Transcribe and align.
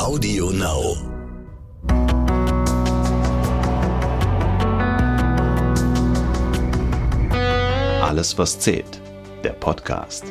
Audio 0.00 0.50
Now. 0.50 0.96
Alles, 8.02 8.38
was 8.38 8.58
zählt. 8.58 8.98
Der 9.44 9.50
Podcast. 9.50 10.24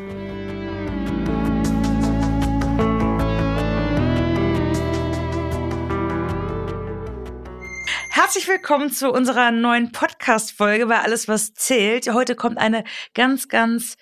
Herzlich 8.09 8.47
willkommen 8.47 8.91
zu 8.91 9.11
unserer 9.11 9.51
neuen 9.51 9.91
Podcast-Folge 9.91 10.87
bei 10.87 10.99
Alles, 10.99 11.27
was 11.27 11.53
zählt. 11.53 12.11
Heute 12.11 12.35
kommt 12.35 12.57
eine 12.57 12.83
ganz, 13.13 13.47
ganz 13.47 13.97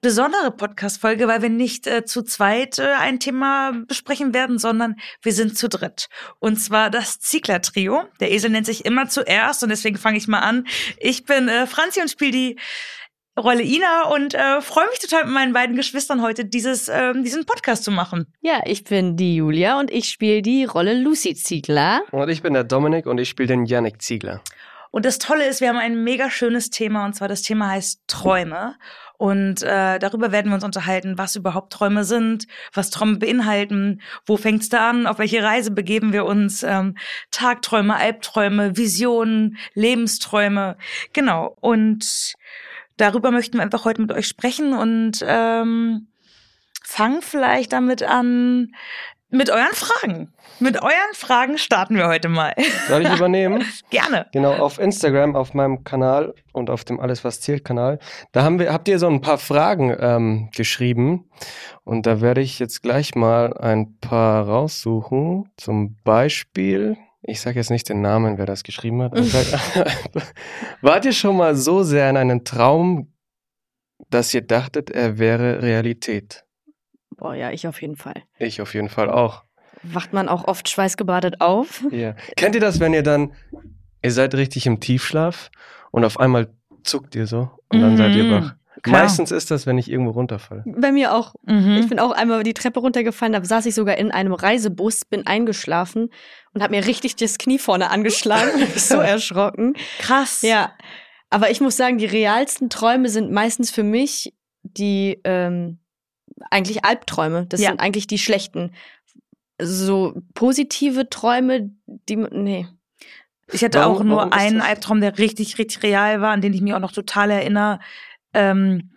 besondere 0.00 0.50
Podcast-Folge, 0.50 1.26
weil 1.26 1.42
wir 1.42 1.48
nicht 1.48 1.86
äh, 1.86 2.04
zu 2.04 2.22
zweit 2.22 2.78
äh, 2.78 2.92
ein 2.98 3.18
Thema 3.18 3.72
besprechen 3.86 4.32
werden, 4.32 4.58
sondern 4.58 4.96
wir 5.22 5.32
sind 5.32 5.58
zu 5.58 5.68
dritt. 5.68 6.08
Und 6.38 6.56
zwar 6.56 6.90
das 6.90 7.18
Ziegler-Trio. 7.18 8.04
Der 8.20 8.30
Esel 8.30 8.50
nennt 8.50 8.66
sich 8.66 8.84
immer 8.84 9.08
zuerst 9.08 9.62
und 9.62 9.70
deswegen 9.70 9.98
fange 9.98 10.18
ich 10.18 10.28
mal 10.28 10.40
an. 10.40 10.66
Ich 10.98 11.24
bin 11.24 11.48
äh, 11.48 11.66
Franzi 11.66 12.00
und 12.00 12.10
spiele 12.10 12.32
die 12.32 12.56
Rolle 13.38 13.62
Ina 13.62 14.08
und 14.08 14.34
äh, 14.34 14.60
freue 14.60 14.88
mich 14.88 14.98
total 14.98 15.24
mit 15.24 15.32
meinen 15.32 15.52
beiden 15.52 15.76
Geschwistern 15.76 16.22
heute 16.22 16.44
dieses, 16.44 16.88
äh, 16.88 17.12
diesen 17.22 17.46
Podcast 17.46 17.84
zu 17.84 17.90
machen. 17.90 18.26
Ja, 18.40 18.60
ich 18.64 18.84
bin 18.84 19.16
die 19.16 19.36
Julia 19.36 19.78
und 19.78 19.90
ich 19.90 20.08
spiele 20.08 20.42
die 20.42 20.64
Rolle 20.64 20.94
Lucy 20.94 21.34
Ziegler. 21.34 22.02
Und 22.10 22.28
ich 22.28 22.42
bin 22.42 22.54
der 22.54 22.64
Dominik 22.64 23.06
und 23.06 23.18
ich 23.18 23.28
spiele 23.28 23.48
den 23.48 23.64
Yannick 23.64 24.02
Ziegler. 24.02 24.42
Und 24.90 25.04
das 25.04 25.18
Tolle 25.18 25.46
ist, 25.46 25.60
wir 25.60 25.68
haben 25.68 25.78
ein 25.78 26.02
mega 26.02 26.30
schönes 26.30 26.70
Thema 26.70 27.04
und 27.04 27.14
zwar 27.14 27.28
das 27.28 27.42
Thema 27.42 27.68
heißt 27.70 28.02
Träume. 28.06 28.76
Und 29.18 29.62
äh, 29.64 29.98
darüber 29.98 30.30
werden 30.30 30.50
wir 30.50 30.54
uns 30.54 30.64
unterhalten, 30.64 31.18
was 31.18 31.34
überhaupt 31.34 31.72
Träume 31.72 32.04
sind, 32.04 32.46
was 32.72 32.90
Träume 32.90 33.18
beinhalten, 33.18 34.00
wo 34.24 34.36
fängt's 34.36 34.68
da 34.68 34.88
an, 34.88 35.08
auf 35.08 35.18
welche 35.18 35.42
Reise 35.42 35.72
begeben 35.72 36.12
wir 36.12 36.24
uns, 36.24 36.62
ähm, 36.62 36.96
Tagträume, 37.32 37.96
Albträume, 37.96 38.76
Visionen, 38.76 39.58
Lebensträume. 39.74 40.76
Genau. 41.12 41.56
Und 41.60 42.34
darüber 42.96 43.32
möchten 43.32 43.58
wir 43.58 43.62
einfach 43.62 43.84
heute 43.84 44.00
mit 44.00 44.12
euch 44.12 44.28
sprechen 44.28 44.72
und 44.72 45.24
ähm, 45.26 46.06
fangen 46.84 47.20
vielleicht 47.20 47.72
damit 47.72 48.04
an, 48.04 48.72
mit 49.30 49.50
euren 49.50 49.74
Fragen. 49.74 50.32
Mit 50.58 50.82
euren 50.82 51.14
Fragen 51.14 51.58
starten 51.58 51.96
wir 51.96 52.08
heute 52.08 52.28
mal. 52.28 52.54
Soll 52.88 53.02
ich 53.02 53.12
übernehmen? 53.12 53.64
Gerne. 53.90 54.26
Genau, 54.32 54.54
auf 54.54 54.78
Instagram, 54.78 55.36
auf 55.36 55.54
meinem 55.54 55.84
Kanal 55.84 56.34
und 56.52 56.70
auf 56.70 56.84
dem 56.84 56.98
Alles 56.98 57.24
was 57.24 57.40
zählt 57.40 57.64
Kanal. 57.64 57.98
Da 58.32 58.42
haben 58.42 58.58
wir, 58.58 58.72
habt 58.72 58.88
ihr 58.88 58.98
so 58.98 59.06
ein 59.06 59.20
paar 59.20 59.38
Fragen 59.38 59.94
ähm, 59.98 60.50
geschrieben 60.56 61.30
und 61.84 62.06
da 62.06 62.20
werde 62.20 62.40
ich 62.40 62.58
jetzt 62.58 62.82
gleich 62.82 63.14
mal 63.14 63.54
ein 63.54 63.98
paar 63.98 64.46
raussuchen. 64.48 65.50
Zum 65.56 65.96
Beispiel, 66.04 66.96
ich 67.22 67.40
sage 67.40 67.58
jetzt 67.58 67.70
nicht 67.70 67.88
den 67.88 68.00
Namen, 68.00 68.38
wer 68.38 68.46
das 68.46 68.62
geschrieben 68.62 69.02
hat. 69.02 69.12
Wart 70.80 71.04
ihr 71.04 71.12
schon 71.12 71.36
mal 71.36 71.54
so 71.54 71.82
sehr 71.82 72.08
in 72.08 72.16
einen 72.16 72.44
Traum, 72.44 73.12
dass 74.10 74.32
ihr 74.32 74.42
dachtet, 74.42 74.90
er 74.90 75.18
wäre 75.18 75.62
Realität? 75.62 76.47
Boah, 77.18 77.34
ja, 77.34 77.50
ich 77.50 77.66
auf 77.66 77.82
jeden 77.82 77.96
Fall. 77.96 78.14
Ich 78.38 78.60
auf 78.62 78.74
jeden 78.74 78.88
Fall 78.88 79.10
auch. 79.10 79.42
Wacht 79.82 80.12
man 80.12 80.28
auch 80.28 80.46
oft 80.48 80.68
schweißgebadet 80.68 81.40
auf? 81.40 81.84
Ja. 81.90 82.14
Kennt 82.36 82.54
ihr 82.54 82.60
das, 82.60 82.80
wenn 82.80 82.94
ihr 82.94 83.02
dann, 83.02 83.32
ihr 84.02 84.10
seid 84.12 84.34
richtig 84.34 84.66
im 84.66 84.80
Tiefschlaf 84.80 85.50
und 85.90 86.04
auf 86.04 86.18
einmal 86.18 86.48
zuckt 86.82 87.14
ihr 87.14 87.26
so 87.26 87.50
und 87.68 87.80
dann 87.80 87.96
seid 87.96 88.14
ihr 88.14 88.24
Mhm. 88.24 88.30
wach? 88.32 88.54
Klar. 88.82 89.02
Meistens 89.02 89.32
ist 89.32 89.50
das, 89.50 89.66
wenn 89.66 89.76
ich 89.76 89.90
irgendwo 89.90 90.12
runterfalle. 90.12 90.62
Bei 90.64 90.92
mir 90.92 91.12
auch. 91.12 91.34
Mhm. 91.44 91.78
Ich 91.80 91.88
bin 91.88 91.98
auch 91.98 92.12
einmal 92.12 92.44
die 92.44 92.54
Treppe 92.54 92.78
runtergefallen, 92.78 93.32
da 93.32 93.44
saß 93.44 93.66
ich 93.66 93.74
sogar 93.74 93.98
in 93.98 94.12
einem 94.12 94.32
Reisebus, 94.32 95.04
bin 95.04 95.26
eingeschlafen 95.26 96.10
und 96.54 96.62
habe 96.62 96.76
mir 96.76 96.86
richtig 96.86 97.16
das 97.16 97.38
Knie 97.38 97.58
vorne 97.58 97.90
angeschlagen. 97.90 98.50
Hab 98.52 98.58
mich 98.74 98.84
so 98.84 98.98
erschrocken. 99.00 99.74
Krass. 99.98 100.42
Ja, 100.42 100.72
aber 101.28 101.50
ich 101.50 101.60
muss 101.60 101.76
sagen, 101.76 101.98
die 101.98 102.06
realsten 102.06 102.70
Träume 102.70 103.08
sind 103.08 103.32
meistens 103.32 103.72
für 103.72 103.82
mich 103.82 104.32
die 104.62 105.20
ähm, 105.24 105.80
eigentlich 106.50 106.84
Albträume. 106.84 107.46
Das 107.46 107.60
Ja. 107.60 107.70
sind 107.70 107.80
eigentlich 107.80 108.06
die 108.06 108.18
schlechten. 108.18 108.72
So 109.60 110.14
positive 110.34 111.08
Träume, 111.10 111.70
die 111.86 112.16
nee. 112.16 112.66
Ich 113.50 113.64
hatte 113.64 113.78
Warum- 113.80 113.96
auch 113.96 114.04
nur 114.04 114.32
einen? 114.32 114.60
Albtraum, 114.60 115.00
der 115.00 115.18
richtig, 115.18 115.58
richtig 115.58 115.82
real 115.82 116.20
war, 116.20 116.30
an 116.32 116.40
den 116.42 116.52
ich 116.52 116.60
mich 116.60 116.74
auch 116.74 116.80
noch 116.80 116.92
total 116.92 117.30
erinnere. 117.30 117.80
Ähm, 118.34 118.90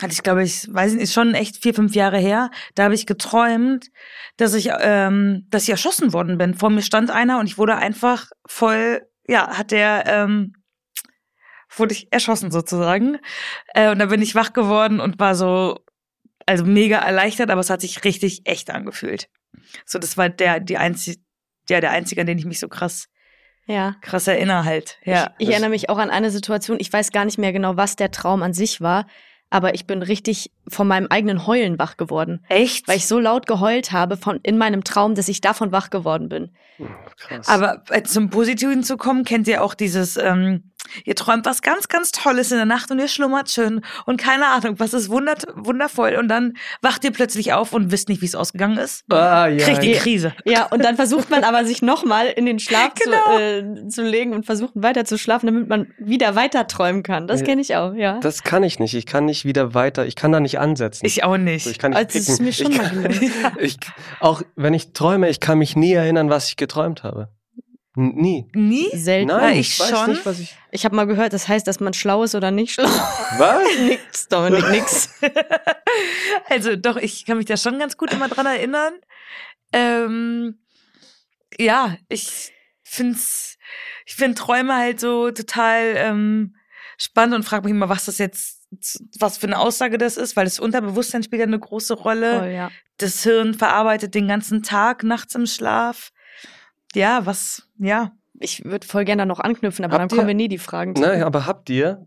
hatte 0.00 0.12
ich, 0.14 0.22
glaube 0.22 0.42
ich, 0.42 0.66
weiß 0.72 0.94
nicht, 0.94 1.02
ist 1.02 1.12
schon 1.12 1.34
echt 1.34 1.58
vier, 1.62 1.74
fünf 1.74 1.94
Jahre 1.94 2.18
her. 2.18 2.50
Da 2.74 2.84
habe 2.84 2.94
ich 2.94 3.06
geträumt, 3.06 3.90
dass 4.38 4.54
ich, 4.54 4.70
ähm, 4.80 5.46
dass 5.50 5.64
ich 5.64 5.68
erschossen 5.70 6.12
worden 6.14 6.38
bin. 6.38 6.54
Vor 6.54 6.70
mir 6.70 6.82
stand 6.82 7.10
einer 7.10 7.38
und 7.38 7.46
ich 7.46 7.58
wurde 7.58 7.76
einfach 7.76 8.30
voll, 8.46 9.02
ja, 9.28 9.56
hat 9.58 9.70
der, 9.70 10.04
ähm, 10.06 10.54
wurde 11.76 11.92
ich 11.92 12.08
erschossen 12.12 12.50
sozusagen. 12.50 13.18
Äh, 13.74 13.90
und 13.90 13.98
da 13.98 14.06
bin 14.06 14.22
ich 14.22 14.34
wach 14.34 14.52
geworden 14.54 14.98
und 15.00 15.20
war 15.20 15.34
so, 15.34 15.78
also 16.46 16.64
mega 16.64 16.98
erleichtert, 16.98 17.50
aber 17.50 17.60
es 17.60 17.70
hat 17.70 17.80
sich 17.80 18.04
richtig 18.04 18.42
echt 18.44 18.70
angefühlt. 18.70 19.28
So, 19.86 19.98
das 19.98 20.16
war 20.16 20.28
der, 20.28 20.60
die 20.60 20.76
einzige, 20.78 21.20
ja, 21.68 21.80
der 21.80 21.90
einzige, 21.90 22.20
an 22.20 22.26
den 22.26 22.38
ich 22.38 22.44
mich 22.44 22.58
so 22.60 22.68
krass 22.68 23.06
Ja. 23.66 23.96
krass 24.00 24.26
erinnere 24.26 24.64
halt. 24.64 24.98
Ja. 25.04 25.34
Ich, 25.38 25.46
ich 25.46 25.52
erinnere 25.52 25.70
mich 25.70 25.88
auch 25.88 25.98
an 25.98 26.10
eine 26.10 26.30
Situation, 26.30 26.78
ich 26.80 26.92
weiß 26.92 27.12
gar 27.12 27.24
nicht 27.24 27.38
mehr 27.38 27.52
genau, 27.52 27.76
was 27.76 27.96
der 27.96 28.10
Traum 28.10 28.42
an 28.42 28.52
sich 28.52 28.80
war, 28.80 29.06
aber 29.50 29.74
ich 29.74 29.86
bin 29.86 30.02
richtig 30.02 30.50
von 30.66 30.88
meinem 30.88 31.08
eigenen 31.10 31.46
Heulen 31.46 31.78
wach 31.78 31.98
geworden. 31.98 32.42
Echt? 32.48 32.88
Weil 32.88 32.96
ich 32.96 33.06
so 33.06 33.18
laut 33.18 33.46
geheult 33.46 33.92
habe 33.92 34.16
von, 34.16 34.40
in 34.42 34.56
meinem 34.56 34.82
Traum, 34.82 35.14
dass 35.14 35.28
ich 35.28 35.42
davon 35.42 35.72
wach 35.72 35.90
geworden 35.90 36.28
bin. 36.30 36.50
Krass. 37.18 37.48
Aber 37.48 37.82
äh, 37.90 38.02
zum 38.02 38.30
Positiven 38.30 38.82
zu 38.82 38.96
kommen, 38.96 39.24
kennt 39.24 39.46
ihr 39.46 39.62
auch 39.62 39.74
dieses, 39.74 40.16
ähm, 40.16 40.71
ihr 41.04 41.14
träumt 41.14 41.46
was 41.46 41.62
ganz, 41.62 41.88
ganz 41.88 42.10
Tolles 42.12 42.50
in 42.50 42.56
der 42.58 42.66
Nacht 42.66 42.90
und 42.90 42.98
ihr 42.98 43.08
schlummert 43.08 43.50
schön 43.50 43.80
und 44.06 44.16
keine 44.20 44.46
Ahnung, 44.48 44.78
was 44.78 44.92
ist 44.94 45.08
wunder 45.08 45.34
wundervoll 45.54 46.16
und 46.18 46.28
dann 46.28 46.54
wacht 46.82 47.04
ihr 47.04 47.12
plötzlich 47.12 47.52
auf 47.52 47.72
und 47.72 47.90
wisst 47.92 48.08
nicht, 48.08 48.20
wie 48.22 48.26
es 48.26 48.34
ausgegangen 48.34 48.78
ist. 48.78 49.04
ah, 49.10 49.46
ja, 49.48 49.64
Kriegt 49.64 49.82
die 49.82 49.92
ja. 49.92 49.98
Krise. 49.98 50.34
Ja, 50.44 50.66
und 50.66 50.84
dann 50.84 50.96
versucht 50.96 51.30
man 51.30 51.44
aber 51.44 51.64
sich 51.64 51.82
nochmal 51.82 52.26
in 52.26 52.46
den 52.46 52.58
Schlaf 52.58 52.92
Genau. 53.02 53.36
zu, 53.36 53.40
äh, 53.42 53.88
zu 53.88 54.02
legen 54.02 54.32
und 54.32 54.44
versuchen 54.46 54.82
weiter 54.82 55.04
zu 55.04 55.18
schlafen, 55.18 55.46
damit 55.46 55.68
man 55.68 55.92
wieder 55.98 56.34
weiter 56.34 56.66
träumen 56.66 57.02
kann. 57.02 57.26
Das 57.26 57.40
Ja. 57.40 57.46
kenne 57.46 57.60
ich 57.62 57.76
auch, 57.76 57.94
ja. 57.94 58.18
Das 58.20 58.42
kann 58.42 58.62
ich 58.62 58.78
nicht. 58.78 58.94
Ich 58.94 59.06
kann 59.06 59.24
nicht 59.24 59.44
wieder 59.44 59.74
weiter. 59.74 60.06
Ich 60.06 60.16
kann 60.16 60.32
da 60.32 60.40
nicht 60.40 60.58
ansetzen. 60.58 61.06
Ich 61.06 61.24
auch 61.24 61.32
So, 61.32 61.36
nicht. 61.38 61.66
ich 61.66 61.78
kann 61.78 61.92
nicht 61.92 61.98
Also, 61.98 62.18
das 62.18 62.28
ist 62.28 62.42
mir 62.42 62.52
schon 62.52 62.72
ich 62.72 62.78
mal 62.78 62.90
kann, 62.90 63.56
ich, 63.60 63.78
auch 64.20 64.42
wenn 64.56 64.74
ich 64.74 64.92
träume, 64.92 65.28
ich 65.30 65.40
kann 65.40 65.58
mich 65.58 65.76
nie 65.76 65.92
erinnern, 65.92 66.28
was 66.30 66.48
ich 66.48 66.56
geträumt 66.56 67.02
habe. 67.02 67.28
Nie. 67.94 68.48
Nie? 68.54 68.88
Selten. 68.94 69.28
Nein, 69.28 69.58
ich, 69.58 69.72
ich 69.72 69.80
weiß 69.80 69.90
schon. 69.90 70.10
nicht, 70.10 70.24
was 70.24 70.40
ich. 70.40 70.56
Ich 70.70 70.84
habe 70.86 70.96
mal 70.96 71.06
gehört, 71.06 71.34
das 71.34 71.46
heißt, 71.46 71.66
dass 71.66 71.78
man 71.78 71.92
schlau 71.92 72.22
ist 72.22 72.34
oder 72.34 72.50
nicht 72.50 72.72
schlau. 72.72 72.88
Was? 72.88 73.78
nix, 73.80 74.28
Dominik, 74.28 74.68
nix. 74.70 75.10
Also 76.48 76.74
doch, 76.76 76.96
ich 76.96 77.26
kann 77.26 77.36
mich 77.36 77.46
da 77.46 77.58
schon 77.58 77.78
ganz 77.78 77.98
gut 77.98 78.12
immer 78.12 78.28
dran 78.28 78.46
erinnern. 78.46 78.94
Ähm, 79.72 80.58
ja, 81.58 81.96
ich 82.08 82.52
find's, 82.82 83.58
ich 84.06 84.14
finde 84.14 84.36
Träume 84.36 84.74
halt 84.74 84.98
so 84.98 85.30
total 85.30 85.94
ähm, 85.96 86.56
spannend 86.96 87.34
und 87.34 87.42
frage 87.42 87.64
mich 87.64 87.72
immer, 87.72 87.90
was 87.90 88.06
das 88.06 88.16
jetzt, 88.16 88.66
was 89.18 89.36
für 89.36 89.46
eine 89.46 89.58
Aussage 89.58 89.98
das 89.98 90.16
ist, 90.16 90.34
weil 90.34 90.44
das 90.44 90.58
Unterbewusstsein 90.58 91.22
spielt 91.22 91.40
ja 91.40 91.46
eine 91.46 91.58
große 91.58 91.94
Rolle. 91.94 92.38
Voll, 92.38 92.50
ja. 92.50 92.70
Das 92.96 93.22
Hirn 93.22 93.52
verarbeitet 93.52 94.14
den 94.14 94.28
ganzen 94.28 94.62
Tag 94.62 95.02
nachts 95.02 95.34
im 95.34 95.46
Schlaf. 95.46 96.10
Ja, 96.94 97.24
was, 97.26 97.68
ja. 97.78 98.12
Ich 98.40 98.64
würde 98.64 98.86
voll 98.86 99.04
gerne 99.04 99.22
da 99.22 99.26
noch 99.26 99.40
anknüpfen, 99.40 99.84
aber 99.84 99.94
Habt 99.94 100.02
dann 100.02 100.08
kommen 100.08 100.22
ihr- 100.22 100.26
wir 100.28 100.34
nie 100.34 100.48
die 100.48 100.58
Fragen 100.58 100.96
zu. 100.96 101.02
Nein, 101.02 101.22
aber 101.22 101.46
habt 101.46 101.70
ihr 101.70 102.06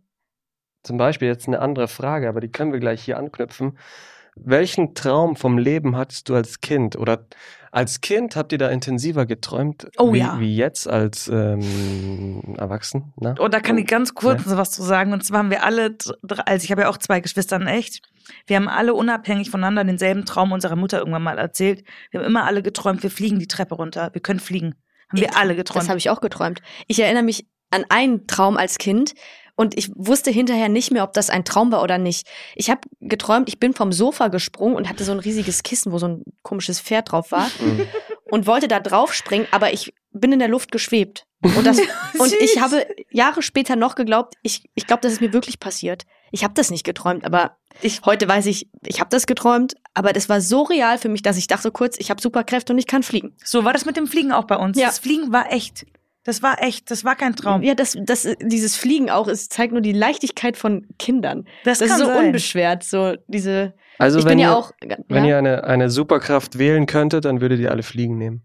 zum 0.84 0.98
Beispiel 0.98 1.28
jetzt 1.28 1.48
eine 1.48 1.60
andere 1.60 1.88
Frage, 1.88 2.28
aber 2.30 2.42
die 2.42 2.52
können 2.52 2.74
wir 2.74 2.80
gleich 2.80 3.04
hier 3.04 3.18
anknüpfen. 3.18 3.78
Welchen 4.36 4.94
Traum 4.96 5.36
vom 5.38 5.58
Leben 5.58 5.96
hattest 5.96 6.28
du 6.30 6.36
als 6.36 6.60
Kind? 6.60 6.98
Oder 6.98 7.26
als 7.76 8.00
Kind 8.00 8.36
habt 8.38 8.54
ihr 8.54 8.58
da 8.58 8.70
intensiver 8.70 9.26
geträumt 9.26 9.88
Oh 9.98 10.14
wie, 10.14 10.20
ja. 10.20 10.40
wie 10.40 10.56
jetzt 10.56 10.88
als 10.88 11.28
ähm, 11.28 12.56
Erwachsen? 12.58 13.14
Na? 13.20 13.36
Und 13.38 13.54
da 13.54 13.60
kann 13.60 13.78
ich 13.78 13.86
ganz 13.86 14.14
kurz 14.14 14.46
Ja. 14.46 14.58
was 14.58 14.72
zu 14.72 14.82
sagen. 14.82 15.12
Und 15.12 15.26
zwar 15.26 15.40
haben 15.40 15.50
wir 15.50 15.64
alle, 15.64 15.98
also 16.46 16.64
ich 16.64 16.72
habe 16.72 16.84
ja 16.84 16.90
auch 16.90 16.98
zwei 16.98 17.20
Geschwister 17.20 17.58
in 17.58 17.68
echt. 17.68 18.02
Wir 18.48 18.56
haben 18.56 18.70
alle 18.70 18.94
unabhängig 18.94 19.50
voneinander 19.52 19.84
denselben 19.84 20.26
Traum 20.26 20.54
unserer 20.54 20.78
Mutter 20.78 21.00
irgendwann 21.00 21.24
mal 21.24 21.38
erzählt. 21.38 21.84
Wir 22.12 22.22
haben 22.22 22.28
immer 22.28 22.46
alle 22.46 22.64
geträumt, 22.64 23.04
wir 23.04 23.12
fliegen 23.12 23.40
die 23.40 23.48
Treppe 23.48 23.76
runter. 23.76 24.10
Wir 24.14 24.22
können 24.22 24.40
fliegen. 24.40 24.76
Haben 25.10 25.20
wir 25.22 25.38
alle 25.38 25.56
geträumt. 25.56 25.84
Das 25.84 25.90
habe 25.90 26.00
ich 26.00 26.10
auch 26.10 26.22
geträumt. 26.22 26.62
Ich 26.88 27.00
erinnere 27.02 27.24
mich 27.24 27.46
an 27.72 27.84
einen 27.90 28.26
Traum 28.26 28.56
als 28.58 28.78
Kind 28.78 29.14
und 29.56 29.78
ich 29.78 29.90
wusste 29.96 30.32
hinterher 30.32 30.70
nicht 30.70 30.92
mehr, 30.92 31.04
ob 31.04 31.14
das 31.14 31.30
ein 31.30 31.46
Traum 31.46 31.72
war 31.72 31.82
oder 31.82 31.98
nicht. 31.98 32.28
Ich 32.56 32.70
habe 32.70 32.82
geträumt, 33.02 33.48
ich 33.50 33.60
bin 33.60 33.74
vom 33.74 33.92
Sofa 33.92 34.28
gesprungen 34.28 34.76
und 34.76 34.90
hatte 34.90 35.04
so 35.04 35.12
ein 35.12 35.20
riesiges 35.20 35.64
Kissen, 35.64 35.92
wo 35.92 35.98
so 35.98 36.08
ein 36.08 36.24
komisches 36.44 36.80
Pferd 36.82 37.12
drauf 37.12 37.32
war 37.32 37.50
Mhm. 37.60 37.88
und 38.32 38.48
wollte 38.48 38.68
da 38.68 38.80
drauf 38.80 39.14
springen, 39.14 39.48
aber 39.52 39.72
ich 39.74 39.94
bin 40.12 40.32
in 40.32 40.40
der 40.40 40.48
Luft 40.48 40.72
geschwebt. 40.72 41.26
Und, 41.42 41.66
das, 41.66 41.78
und 42.18 42.34
ich 42.34 42.60
habe 42.60 42.86
Jahre 43.12 43.42
später 43.42 43.76
noch 43.76 43.96
geglaubt, 43.96 44.36
ich, 44.42 44.64
ich 44.76 44.88
glaube, 44.88 45.02
das 45.02 45.14
ist 45.14 45.22
mir 45.22 45.34
wirklich 45.34 45.60
passiert. 45.60 46.04
ich 46.32 46.44
habe 46.44 46.54
das 46.54 46.72
nicht 46.72 46.84
geträumt, 46.84 47.24
aber 47.24 47.58
ich, 47.82 48.02
heute 48.06 48.28
weiß 48.28 48.46
ich, 48.48 48.70
ich 48.86 49.00
habe 49.00 49.10
das 49.10 49.26
geträumt, 49.28 49.76
aber 49.94 50.12
das 50.14 50.28
war 50.30 50.40
so 50.42 50.64
real 50.64 50.98
für 50.98 51.10
mich, 51.10 51.22
dass 51.22 51.38
ich 51.38 51.48
dachte 51.48 51.72
kurz, 51.72 51.98
ich 52.00 52.10
habe 52.10 52.22
Superkräfte 52.22 52.72
und 52.74 52.80
ich 52.80 52.88
kann 52.88 53.04
fliegen. 53.04 53.36
So 53.44 53.64
war 53.66 53.74
das 53.74 53.86
mit 53.86 53.96
dem 53.98 54.08
Fliegen 54.08 54.32
auch 54.32 54.46
bei 54.46 54.56
uns. 54.58 54.78
Ja. 54.80 54.88
Das 54.88 55.00
Fliegen 55.00 55.32
war 55.34 55.52
echt. 55.52 55.86
Das 56.26 56.42
war 56.42 56.62
echt. 56.62 56.92
Das 56.92 57.06
war 57.06 57.16
kein 57.16 57.36
Traum. 57.36 57.62
Ja, 57.64 57.76
das, 57.76 57.96
das, 58.02 58.28
dieses 58.42 58.76
Fliegen 58.76 59.10
auch, 59.10 59.28
es 59.28 59.48
zeigt 59.48 59.72
nur 59.72 59.82
die 59.82 59.94
Leichtigkeit 59.94 60.58
von 60.58 60.88
Kindern. 61.00 61.48
Das 61.64 61.80
Das, 61.80 61.88
kann 61.88 62.00
ist 62.02 62.06
so 62.06 62.12
sein. 62.14 62.26
unbeschwert, 62.26 62.84
so 62.84 63.16
diese. 63.28 63.74
Also 64.00 64.20
ich 64.20 64.26
wenn 64.26 64.32
bin 64.32 64.40
ihr, 64.40 64.46
ja 64.48 64.56
auch. 64.56 64.72
wenn 65.08 65.24
ja? 65.24 65.30
ihr 65.30 65.38
eine, 65.38 65.64
eine 65.64 65.90
Superkraft 65.90 66.58
wählen 66.58 66.86
könntet, 66.88 67.24
dann 67.26 67.40
würdet 67.42 67.60
ihr 67.62 67.72
alle 67.72 67.84
Fliegen 67.84 68.18
nehmen. 68.18 68.42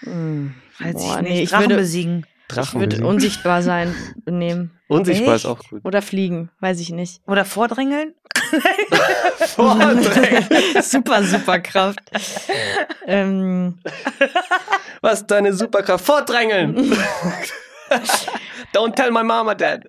Hm, 0.00 0.54
Weiß 0.78 0.94
boah, 0.94 1.16
ich 1.16 1.22
nicht. 1.22 1.30
nee, 1.32 1.42
ich 1.42 1.50
Drachen 1.50 1.64
würde, 1.64 1.76
besiegen. 1.76 2.26
Ich 2.50 2.54
Drachen 2.54 2.80
würde 2.80 2.96
besiegen. 2.96 3.06
unsichtbar 3.08 3.62
sein 3.62 3.94
nehmen. 4.26 4.70
Unsichtbar 4.88 5.34
Echt? 5.34 5.44
ist 5.44 5.50
auch 5.50 5.60
gut. 5.68 5.84
Oder 5.84 6.02
fliegen, 6.02 6.50
weiß 6.60 6.80
ich 6.80 6.90
nicht. 6.90 7.20
Oder 7.26 7.44
vordrängeln? 7.44 8.14
super, 10.82 11.22
super 11.22 11.60
Kraft. 11.60 12.00
ähm, 13.06 13.78
Was 15.02 15.20
ist 15.20 15.30
deine 15.30 15.52
Superkraft? 15.52 16.04
Vordrängeln! 16.04 16.96
Don't 18.74 18.94
tell 18.94 19.10
my 19.10 19.22
mama 19.22 19.54
that. 19.54 19.82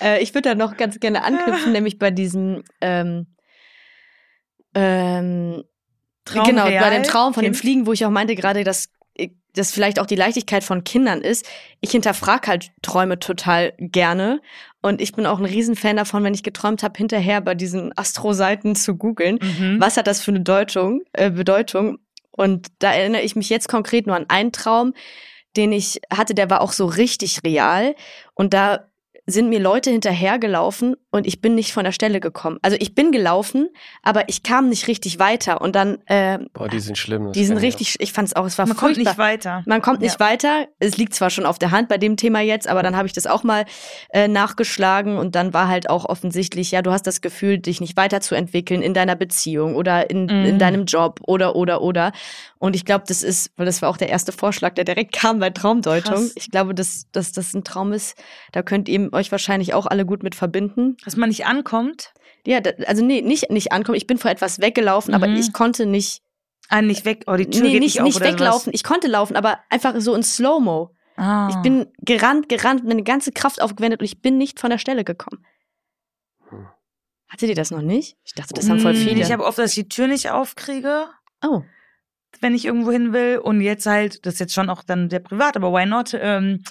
äh, 0.00 0.22
ich 0.22 0.34
würde 0.34 0.50
da 0.50 0.54
noch 0.54 0.76
ganz 0.76 0.98
gerne 1.00 1.22
anknüpfen, 1.22 1.72
nämlich 1.72 1.98
bei 1.98 2.10
diesem 2.10 2.62
ähm, 2.80 3.26
ähm, 4.74 5.62
Traum 6.24 6.44
genau, 6.44 6.66
real? 6.66 6.82
bei 6.82 6.90
dem 6.90 7.02
Traum 7.02 7.34
von 7.34 7.42
dem? 7.42 7.54
Fliegen, 7.54 7.86
wo 7.86 7.92
ich 7.92 8.06
auch 8.06 8.10
meinte 8.10 8.34
gerade, 8.34 8.64
dass 8.64 8.88
das 9.54 9.72
vielleicht 9.72 9.98
auch 9.98 10.06
die 10.06 10.16
Leichtigkeit 10.16 10.64
von 10.64 10.84
Kindern 10.84 11.20
ist. 11.20 11.46
Ich 11.80 11.90
hinterfrage 11.90 12.48
halt 12.48 12.70
Träume 12.82 13.18
total 13.18 13.72
gerne 13.78 14.40
und 14.82 15.00
ich 15.00 15.12
bin 15.12 15.26
auch 15.26 15.38
ein 15.38 15.44
Riesenfan 15.44 15.96
davon, 15.96 16.22
wenn 16.24 16.34
ich 16.34 16.42
geträumt 16.42 16.82
habe, 16.82 16.96
hinterher 16.96 17.40
bei 17.40 17.54
diesen 17.54 17.96
Astro-Seiten 17.96 18.74
zu 18.76 18.96
googeln, 18.96 19.38
Mhm. 19.40 19.80
was 19.80 19.96
hat 19.96 20.06
das 20.06 20.22
für 20.22 20.30
eine 20.30 20.40
Deutung, 20.40 21.02
äh, 21.12 21.30
Bedeutung. 21.30 21.98
Und 22.30 22.68
da 22.78 22.92
erinnere 22.92 23.22
ich 23.22 23.36
mich 23.36 23.50
jetzt 23.50 23.68
konkret 23.68 24.06
nur 24.06 24.16
an 24.16 24.26
einen 24.28 24.52
Traum, 24.52 24.94
den 25.56 25.72
ich 25.72 26.00
hatte, 26.12 26.34
der 26.34 26.48
war 26.48 26.60
auch 26.60 26.72
so 26.72 26.86
richtig 26.86 27.40
real. 27.44 27.94
Und 28.34 28.54
da 28.54 28.89
sind 29.26 29.48
mir 29.48 29.60
Leute 29.60 29.90
hinterhergelaufen 29.90 30.96
und 31.10 31.26
ich 31.26 31.40
bin 31.40 31.54
nicht 31.54 31.72
von 31.72 31.84
der 31.84 31.92
Stelle 31.92 32.20
gekommen. 32.20 32.58
Also 32.62 32.76
ich 32.80 32.94
bin 32.94 33.12
gelaufen, 33.12 33.68
aber 34.02 34.28
ich 34.28 34.42
kam 34.42 34.68
nicht 34.68 34.88
richtig 34.88 35.18
weiter. 35.18 35.60
Und 35.60 35.76
dann, 35.76 35.98
äh, 36.06 36.38
Boah, 36.52 36.68
die 36.68 36.80
sind 36.80 36.98
schlimm. 36.98 37.32
die 37.32 37.44
sind 37.44 37.56
kenn 37.58 37.64
ich 37.68 37.74
richtig, 37.74 37.96
ich 38.00 38.12
fand 38.12 38.28
es 38.28 38.36
auch, 38.36 38.44
es 38.46 38.58
war 38.58 38.66
Man 38.66 38.76
kommt 38.76 38.94
furchtbar. 38.96 39.10
nicht 39.12 39.18
weiter. 39.18 39.62
Man 39.66 39.82
kommt 39.82 40.00
nicht 40.00 40.18
weiter. 40.20 40.66
Es 40.78 40.96
liegt 40.96 41.14
zwar 41.14 41.30
schon 41.30 41.46
auf 41.46 41.58
der 41.58 41.70
Hand 41.70 41.88
bei 41.88 41.98
dem 41.98 42.16
Thema 42.16 42.40
jetzt, 42.40 42.68
aber 42.68 42.82
dann 42.82 42.96
habe 42.96 43.06
ich 43.06 43.12
das 43.12 43.26
auch 43.26 43.42
mal 43.44 43.64
äh, 44.10 44.26
nachgeschlagen 44.28 45.16
und 45.18 45.34
dann 45.34 45.52
war 45.54 45.68
halt 45.68 45.88
auch 45.90 46.04
offensichtlich, 46.06 46.70
ja, 46.70 46.82
du 46.82 46.90
hast 46.90 47.06
das 47.06 47.20
Gefühl, 47.20 47.58
dich 47.58 47.80
nicht 47.80 47.96
weiterzuentwickeln 47.96 48.82
in 48.82 48.94
deiner 48.94 49.16
Beziehung 49.16 49.74
oder 49.76 50.10
in, 50.10 50.24
Mhm. 50.26 50.44
in 50.44 50.58
deinem 50.58 50.84
Job 50.84 51.20
oder 51.26 51.56
oder 51.56 51.82
oder. 51.82 52.12
Und 52.58 52.76
ich 52.76 52.84
glaube, 52.84 53.04
das 53.08 53.22
ist, 53.22 53.50
weil 53.56 53.66
das 53.66 53.80
war 53.82 53.88
auch 53.88 53.96
der 53.96 54.08
erste 54.10 54.32
Vorschlag, 54.32 54.74
der 54.74 54.84
direkt 54.84 55.12
kam 55.20 55.38
bei 55.38 55.50
Traumdeutung. 55.50 56.14
Krass. 56.14 56.32
Ich 56.36 56.50
glaube, 56.50 56.74
dass, 56.74 57.06
dass 57.12 57.32
das 57.32 57.54
ein 57.54 57.64
Traum 57.64 57.92
ist. 57.92 58.16
Da 58.52 58.62
könnt 58.62 58.88
ihr 58.88 59.08
euch 59.20 59.30
wahrscheinlich 59.30 59.74
auch 59.74 59.86
alle 59.86 60.04
gut 60.06 60.22
mit 60.22 60.34
verbinden. 60.34 60.96
Dass 61.04 61.16
man 61.16 61.28
nicht 61.28 61.46
ankommt, 61.46 62.12
Ja, 62.46 62.60
da, 62.60 62.70
also 62.86 63.04
nee, 63.04 63.20
nicht 63.22 63.50
nicht 63.50 63.70
ankommen. 63.72 63.96
Ich 63.96 64.06
bin 64.06 64.16
vor 64.18 64.30
etwas 64.30 64.60
weggelaufen, 64.60 65.14
aber 65.14 65.28
Mhm. 65.28 65.36
ich 65.36 65.52
konnte 65.52 65.84
nicht, 65.86 66.22
einen 66.68 66.86
nicht 66.88 67.04
weg, 67.04 67.24
oh, 67.26 67.36
die 67.36 67.48
Tür 67.50 67.62
nee, 67.62 67.72
geht 67.72 67.80
nicht, 67.80 67.94
nicht, 67.94 68.00
auf 68.00 68.06
nicht 68.06 68.16
oder 68.16 68.26
weglaufen. 68.26 68.72
Ich 68.74 68.82
konnte 68.84 69.08
laufen, 69.08 69.36
aber 69.36 69.58
einfach 69.68 69.94
so 69.98 70.14
in 70.14 70.22
Slow-Mo. 70.22 70.90
Was. 71.16 71.26
Ah. 71.26 71.48
Ich 71.50 71.56
bin 71.56 71.86
gerannt, 72.00 72.48
gerannt, 72.48 72.84
meine 72.84 73.02
ganze 73.02 73.30
Kraft 73.32 73.60
aufgewendet 73.60 74.00
und 74.00 74.06
ich 74.06 74.22
bin 74.22 74.38
nicht 74.38 74.58
von 74.58 74.70
der 74.70 74.78
Stelle 74.78 75.04
gekommen. 75.04 75.44
Hm. 76.48 76.66
Hattet 77.28 77.48
ihr 77.50 77.54
das 77.54 77.70
noch 77.70 77.82
nicht? 77.82 78.16
Ich 78.24 78.32
dachte, 78.34 78.54
das 78.54 78.68
haben 78.70 78.80
voll 78.80 78.94
Hm, 78.94 79.00
viele. 79.06 79.20
Ich 79.22 79.30
habe 79.30 79.44
oft, 79.44 79.58
dass 79.58 79.70
ich 79.76 79.82
die 79.84 79.88
Tür 79.88 80.06
nicht 80.06 80.30
aufkriege, 80.30 81.08
oh, 81.44 81.62
wenn 82.40 82.54
ich 82.54 82.64
irgendwo 82.64 82.90
hin 82.90 83.12
will. 83.12 83.38
Und 83.38 83.60
jetzt 83.60 83.86
halt, 83.86 84.24
das 84.26 84.34
ist 84.34 84.40
jetzt 84.40 84.54
schon 84.54 84.70
auch 84.70 84.82
dann 84.82 85.10
sehr 85.10 85.20
privat, 85.20 85.56
aber 85.56 85.72
why 85.72 85.86
not? 85.86 86.16
Ähm, 86.18 86.62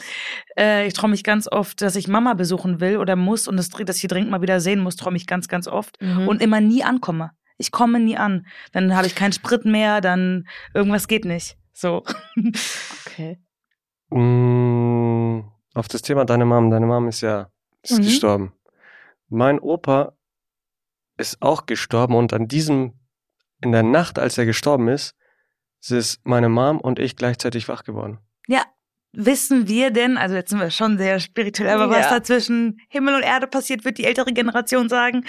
äh, 0.58 0.88
ich 0.88 0.94
träume 0.94 1.12
mich 1.12 1.24
ganz 1.24 1.48
oft, 1.52 1.82
dass 1.82 1.96
ich 1.96 2.08
Mama 2.08 2.34
besuchen 2.34 2.80
will 2.80 2.98
oder 2.98 3.16
muss 3.16 3.48
und 3.48 3.58
das, 3.58 3.70
dass 3.70 3.96
ich 3.98 4.02
sie 4.02 4.08
dringend 4.08 4.32
mal 4.32 4.42
wieder 4.42 4.60
sehen 4.60 4.80
muss, 4.80 4.96
träume 4.96 5.18
ich 5.18 5.28
ganz, 5.28 5.48
ganz 5.48 5.68
oft. 5.68 6.02
mhm. 6.02 6.28
Und 6.28 6.42
immer 6.42 6.62
nie 6.62 6.84
ankomme. 6.84 7.32
Ich 7.58 7.72
komme 7.72 8.00
nie 8.00 8.18
an. 8.18 8.46
Dann 8.72 8.96
habe 8.96 9.08
ich 9.08 9.16
keinen 9.16 9.34
Sprit 9.34 9.66
mehr, 9.66 10.00
dann 10.02 10.48
irgendwas 10.74 11.08
geht 11.08 11.26
nicht. 11.26 11.58
So. 11.74 12.04
okay. 13.06 13.38
Mm, 14.10 15.42
auf 15.74 15.88
das 15.88 16.02
Thema 16.02 16.26
deine 16.26 16.46
Mom. 16.46 16.72
Deine 16.72 16.86
Mom 16.86 17.08
ist 17.08 17.22
ja 17.22 17.50
ist 17.84 18.00
Mhm. 18.00 18.04
gestorben. 18.04 18.54
Mein 19.30 19.60
Opa 19.60 20.14
ist 21.18 21.42
auch 21.42 21.66
gestorben 21.66 22.16
und 22.16 22.34
an 22.34 22.48
diesem, 22.48 22.94
in 23.62 23.72
der 23.72 23.84
Nacht, 23.84 24.18
als 24.20 24.38
er 24.38 24.46
gestorben 24.46 24.88
ist, 24.88 25.16
ist 25.82 26.20
meine 26.26 26.50
Mom 26.50 26.80
und 26.80 27.00
ich 27.00 27.16
gleichzeitig 27.16 27.68
wach 27.68 27.84
geworden. 27.84 28.20
Wissen 29.12 29.68
wir 29.68 29.90
denn, 29.90 30.18
also 30.20 30.36
jetzt 30.36 30.52
sind 30.52 30.60
wir 30.60 30.70
schon 30.70 31.00
sehr 31.00 31.20
spirituell, 31.20 31.72
aber 31.72 31.90
was 31.90 32.06
Ja. 32.06 32.20
da 32.20 32.24
zwischen 32.24 32.80
Himmel 32.90 33.16
und 33.16 33.24
Erde 33.24 33.48
passiert, 33.48 33.84
wird 33.84 33.98
die 33.98 34.04
ältere 34.06 34.32
Generation 34.34 34.88
sagen. 34.88 35.26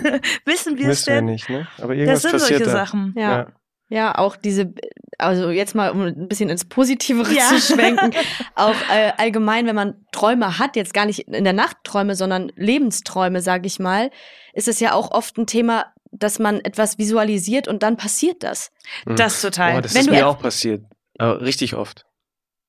Wissen 0.46 0.78
wir 0.78 0.84
es 0.88 1.00
Wissen 1.02 1.06
wir 1.08 1.14
denn? 1.16 1.24
nicht, 1.26 1.50
ne? 1.50 1.66
Aber 1.76 1.94
Das 1.94 1.98
irgendwas 2.00 2.22
sind 2.22 2.30
passiert 2.32 2.58
solche 2.60 2.64
da. 2.64 2.70
Sachen. 2.70 3.14
Ja. 3.18 3.30
Ja. 3.30 3.46
Ja, 3.90 4.18
auch 4.18 4.36
diese, 4.36 4.72
also 5.18 5.50
jetzt 5.50 5.74
mal, 5.74 5.90
um 5.90 6.02
ein 6.02 6.28
bisschen 6.28 6.48
ins 6.50 6.66
Positivere 6.66 7.32
Ja. 7.32 7.48
zu 7.48 7.58
schwenken, 7.58 8.12
auch 8.54 8.74
äh, 8.90 9.12
allgemein, 9.18 9.66
wenn 9.66 9.74
man 9.76 10.06
Träume 10.12 10.58
hat, 10.58 10.76
jetzt 10.76 10.92
gar 10.94 11.04
nicht 11.06 11.20
in 11.20 11.44
der 11.44 11.54
Nacht 11.54 11.76
Träume, 11.84 12.14
sondern 12.14 12.50
Lebensträume, 12.56 13.40
sage 13.42 13.66
ich 13.66 13.78
mal, 13.78 14.10
ist 14.52 14.68
es 14.68 14.80
ja 14.80 14.92
auch 14.92 15.10
oft 15.10 15.36
ein 15.38 15.46
Thema, 15.46 15.86
dass 16.10 16.38
man 16.38 16.60
etwas 16.60 16.98
visualisiert 16.98 17.68
und 17.68 17.82
dann 17.82 17.96
passiert 17.96 18.42
das. 18.42 18.70
Mhm. 19.06 19.16
Das 19.16 19.40
total. 19.40 19.72
Boah, 19.74 19.82
das 19.82 19.94
Wenn 19.94 20.00
ist 20.02 20.06
du 20.08 20.12
mir 20.12 20.26
auch 20.26 20.38
passiert. 20.38 20.84
Aber 21.18 21.40
richtig 21.40 21.74
oft. 21.74 22.07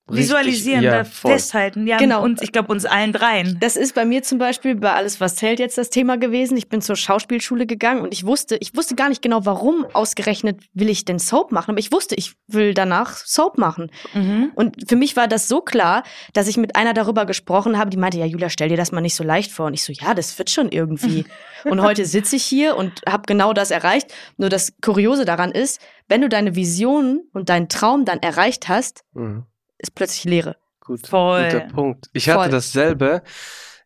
Richtig, 0.10 0.26
Visualisieren, 0.26 0.84
ja, 0.84 1.04
festhalten. 1.04 1.88
Ja, 1.88 1.98
Genau. 1.98 2.24
Und 2.24 2.42
ich 2.42 2.52
glaube, 2.52 2.72
uns 2.72 2.86
allen 2.86 3.14
dreien. 3.14 3.58
Das 3.60 3.76
ist 3.76 3.96
bei 3.96 4.06
mir 4.06 4.24
zum 4.24 4.38
Beispiel 4.38 4.76
bei 4.76 4.94
alles, 4.94 5.20
was 5.22 5.36
zählt 5.36 5.60
jetzt 5.60 5.78
das 5.78 5.90
Thema 5.90 6.18
gewesen. 6.18 6.58
Ich 6.58 6.70
bin 6.70 6.82
zur 6.82 6.96
Schauspielschule 6.96 7.66
gegangen 7.66 8.02
und 8.02 8.14
ich 8.14 8.26
wusste, 8.26 8.58
ich 8.60 8.76
wusste 8.76 8.96
gar 8.96 9.10
nicht 9.10 9.22
genau, 9.22 9.46
warum 9.46 9.86
ausgerechnet 9.94 10.62
will 10.74 10.90
ich 10.90 11.06
denn 11.06 11.20
Soap 11.20 11.52
machen. 11.52 11.72
Aber 11.72 11.80
ich 11.80 11.92
wusste, 11.92 12.16
ich 12.16 12.34
will 12.48 12.74
danach 12.74 13.18
Soap 13.18 13.58
machen. 13.58 13.92
Mhm. 14.14 14.52
Und 14.56 14.90
für 14.90 14.96
mich 14.96 15.16
war 15.16 15.28
das 15.28 15.48
so 15.48 15.62
klar, 15.62 16.04
dass 16.34 16.48
ich 16.48 16.58
mit 16.58 16.76
einer 16.76 16.94
darüber 16.94 17.26
gesprochen 17.26 17.78
habe, 17.78 17.90
die 17.90 17.98
meinte, 17.98 18.18
ja, 18.18 18.26
Julia, 18.26 18.50
stell 18.50 18.70
dir 18.70 18.78
das 18.78 18.92
mal 18.92 19.02
nicht 19.02 19.16
so 19.16 19.24
leicht 19.24 19.52
vor. 19.52 19.68
Und 19.68 19.74
ich 19.74 19.84
so, 19.84 19.94
ja, 19.94 20.14
das 20.14 20.38
wird 20.38 20.50
schon 20.50 20.70
irgendwie. 20.72 21.26
und 21.66 21.82
heute 21.82 22.06
sitze 22.06 22.36
ich 22.36 22.44
hier 22.44 22.76
und 22.76 23.02
habe 23.08 23.24
genau 23.28 23.54
das 23.54 23.72
erreicht. 23.72 24.14
Nur 24.38 24.50
das 24.50 24.74
Kuriose 24.82 25.26
daran 25.26 25.52
ist, 25.52 25.80
wenn 26.08 26.22
du 26.22 26.30
deine 26.30 26.56
Vision 26.56 27.22
und 27.34 27.50
deinen 27.50 27.70
Traum 27.70 28.06
dann 28.06 28.20
erreicht 28.20 28.68
hast, 28.68 29.04
Mhm. 29.14 29.44
Ist 29.80 29.96
plötzlich 29.96 30.26
Leere. 30.26 30.56
Gut, 30.82 31.08
Voll. 31.08 31.46
guter 31.46 31.60
Punkt. 31.68 32.10
Ich 32.14 32.30
hatte 32.30 32.44
Voll. 32.44 32.50
dasselbe. 32.50 33.22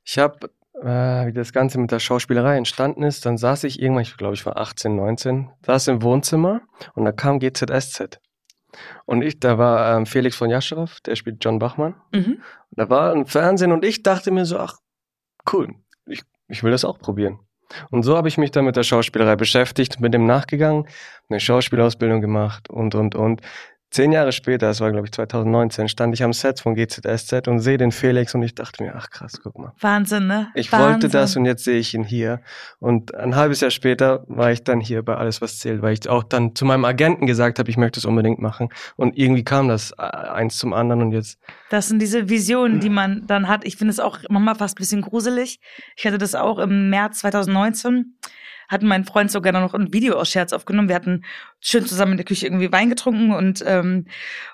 Ich 0.04 0.18
habe, 0.18 0.50
äh, 0.82 1.28
wie 1.28 1.34
das 1.34 1.54
Ganze 1.54 1.80
mit 1.80 1.92
der 1.92 2.00
Schauspielerei 2.00 2.58
entstanden 2.58 3.04
ist, 3.04 3.26
dann 3.26 3.38
saß 3.38 3.64
ich 3.64 3.82
irgendwann, 3.82 4.04
ich 4.04 4.18
glaube, 4.18 4.34
ich 4.34 4.46
war 4.46 4.58
18, 4.58 4.96
19, 4.96 5.50
saß 5.66 5.88
im 5.88 6.02
Wohnzimmer 6.02 6.62
und 6.96 7.06
da 7.06 7.12
kam 7.12 7.40
GZSZ. 7.40 8.20
Und 9.06 9.22
ich, 9.22 9.40
da 9.40 9.58
war 9.58 9.96
ähm, 9.96 10.06
Felix 10.06 10.36
von 10.36 10.50
Jascherow, 10.50 11.00
der 11.02 11.16
spielt 11.16 11.44
John 11.44 11.60
Bachmann. 11.60 11.96
Mhm. 12.12 12.42
Da 12.72 12.90
war 12.90 13.14
ein 13.14 13.28
Fernsehen 13.28 13.72
und 13.72 13.86
ich 13.86 14.02
dachte 14.02 14.32
mir 14.32 14.46
so, 14.46 14.58
ach, 14.58 14.78
cool, 15.52 15.76
ich, 16.06 16.24
ich 16.48 16.64
will 16.64 16.72
das 16.72 16.86
auch 16.86 16.98
probieren. 16.98 17.40
Und 17.90 18.04
so 18.04 18.18
habe 18.18 18.28
ich 18.28 18.38
mich 18.38 18.52
dann 18.52 18.66
mit 18.66 18.76
der 18.76 18.84
Schauspielerei 18.84 19.36
beschäftigt, 19.36 20.00
bin 20.00 20.12
dem 20.12 20.26
nachgegangen, 20.26 20.88
eine 21.30 21.40
Schauspielausbildung 21.40 22.22
gemacht 22.22 22.70
und, 22.70 22.96
und, 22.96 23.16
und. 23.16 23.42
Zehn 23.94 24.12
Jahre 24.12 24.32
später, 24.32 24.66
das 24.66 24.82
war 24.82 24.92
glaube 24.92 25.06
ich 25.06 25.12
2019, 25.12 25.88
stand 25.88 26.16
ich 26.16 26.24
am 26.24 26.34
Set 26.34 26.60
von 26.60 26.74
GZSZ 26.74 27.48
und 27.48 27.60
sehe 27.60 27.78
den 27.78 27.92
Felix 27.92 28.34
und 28.34 28.42
ich 28.42 28.56
dachte 28.56 28.82
mir, 28.82 28.96
ach 28.96 29.12
krass, 29.12 29.40
guck 29.44 29.60
mal. 29.60 29.72
Wahnsinn, 29.80 30.26
ne? 30.26 30.48
Ich 30.56 30.72
Wahnsinn. 30.72 30.94
wollte 30.94 31.10
das 31.10 31.36
und 31.36 31.46
jetzt 31.46 31.64
sehe 31.64 31.78
ich 31.78 31.94
ihn 31.94 32.04
hier. 32.04 32.42
Und 32.80 33.14
ein 33.14 33.36
halbes 33.36 33.62
Jahr 33.62 33.70
später 33.70 34.24
war 34.28 34.52
ich 34.52 34.64
dann 34.64 34.80
hier 34.80 35.04
bei 35.04 35.16
Alles, 35.16 35.42
was 35.44 35.60
zählt, 35.60 35.84
weil 35.84 35.94
ich 35.94 36.10
auch 36.10 36.24
dann 36.24 36.56
zu 36.56 36.66
meinem 36.66 36.86
Agenten 36.86 37.28
gesagt 37.28 37.60
habe, 37.60 37.70
ich 37.70 37.78
möchte 37.78 38.00
es 38.00 38.06
unbedingt 38.06 38.40
machen. 38.40 38.70
Und 38.96 39.16
irgendwie 39.16 39.44
kam 39.44 39.68
das 39.68 39.92
äh, 39.92 40.02
eins 40.02 40.58
zum 40.58 40.74
anderen 40.74 41.04
und 41.04 41.12
jetzt 41.12 41.38
Das 41.70 41.88
sind 41.88 42.02
diese 42.02 42.30
Visionen, 42.30 42.80
die 42.80 42.90
man 42.90 43.28
dann 43.28 43.48
hat. 43.48 43.64
Ich 43.64 43.78
finde 43.78 43.92
es 43.92 44.00
auch 44.00 44.18
manchmal 44.28 44.56
fast 44.56 44.76
ein 44.76 44.82
bisschen 44.82 45.02
gruselig. 45.04 45.60
Ich 45.96 46.08
hatte 46.08 46.18
das 46.18 46.34
auch 46.34 46.58
im 46.58 46.90
März 46.90 47.20
2019. 47.20 48.16
Hatten 48.70 48.88
mein 48.88 49.05
Freund 49.05 49.32
sogar 49.32 49.53
noch 49.53 49.74
ein 49.74 49.93
Video 49.93 50.15
aus 50.15 50.29
Scherz 50.29 50.53
aufgenommen. 50.53 50.88
Wir 50.88 50.96
hatten 50.96 51.24
schön 51.60 51.86
zusammen 51.86 52.13
in 52.13 52.17
der 52.17 52.25
Küche 52.25 52.46
irgendwie 52.48 52.72
Wein 52.72 52.89
getrunken 52.89 53.32
und, 53.32 53.63
ähm, 53.65 54.05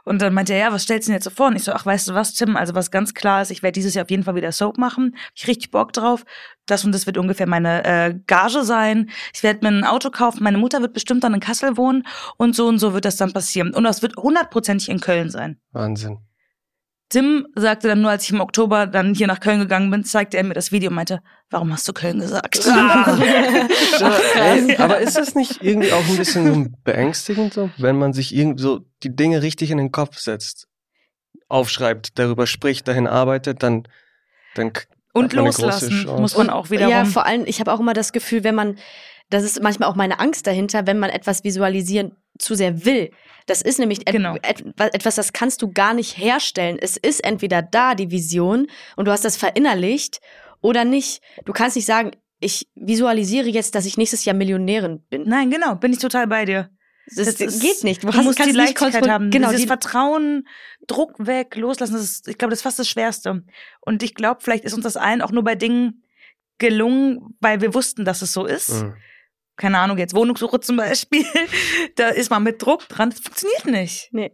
und 0.03 0.21
dann 0.21 0.33
meinte 0.33 0.53
er, 0.53 0.59
ja, 0.59 0.71
was 0.73 0.83
stellst 0.83 1.07
du 1.07 1.11
denn 1.11 1.17
jetzt 1.17 1.23
so 1.23 1.29
vor? 1.29 1.47
Und 1.47 1.55
ich 1.55 1.63
so, 1.63 1.71
ach, 1.73 1.85
weißt 1.85 2.09
du 2.09 2.13
was, 2.13 2.33
Tim? 2.33 2.55
Also 2.55 2.75
was 2.75 2.91
ganz 2.91 3.13
klar 3.13 3.41
ist, 3.41 3.51
ich 3.51 3.63
werde 3.63 3.73
dieses 3.73 3.93
Jahr 3.93 4.05
auf 4.05 4.11
jeden 4.11 4.23
Fall 4.23 4.35
wieder 4.35 4.51
Soap 4.51 4.77
machen. 4.77 5.15
Ich 5.35 5.47
richtig 5.47 5.71
Bock 5.71 5.93
drauf. 5.93 6.25
Das 6.65 6.85
und 6.85 6.93
das 6.93 7.05
wird 7.05 7.17
ungefähr 7.17 7.47
meine 7.47 7.83
äh, 7.83 8.15
Gage 8.27 8.63
sein. 8.63 9.09
Ich 9.33 9.43
werde 9.43 9.59
mir 9.63 9.75
ein 9.75 9.83
Auto 9.83 10.09
kaufen. 10.11 10.43
Meine 10.43 10.57
Mutter 10.57 10.81
wird 10.81 10.93
bestimmt 10.93 11.23
dann 11.23 11.33
in 11.33 11.39
Kassel 11.39 11.77
wohnen 11.77 12.03
und 12.37 12.55
so 12.55 12.67
und 12.67 12.77
so 12.79 12.93
wird 12.93 13.05
das 13.05 13.17
dann 13.17 13.33
passieren. 13.33 13.73
Und 13.73 13.83
das 13.83 14.01
wird 14.01 14.15
hundertprozentig 14.15 14.89
in 14.89 14.99
Köln 14.99 15.29
sein. 15.29 15.57
Wahnsinn. 15.71 16.19
Tim 17.09 17.47
sagte 17.55 17.87
dann 17.87 18.01
nur, 18.01 18.11
als 18.11 18.23
ich 18.25 18.31
im 18.31 18.39
Oktober 18.39 18.85
dann 18.85 19.15
hier 19.15 19.25
nach 19.25 19.39
Köln 19.39 19.59
gegangen 19.59 19.89
bin, 19.89 20.03
zeigte 20.03 20.37
er 20.37 20.43
mir 20.43 20.53
das 20.53 20.71
Video 20.71 20.89
und 20.89 20.95
meinte, 20.95 21.21
warum 21.49 21.73
hast 21.73 21.87
du 21.87 21.93
Köln 21.93 22.19
gesagt? 22.19 22.57
Ey, 24.35 24.77
aber 24.77 24.99
ist 24.99 25.17
das 25.17 25.33
nicht 25.33 25.63
irgendwie 25.63 25.91
auch 25.91 26.07
ein 26.07 26.17
bisschen 26.17 26.77
beängstigend 26.83 27.53
so, 27.53 27.71
wenn 27.77 27.97
man 27.97 28.13
sich 28.13 28.35
irgendwie 28.35 28.61
so 28.61 28.81
die 29.01 29.15
Dinge 29.15 29.41
richtig 29.41 29.71
in 29.71 29.79
den 29.79 29.91
Kopf 29.91 30.19
setzt, 30.19 30.67
aufschreibt, 31.47 32.19
darüber 32.19 32.45
spricht, 32.45 32.87
dahin 32.87 33.07
arbeitet, 33.07 33.63
dann, 33.63 33.87
dann 34.53 34.71
Und 35.13 35.33
loslassen 35.33 36.05
muss 36.05 36.37
man 36.37 36.51
auch 36.51 36.69
wiederum. 36.69 36.91
Ja, 36.91 37.05
vor 37.05 37.25
allem, 37.25 37.43
ich 37.47 37.59
habe 37.59 37.73
auch 37.73 37.79
immer 37.79 37.93
das 37.93 38.13
Gefühl, 38.13 38.43
wenn 38.43 38.53
man, 38.53 38.77
das 39.31 39.43
ist 39.43 39.63
manchmal 39.63 39.89
auch 39.89 39.95
meine 39.95 40.19
Angst 40.19 40.45
dahinter, 40.45 40.85
wenn 40.85 40.99
man 40.99 41.09
etwas 41.09 41.43
visualisieren 41.43 42.15
zu 42.39 42.55
sehr 42.55 42.85
will. 42.85 43.11
Das 43.45 43.61
ist 43.61 43.79
nämlich 43.79 44.05
Genau. 44.05 44.35
et 44.41 44.63
etwas, 44.77 45.15
das 45.15 45.33
kannst 45.33 45.61
du 45.61 45.71
gar 45.71 45.93
nicht 45.93 46.17
herstellen. 46.17 46.77
Es 46.79 46.97
ist 46.97 47.23
entweder 47.23 47.61
da, 47.61 47.95
die 47.95 48.09
Vision, 48.11 48.67
und 48.95 49.05
du 49.05 49.11
hast 49.11 49.25
das 49.25 49.37
verinnerlicht 49.37 50.19
oder 50.61 50.85
nicht. 50.85 51.21
Du 51.45 51.53
kannst 51.53 51.75
nicht 51.75 51.85
sagen, 51.85 52.11
ich 52.39 52.67
visualisiere 52.75 53.49
jetzt, 53.49 53.75
dass 53.75 53.85
ich 53.85 53.97
nächstes 53.97 54.23
Jahr 54.25 54.35
Millionärin 54.35 55.01
bin. 55.09 55.23
Nein, 55.27 55.49
genau, 55.51 55.75
bin 55.75 55.91
ich 55.93 55.99
total 55.99 56.27
bei 56.27 56.45
dir. 56.45 56.69
Das, 57.15 57.25
Das 57.25 57.41
ist- 57.41 57.59
geht 57.61 57.83
nicht. 57.83 58.03
Du, 58.03 58.07
hast- 58.09 58.23
musst 58.23 58.39
die 58.45 58.51
Leichtigkeit 58.51 59.09
haben. 59.09 59.31
Genau, 59.31 59.47
Dieses 59.49 59.61
die, 59.63 59.67
Vertrauen, 59.67 60.47
Druck 60.87 61.15
weg, 61.17 61.55
loslassen, 61.55 61.93
das 61.93 62.03
ist, 62.03 62.27
ich 62.27 62.37
glaube, 62.37 62.51
das 62.51 62.59
ist 62.59 62.63
fast 62.63 62.77
das 62.79 62.87
Schwerste. 62.87 63.43
Und 63.81 64.03
ich 64.03 64.13
glaube, 64.13 64.41
vielleicht 64.43 64.63
ist 64.63 64.73
uns 64.75 64.83
das 64.83 64.95
allen 64.95 65.21
auch 65.23 65.31
nur 65.31 65.43
bei 65.43 65.55
Dingen 65.55 66.03
gelungen, 66.59 67.35
weil 67.39 67.61
wir 67.61 67.73
wussten, 67.73 68.05
dass 68.05 68.21
es 68.21 68.31
so 68.33 68.45
ist. 68.45 68.83
Mhm. 68.83 68.93
Keine 69.59 69.77
Ahnung, 69.79 69.97
jetzt 69.97 70.15
Wohnungssuche 70.15 70.59
zum 70.61 70.77
Beispiel. 70.77 71.25
da 71.97 72.07
ist 72.07 72.31
man 72.31 72.41
mit 72.43 72.61
Druck 72.61 72.87
dran. 72.87 73.09
Das 73.11 73.19
funktioniert 73.19 73.65
nicht. 73.65 74.09
nee. 74.11 74.31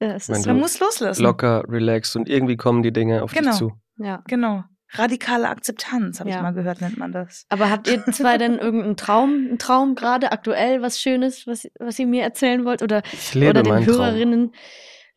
Wenn 0.00 0.12
ist. 0.12 0.28
Man 0.46 0.58
muss 0.58 0.78
loslassen. 0.80 1.22
locker, 1.22 1.64
relaxed 1.68 2.14
und 2.16 2.28
irgendwie 2.28 2.56
kommen 2.56 2.82
die 2.82 2.92
Dinge 2.92 3.22
auf 3.22 3.32
Genau. 3.32 3.50
dich 3.50 3.58
zu. 3.58 3.72
Ja. 3.98 4.22
Genau. 4.28 4.62
Radikale 4.92 5.48
Akzeptanz, 5.48 6.20
habe 6.20 6.30
Ja. 6.30 6.36
ich 6.36 6.42
mal 6.42 6.52
gehört, 6.52 6.80
nennt 6.80 6.96
man 6.96 7.12
das. 7.12 7.44
Aber 7.50 7.68
habt 7.68 7.88
ihr 7.88 8.02
zwei 8.12 8.38
denn 8.38 8.58
irgendeinen 8.58 8.96
Traum, 8.96 9.30
einen 9.48 9.58
Traum 9.58 9.94
gerade 9.96 10.32
aktuell, 10.32 10.80
was 10.82 11.00
Schönes, 11.00 11.46
was, 11.46 11.68
was 11.78 11.98
ihr 11.98 12.06
mir 12.06 12.22
erzählen 12.22 12.64
wollt? 12.64 12.80
Oder, 12.82 13.02
Ich 13.12 13.34
lebe 13.34 13.50
oder 13.50 13.62
den 13.64 13.72
meinen 13.74 13.86
Traum. 13.86 13.96
Hörerinnen? 13.96 14.54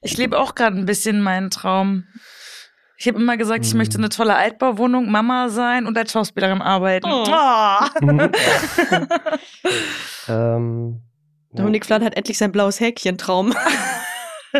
Ich 0.01 0.17
lebe 0.17 0.39
auch 0.39 0.55
gerade 0.55 0.77
ein 0.77 0.85
bisschen 0.85 1.21
meinen 1.21 1.51
Traum. 1.51 2.05
Ich 3.01 3.07
habe 3.07 3.17
immer 3.19 3.35
gesagt, 3.35 3.65
ich 3.65 3.73
möchte 3.73 3.97
eine 3.97 4.09
tolle 4.09 4.35
Altbauwohnung, 4.35 5.09
Mama 5.09 5.49
sein 5.49 5.87
und 5.87 5.97
als 5.97 6.11
Schauspielerin 6.11 6.61
arbeiten. 6.61 7.09
Oh. 7.11 7.25
Ah. 7.31 7.89
ähm, 10.27 11.01
ja. 11.51 11.57
Dominik 11.57 11.83
Flatt 11.83 12.03
hat 12.03 12.15
endlich 12.15 12.37
sein 12.37 12.51
blaues 12.51 12.79
Häkchen-Traum. 12.79 13.55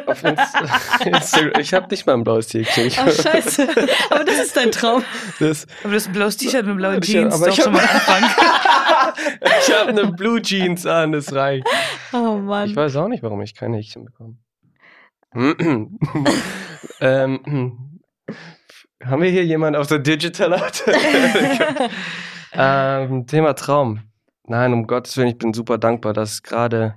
Auf 0.07 0.24
Inst 0.24 0.55
Instagram. 1.05 1.62
Ich 1.62 1.71
habe 1.75 1.86
nicht 1.91 2.07
mal 2.07 2.13
ein 2.15 2.24
blaues 2.24 2.51
Häkchen. 2.51 2.88
Ich- 2.88 2.98
Ach, 2.98 3.12
scheiße. 3.12 3.67
Aber 4.10 4.24
das 4.24 4.39
ist 4.39 4.57
dein 4.57 4.71
Traum. 4.71 5.03
Das, 5.39 5.67
Aber 5.83 5.93
das 5.93 6.01
ist 6.03 6.07
ein 6.07 6.13
blaues 6.13 6.38
T-Shirt 6.38 6.65
mit 6.65 6.77
blauen 6.77 6.98
Ich- 7.03 7.10
Jeans, 7.12 7.36
aber 7.36 7.45
doch 7.45 7.55
ich 7.55 7.63
schon 7.63 7.74
mal 7.74 7.83
hab- 7.88 8.07
habe 9.77 9.89
eine 9.89 10.07
Blue 10.13 10.41
Jeans 10.41 10.88
an, 10.88 11.12
das 11.12 11.31
reicht. 11.31 11.67
Oh 12.12 12.38
Mann. 12.38 12.69
Ich 12.71 12.75
weiß 12.75 12.95
auch 12.95 13.07
nicht, 13.07 13.21
warum 13.21 13.39
ich 13.43 13.53
kein 13.53 13.75
Häkchen 13.75 14.05
bekomme. 14.05 14.38
ähm, 17.01 17.77
haben 19.05 19.22
wir 19.22 19.29
hier 19.29 19.46
jemanden 19.46 19.79
auf 19.79 19.88
der 19.88 20.00
Digital 20.00 20.53
Art? 20.53 20.84
ähm, 22.53 23.27
Thema 23.27 23.53
Traum. 23.53 24.01
Nein, 24.46 24.74
um 24.74 24.88
Gottes 24.88 25.17
Willen, 25.17 25.29
ich 25.29 25.38
bin 25.38 25.53
super 25.53 25.77
dankbar, 25.77 26.13
dass 26.13 26.43
gerade 26.43 26.96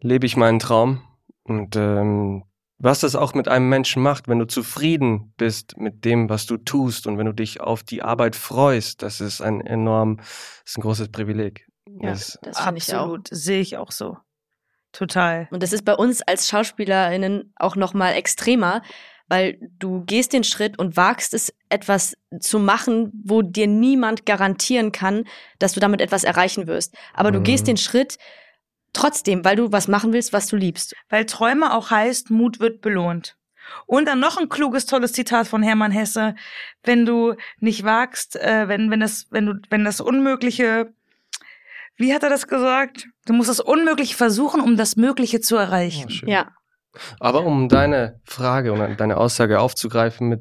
lebe 0.00 0.26
ich 0.26 0.36
meinen 0.36 0.58
Traum. 0.58 1.02
Und 1.44 1.76
ähm, 1.76 2.44
was 2.78 3.00
das 3.00 3.14
auch 3.14 3.34
mit 3.34 3.48
einem 3.48 3.68
Menschen 3.68 4.02
macht, 4.02 4.28
wenn 4.28 4.38
du 4.38 4.46
zufrieden 4.46 5.34
bist 5.36 5.76
mit 5.76 6.04
dem, 6.04 6.28
was 6.28 6.46
du 6.46 6.56
tust 6.56 7.06
und 7.06 7.18
wenn 7.18 7.26
du 7.26 7.34
dich 7.34 7.60
auf 7.60 7.82
die 7.82 8.02
Arbeit 8.02 8.36
freust, 8.36 9.02
das 9.02 9.20
ist 9.20 9.40
ein 9.40 9.60
enorm, 9.60 10.16
das 10.16 10.26
ist 10.66 10.78
ein 10.78 10.82
großes 10.82 11.08
Privileg. 11.10 11.66
Ja, 11.86 12.10
Das, 12.10 12.38
das 12.42 12.60
finde 12.60 12.78
ich 12.78 12.94
auch. 12.94 13.00
Absolut, 13.00 13.28
sehe 13.30 13.60
ich 13.60 13.76
auch 13.76 13.92
so. 13.92 14.16
Total. 14.92 15.46
Und 15.50 15.62
das 15.62 15.72
ist 15.72 15.84
bei 15.84 15.94
uns 15.94 16.22
als 16.22 16.48
SchauspielerInnen 16.48 17.52
auch 17.56 17.76
nochmal 17.76 18.14
extremer, 18.14 18.82
weil 19.30 19.58
du 19.78 20.02
gehst 20.04 20.32
den 20.34 20.44
Schritt 20.44 20.78
und 20.78 20.96
wagst 20.96 21.32
es, 21.34 21.54
etwas 21.70 22.16
zu 22.40 22.58
machen, 22.58 23.10
wo 23.24 23.40
dir 23.42 23.66
niemand 23.68 24.26
garantieren 24.26 24.90
kann, 24.92 25.24
dass 25.58 25.72
du 25.72 25.80
damit 25.80 26.00
etwas 26.02 26.24
erreichen 26.24 26.66
wirst. 26.66 26.94
Aber 27.14 27.30
du 27.30 27.38
Mhm. 27.38 27.44
gehst 27.44 27.66
den 27.68 27.76
Schritt 27.78 28.18
trotzdem, 28.92 29.44
weil 29.44 29.54
du 29.56 29.70
was 29.72 29.86
machen 29.88 30.12
willst, 30.12 30.32
was 30.32 30.48
du 30.48 30.56
liebst. 30.56 30.94
Weil 31.08 31.24
Träume 31.26 31.72
auch 31.72 31.90
heißt, 31.90 32.30
Mut 32.30 32.58
wird 32.60 32.80
belohnt. 32.80 33.36
Und 33.86 34.06
dann 34.08 34.18
noch 34.18 34.36
ein 34.36 34.48
kluges, 34.48 34.84
tolles 34.86 35.12
Zitat 35.12 35.46
von 35.46 35.62
Hermann 35.62 35.92
Hesse. 35.92 36.34
Wenn 36.82 37.06
du 37.06 37.34
nicht 37.60 37.84
wagst, 37.84 38.34
äh, 38.34 38.66
wenn, 38.66 38.90
wenn 38.90 38.98
das, 38.98 39.28
wenn 39.30 39.46
du, 39.46 39.54
wenn 39.70 39.84
das 39.84 40.00
Unmögliche, 40.00 40.92
wie 41.96 42.12
hat 42.12 42.24
er 42.24 42.30
das 42.30 42.48
gesagt? 42.48 43.06
Du 43.26 43.32
musst 43.32 43.48
das 43.48 43.60
Unmögliche 43.60 44.16
versuchen, 44.16 44.60
um 44.60 44.76
das 44.76 44.96
Mögliche 44.96 45.40
zu 45.40 45.54
erreichen. 45.54 46.08
Oh. 46.24 46.28
Ja. 46.28 46.50
Aber 47.18 47.44
um 47.44 47.68
deine 47.68 48.20
Frage 48.24 48.72
und 48.72 48.98
deine 49.00 49.16
Aussage 49.16 49.60
aufzugreifen 49.60 50.28
mit 50.28 50.40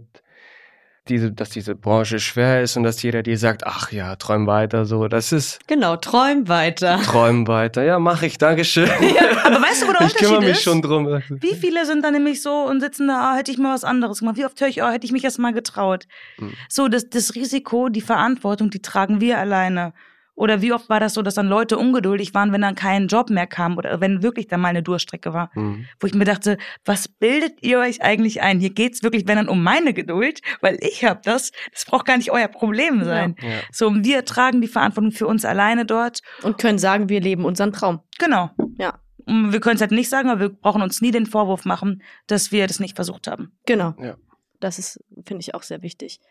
diese, 1.07 1.31
dass 1.31 1.49
diese 1.49 1.75
Branche 1.75 2.19
schwer 2.19 2.61
ist 2.61 2.77
und 2.77 2.83
dass 2.83 3.01
jeder 3.01 3.23
dir 3.23 3.37
sagt, 3.37 3.65
ach 3.65 3.91
ja, 3.91 4.15
träum 4.15 4.45
weiter, 4.45 4.85
so, 4.85 5.07
das 5.07 5.31
ist 5.31 5.59
Genau, 5.67 5.95
träum 5.95 6.47
weiter. 6.47 6.99
träum 7.03 7.47
weiter. 7.47 7.83
Ja, 7.83 7.97
mach 7.97 8.21
ich, 8.21 8.37
Dankeschön. 8.37 8.87
aber 9.43 9.55
weißt 9.61 9.81
du, 9.83 9.87
wo 9.87 9.93
der 9.93 10.05
ich 10.07 10.15
kümmere 10.15 10.35
Unterschied 10.37 10.39
mich 10.41 10.49
ist? 10.57 10.63
schon 10.63 10.81
drum. 10.83 11.07
Wie 11.29 11.55
viele 11.55 11.85
sind 11.87 12.03
dann 12.03 12.13
nämlich 12.13 12.41
so 12.43 12.51
und 12.51 12.79
sitzen 12.81 13.07
da, 13.07 13.31
ah, 13.31 13.35
hätte 13.37 13.51
ich 13.51 13.57
mal 13.57 13.73
was 13.73 13.83
anderes 13.83 14.19
gemacht? 14.19 14.37
Wie 14.37 14.45
oft 14.45 14.59
höre 14.61 14.67
ich, 14.67 14.83
oh, 14.83 14.87
hätte 14.87 15.05
ich 15.05 15.11
mich 15.11 15.23
erst 15.23 15.39
mal 15.39 15.53
getraut? 15.53 16.05
Mhm. 16.37 16.53
So, 16.67 16.87
das, 16.87 17.09
das 17.09 17.33
Risiko, 17.33 17.89
die 17.89 18.01
Verantwortung, 18.01 18.69
die 18.69 18.81
tragen 18.81 19.19
wir 19.19 19.39
alleine. 19.39 19.93
Oder 20.39 20.61
wie 20.61 20.71
oft 20.71 20.87
war 20.87 21.01
das 21.01 21.15
so, 21.15 21.21
dass 21.21 21.33
dann 21.33 21.49
Leute 21.49 21.77
ungeduldig 21.77 22.33
waren, 22.33 22.53
wenn 22.53 22.61
dann 22.61 22.73
kein 22.73 23.07
Job 23.07 23.29
mehr 23.29 23.45
kam 23.45 23.77
oder 23.77 23.99
wenn 23.99 24.23
wirklich 24.23 24.47
dann 24.47 24.61
mal 24.61 24.69
eine 24.69 24.81
Durchstrecke 24.81 25.33
war? 25.33 25.53
Hm. 25.53 25.85
Wo 25.99 26.07
ich 26.07 26.13
mir 26.13 26.23
dachte, 26.23 26.57
was 26.85 27.09
bildet 27.09 27.61
ihr 27.61 27.79
euch 27.79 28.01
eigentlich 28.01 28.41
ein? 28.41 28.61
Hier 28.61 28.69
geht's 28.69 29.03
wirklich, 29.03 29.27
wenn 29.27 29.35
dann 29.35 29.49
um 29.49 29.61
meine 29.61 29.93
Geduld, 29.93 30.39
weil 30.61 30.77
ich 30.79 31.03
hab 31.03 31.23
das. 31.23 31.51
Das 31.73 31.83
braucht 31.83 32.05
gar 32.05 32.15
nicht 32.15 32.31
euer 32.31 32.47
Problem 32.47 33.03
sein. 33.03 33.35
Ja. 33.41 33.49
So, 33.73 33.87
und 33.87 34.05
wir 34.05 34.23
tragen 34.23 34.61
die 34.61 34.69
Verantwortung 34.69 35.11
für 35.11 35.27
uns 35.27 35.43
alleine 35.43 35.85
dort. 35.85 36.21
Und 36.41 36.57
können 36.57 36.79
sagen, 36.79 37.09
wir 37.09 37.19
leben 37.19 37.43
unseren 37.43 37.73
Traum. 37.73 37.99
Genau. 38.17 38.49
Ja. 38.77 38.97
Und 39.25 39.51
wir 39.51 39.59
können 39.59 39.75
es 39.75 39.81
halt 39.81 39.91
nicht 39.91 40.09
sagen, 40.09 40.29
aber 40.29 40.39
wir 40.39 40.49
brauchen 40.49 40.81
uns 40.81 41.01
nie 41.01 41.11
den 41.11 41.25
Vorwurf 41.25 41.65
machen, 41.65 42.01
dass 42.27 42.53
wir 42.53 42.65
das 42.65 42.79
nicht 42.79 42.95
versucht 42.95 43.27
haben. 43.27 43.51
Genau. 43.65 43.93
Ja. 43.99 44.15
Das 44.61 44.79
ist, 44.79 45.03
finde 45.25 45.41
ich, 45.41 45.53
auch 45.53 45.63
sehr 45.63 45.81
wichtig. 45.81 46.21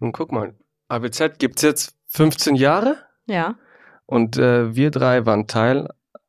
Und 0.00 0.10
guck 0.10 0.32
mal, 0.32 0.56
ABZ 0.88 1.38
gibt's 1.38 1.62
jetzt 1.62 1.96
15 2.14 2.54
Jahre 2.56 2.96
Ja. 3.26 3.56
und 4.06 4.36
äh, 4.38 4.74
wir 4.74 4.90
drei 4.90 5.26
waren 5.26 5.46
Teil 5.46 5.88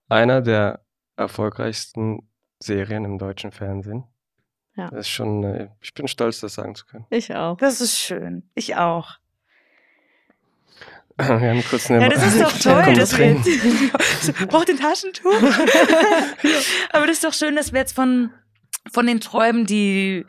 einer 0.09 0.41
der 0.41 0.81
erfolgreichsten 1.15 2.27
Serien 2.59 3.05
im 3.05 3.17
deutschen 3.17 3.51
Fernsehen. 3.51 4.03
Ja. 4.75 4.89
Das 4.89 5.01
ist 5.01 5.09
schon, 5.09 5.43
äh, 5.43 5.69
ich 5.81 5.93
bin 5.93 6.07
stolz, 6.07 6.39
das 6.41 6.55
sagen 6.55 6.75
zu 6.75 6.85
können. 6.85 7.05
Ich 7.09 7.33
auch. 7.33 7.57
Das 7.57 7.79
ist 7.81 7.97
schön. 7.97 8.49
Ich 8.55 8.75
auch. 8.75 9.11
Wir 11.17 11.27
haben 11.27 11.63
kurz 11.69 11.89
eine 11.89 12.01
Ja, 12.01 12.09
das 12.09 12.25
ist 12.25 12.41
doch 12.41 12.51
toll. 12.59 12.93
Dass 12.95 13.17
wir 13.17 13.35
braucht 14.47 14.67
den 14.67 14.77
Taschentuch. 14.77 15.31
Aber 16.91 17.07
das 17.07 17.17
ist 17.17 17.23
doch 17.23 17.33
schön, 17.33 17.55
dass 17.55 17.71
wir 17.71 17.79
jetzt 17.79 17.93
von, 17.95 18.31
von 18.91 19.05
den 19.07 19.21
Träumen, 19.21 19.65
die, 19.65 20.25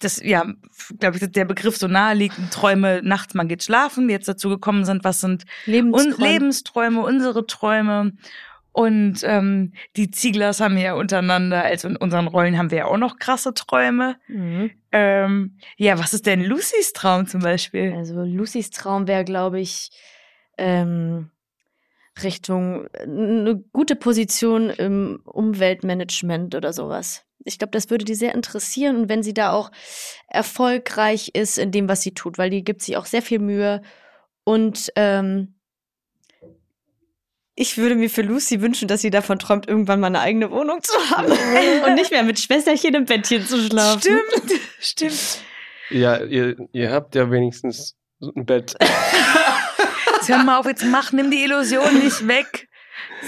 das, 0.00 0.22
ja, 0.22 0.44
glaube 0.98 1.16
ich, 1.16 1.30
der 1.30 1.44
Begriff 1.44 1.76
so 1.76 1.88
nahe 1.88 2.14
liegt, 2.14 2.36
Träume 2.50 3.00
nachts, 3.02 3.34
man 3.34 3.48
geht 3.48 3.62
schlafen, 3.62 4.08
jetzt 4.08 4.28
dazu 4.28 4.48
gekommen 4.48 4.84
sind, 4.84 5.04
was 5.04 5.20
sind 5.20 5.44
Lebensträume. 5.64 6.14
und 6.14 6.22
Lebensträume, 6.22 7.00
unsere 7.00 7.46
Träume. 7.46 8.12
Und 8.72 9.20
ähm, 9.22 9.72
die 9.96 10.10
Zieglers 10.10 10.60
haben 10.60 10.76
ja 10.76 10.92
untereinander, 10.94 11.64
also 11.64 11.88
in 11.88 11.96
unseren 11.96 12.26
Rollen 12.26 12.58
haben 12.58 12.70
wir 12.70 12.78
ja 12.78 12.84
auch 12.84 12.98
noch 12.98 13.18
krasse 13.18 13.54
Träume. 13.54 14.16
Mhm. 14.28 14.70
Ähm, 14.92 15.58
ja, 15.78 15.98
was 15.98 16.12
ist 16.12 16.26
denn 16.26 16.44
Lucys 16.44 16.92
Traum 16.92 17.26
zum 17.26 17.40
Beispiel? 17.40 17.94
Also 17.96 18.22
Lucys 18.22 18.68
Traum 18.70 19.06
wäre, 19.08 19.24
glaube 19.24 19.60
ich, 19.60 19.90
ähm, 20.58 21.30
Richtung 22.22 22.86
äh, 22.92 23.02
eine 23.02 23.62
gute 23.72 23.96
Position 23.96 24.70
im 24.70 25.20
Umweltmanagement 25.24 26.54
oder 26.54 26.72
sowas. 26.72 27.25
Ich 27.46 27.58
glaube, 27.58 27.72
das 27.72 27.90
würde 27.90 28.04
die 28.04 28.14
sehr 28.14 28.34
interessieren 28.34 28.96
und 28.96 29.08
wenn 29.08 29.22
sie 29.22 29.34
da 29.34 29.52
auch 29.52 29.70
erfolgreich 30.28 31.30
ist 31.34 31.58
in 31.58 31.70
dem, 31.70 31.88
was 31.88 32.02
sie 32.02 32.12
tut, 32.12 32.38
weil 32.38 32.50
die 32.50 32.64
gibt 32.64 32.82
sich 32.82 32.96
auch 32.96 33.06
sehr 33.06 33.22
viel 33.22 33.38
Mühe 33.38 33.82
und 34.44 34.92
ähm, 34.96 35.56
ich 37.58 37.78
würde 37.78 37.94
mir 37.94 38.10
für 38.10 38.22
Lucy 38.22 38.60
wünschen, 38.60 38.86
dass 38.86 39.00
sie 39.00 39.10
davon 39.10 39.38
träumt, 39.38 39.66
irgendwann 39.66 39.98
mal 39.98 40.08
eine 40.08 40.20
eigene 40.20 40.50
Wohnung 40.50 40.82
zu 40.82 40.94
haben 41.10 41.32
und 41.86 41.94
nicht 41.94 42.10
mehr 42.10 42.22
mit 42.22 42.38
Schwesterchen 42.38 42.94
im 42.94 43.06
Bettchen 43.06 43.44
zu 43.46 43.58
schlafen. 43.58 44.00
Stimmt, 44.00 44.60
stimmt. 44.78 45.40
Ja, 45.90 46.22
ihr, 46.22 46.56
ihr 46.72 46.90
habt 46.90 47.14
ja 47.14 47.30
wenigstens 47.30 47.96
ein 48.20 48.44
Bett. 48.44 48.76
Jetzt 50.16 50.28
hör 50.28 50.44
mal 50.44 50.58
auf, 50.58 50.66
jetzt 50.66 50.84
mach, 50.84 51.12
nimm 51.12 51.30
die 51.30 51.44
Illusion 51.44 52.02
nicht 52.02 52.26
weg. 52.26 52.65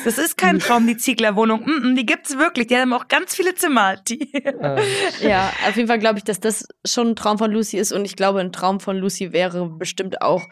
Das 0.04 0.18
ist 0.18 0.37
kein 0.37 0.58
Traum, 0.58 0.87
die 0.87 0.97
Zieglerwohnung. 0.97 1.61
Mm 1.64 1.70
-mm, 1.70 1.94
die 1.97 2.06
gibt's 2.06 2.37
wirklich. 2.38 2.66
Die 2.68 2.76
haben 2.76 2.92
auch 2.92 3.08
ganz 3.08 3.35
viele 3.35 3.54
Zimmer. 3.54 3.97
Die 3.97 4.32
Äh, 4.35 4.80
Ja, 5.20 5.52
auf 5.68 5.76
jeden 5.76 5.88
Fall 5.88 5.99
glaube 5.99 6.18
ich, 6.18 6.25
dass 6.25 6.40
das 6.40 6.66
schon 6.85 7.08
ein 7.11 7.16
Traum 7.16 7.38
von 7.38 7.50
Lucy 7.50 7.78
ist 7.78 7.92
und 7.92 8.04
ich 8.04 8.14
glaube, 8.16 8.40
ein 8.40 8.52
Traum 8.52 8.80
von 8.80 8.97
Lucy 8.97 9.32
wäre 9.32 9.68
bestimmt 9.68 10.23
auch 10.23 10.42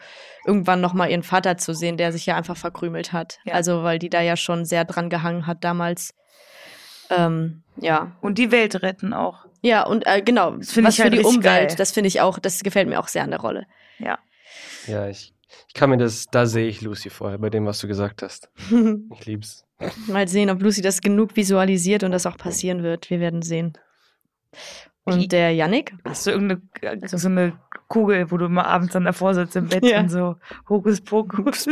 irgendwann 0.45 0.81
nochmal 0.81 1.09
ihren 1.11 1.23
Vater 1.23 1.57
zu 1.57 1.73
sehen, 1.73 1.97
der 1.97 2.11
sich 2.11 2.25
ja 2.25 2.35
einfach 2.35 2.57
verkrümelt 2.57 3.13
hat. 3.13 3.39
Ja. 3.45 3.53
Also, 3.53 3.83
weil 3.83 3.99
die 3.99 4.09
da 4.09 4.21
ja 4.21 4.35
schon 4.37 4.65
sehr 4.65 4.85
dran 4.85 5.09
gehangen 5.09 5.45
hat 5.47 5.63
damals. 5.63 6.13
Ähm, 7.09 7.63
ja. 7.79 8.11
und 8.21 8.37
die 8.37 8.51
Welt 8.51 8.81
retten 8.81 9.13
auch. 9.13 9.45
Ja, 9.61 9.85
und 9.85 10.05
äh, 10.05 10.21
genau, 10.21 10.51
Das 10.57 10.71
finde 10.71 10.89
was 10.89 10.95
ich 10.95 11.01
halt 11.01 11.07
für 11.07 11.11
die 11.11 11.17
richtig 11.25 11.37
Umwelt, 11.37 11.67
geil. 11.69 11.75
das 11.77 11.91
finde 11.91 12.07
ich 12.09 12.21
auch, 12.21 12.37
das 12.39 12.61
gefällt 12.63 12.87
mir 12.89 12.99
auch 12.99 13.07
sehr 13.07 13.23
an 13.23 13.31
der 13.31 13.39
Rolle. 13.39 13.65
Ja. 13.99 14.19
ja, 14.87 15.07
ich 15.07 15.33
kann 15.77 15.89
mir 15.89 15.97
das, 15.97 16.25
da 16.29 16.45
sehe 16.45 16.67
ich 16.67 16.81
Lucy 16.81 17.09
vorher, 17.09 17.37
bei 17.37 17.49
dem, 17.49 17.65
was 17.65 17.79
du 17.79 17.87
gesagt 17.87 18.21
hast. 18.23 18.49
Ich 19.13 19.25
lieb's. 19.25 19.63
Mal 20.07 20.27
sehen, 20.27 20.49
ob 20.49 20.61
Lucy 20.61 20.81
das 20.81 20.99
genug 21.01 21.35
visualisiert 21.35 22.03
und 22.03 22.11
das 22.11 22.25
auch 22.25 22.37
passieren 22.37 22.83
wird. 22.83 23.09
Wir 23.09 23.19
werden 23.19 23.41
sehen. 23.43 23.73
Und 25.03 25.31
der 25.31 25.53
Yannick? 25.53 25.93
Hast 26.03 26.27
du 26.27 26.31
irgendeine 26.31 26.61
so 27.07 27.27
eine 27.29 27.53
Kugel, 27.87 28.29
wo 28.31 28.37
du 28.37 28.49
mal 28.49 28.63
abends 28.65 28.93
dann 28.93 29.05
davor 29.05 29.33
sitzt 29.35 29.55
im 29.55 29.67
Bett 29.69 29.85
Ja. 29.85 29.99
und 30.01 30.09
so 30.09 30.35
Hokus 30.67 30.99
Pokus. 30.99 31.65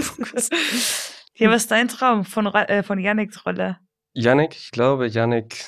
Hier, 1.33 1.49
was 1.49 1.63
ist 1.63 1.71
dein 1.71 1.89
Traum 1.89 2.23
von, 2.23 2.45
äh, 2.47 2.81
von 2.83 2.97
Yannicks 2.99 3.45
Rolle? 3.45 3.77
Yannick, 4.13 4.55
ich 4.55 4.71
glaube, 4.71 5.07
Yannick, 5.07 5.65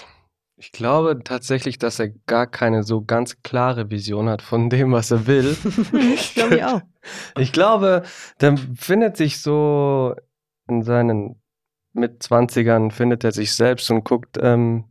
ich 0.59 0.71
glaube 0.71 1.19
tatsächlich, 1.23 1.77
dass 1.77 1.99
er 1.99 2.09
gar 2.25 2.47
keine 2.47 2.81
so 2.81 3.03
ganz 3.03 3.41
klare 3.43 3.91
Vision 3.91 4.27
hat 4.27 4.41
von 4.41 4.69
dem, 4.69 4.91
was 4.91 5.11
er 5.11 5.27
will. 5.27 5.55
ich 5.93 6.33
glaube 6.33 6.67
auch. 6.67 6.81
Ich 7.39 7.53
glaube, 7.53 8.03
der 8.41 8.57
findet 8.75 9.15
sich 9.15 9.41
so 9.41 10.13
in 10.67 10.83
seinen 10.83 11.41
Mitzwanzigern, 11.93 12.91
findet 12.91 13.23
er 13.23 13.31
sich 13.31 13.55
selbst 13.55 13.89
und 13.91 14.03
guckt, 14.03 14.37
ähm, 14.41 14.83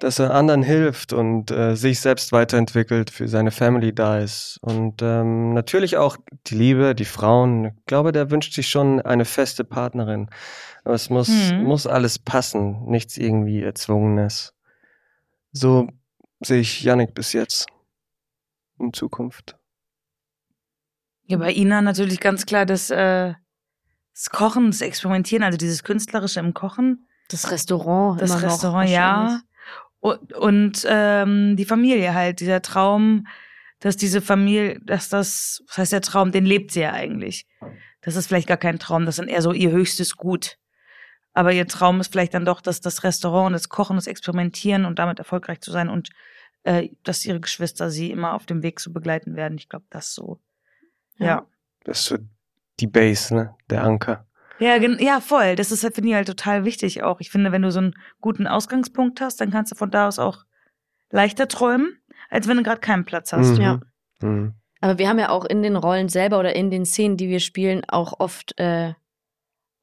dass 0.00 0.18
er 0.18 0.34
anderen 0.34 0.62
hilft 0.62 1.12
und 1.12 1.50
äh, 1.50 1.76
sich 1.76 2.00
selbst 2.00 2.32
weiterentwickelt, 2.32 3.10
für 3.10 3.28
seine 3.28 3.50
Family 3.50 3.94
da 3.94 4.18
ist. 4.18 4.58
Und 4.62 5.02
ähm, 5.02 5.54
natürlich 5.54 5.96
auch 5.96 6.16
die 6.46 6.54
Liebe, 6.56 6.94
die 6.94 7.04
Frauen. 7.04 7.66
Ich 7.78 7.86
glaube, 7.86 8.12
der 8.12 8.30
wünscht 8.30 8.54
sich 8.54 8.68
schon 8.68 9.00
eine 9.00 9.24
feste 9.24 9.62
Partnerin. 9.64 10.28
Aber 10.84 10.94
es 10.94 11.10
muss, 11.10 11.28
Mhm. 11.28 11.64
muss 11.64 11.86
alles 11.86 12.18
passen, 12.18 12.84
nichts 12.86 13.16
irgendwie 13.18 13.62
Erzwungenes. 13.62 14.54
So 15.52 15.88
sehe 16.40 16.60
ich 16.60 16.82
Yannick 16.82 17.14
bis 17.14 17.32
jetzt. 17.32 17.66
In 18.78 18.92
Zukunft. 18.94 19.56
Ja, 21.24 21.36
bei 21.36 21.52
Ina 21.52 21.82
natürlich 21.82 22.18
ganz 22.20 22.46
klar 22.46 22.64
das, 22.66 22.90
äh, 22.90 23.34
das 24.14 24.30
Kochen, 24.30 24.70
das 24.70 24.80
Experimentieren, 24.80 25.42
also 25.44 25.58
dieses 25.58 25.84
Künstlerische 25.84 26.40
im 26.40 26.54
Kochen, 26.54 27.06
Das 27.28 27.50
Restaurant. 27.50 28.20
das 28.20 28.30
immer 28.30 28.40
noch 28.40 28.48
Restaurant, 28.48 28.88
ja. 28.90 29.40
Und, 30.00 30.32
und 30.32 30.86
ähm, 30.88 31.56
die 31.56 31.64
Familie 31.64 32.14
halt, 32.14 32.40
dieser 32.40 32.62
Traum, 32.62 33.26
dass 33.80 33.96
diese 33.96 34.20
Familie, 34.20 34.80
dass 34.80 35.08
das, 35.08 35.62
was 35.68 35.78
heißt 35.78 35.92
der 35.92 36.00
Traum, 36.00 36.32
den 36.32 36.46
lebt 36.46 36.72
sie 36.72 36.80
ja 36.80 36.92
eigentlich. 36.92 37.46
Das 38.00 38.16
ist 38.16 38.26
vielleicht 38.26 38.48
gar 38.48 38.56
kein 38.56 38.78
Traum, 38.78 39.04
das 39.04 39.14
ist 39.14 39.18
dann 39.18 39.28
eher 39.28 39.42
so 39.42 39.52
ihr 39.52 39.70
höchstes 39.70 40.16
Gut. 40.16 40.58
Aber 41.32 41.52
ihr 41.52 41.66
Traum 41.66 42.00
ist 42.00 42.12
vielleicht 42.12 42.34
dann 42.34 42.44
doch, 42.44 42.60
dass 42.60 42.80
das 42.80 43.04
Restaurant 43.04 43.48
und 43.48 43.52
das 43.52 43.68
Kochen, 43.68 43.96
das 43.96 44.06
Experimentieren 44.06 44.84
und 44.84 44.98
damit 44.98 45.18
erfolgreich 45.18 45.60
zu 45.60 45.70
sein 45.70 45.88
und 45.88 46.10
äh, 46.64 46.88
dass 47.04 47.24
ihre 47.24 47.40
Geschwister 47.40 47.90
sie 47.90 48.10
immer 48.10 48.34
auf 48.34 48.46
dem 48.46 48.62
Weg 48.62 48.80
so 48.80 48.92
begleiten 48.92 49.36
werden. 49.36 49.56
Ich 49.56 49.68
glaube, 49.68 49.86
das 49.90 50.14
so. 50.14 50.40
Ja. 51.16 51.26
Ja. 51.26 51.46
Das 51.84 52.00
ist 52.00 52.06
so 52.06 52.18
die 52.80 52.86
Base, 52.86 53.34
ne? 53.34 53.54
Der 53.68 53.84
Anker. 53.84 54.26
Ja, 54.60 54.76
ja, 54.76 55.20
voll. 55.20 55.56
Das 55.56 55.72
ist 55.72 55.82
halt, 55.82 55.94
finde 55.94 56.10
ich 56.10 56.14
halt 56.14 56.28
total 56.28 56.64
wichtig 56.64 57.02
auch. 57.02 57.20
Ich 57.20 57.30
finde, 57.30 57.50
wenn 57.50 57.62
du 57.62 57.72
so 57.72 57.80
einen 57.80 57.94
guten 58.20 58.46
Ausgangspunkt 58.46 59.20
hast, 59.20 59.40
dann 59.40 59.50
kannst 59.50 59.72
du 59.72 59.76
von 59.76 59.90
da 59.90 60.06
aus 60.06 60.18
auch 60.18 60.44
leichter 61.10 61.48
träumen, 61.48 61.98
als 62.28 62.46
wenn 62.46 62.58
du 62.58 62.62
gerade 62.62 62.80
keinen 62.80 63.04
Platz 63.04 63.32
hast. 63.32 63.56
Mhm. 63.56 63.60
Ja. 63.60 63.80
Mhm. 64.20 64.54
Aber 64.80 64.98
wir 64.98 65.08
haben 65.08 65.18
ja 65.18 65.30
auch 65.30 65.44
in 65.44 65.62
den 65.62 65.76
Rollen 65.76 66.08
selber 66.08 66.38
oder 66.38 66.54
in 66.54 66.70
den 66.70 66.84
Szenen, 66.84 67.16
die 67.16 67.28
wir 67.28 67.40
spielen, 67.40 67.82
auch 67.88 68.20
oft, 68.20 68.58
äh, 68.58 68.92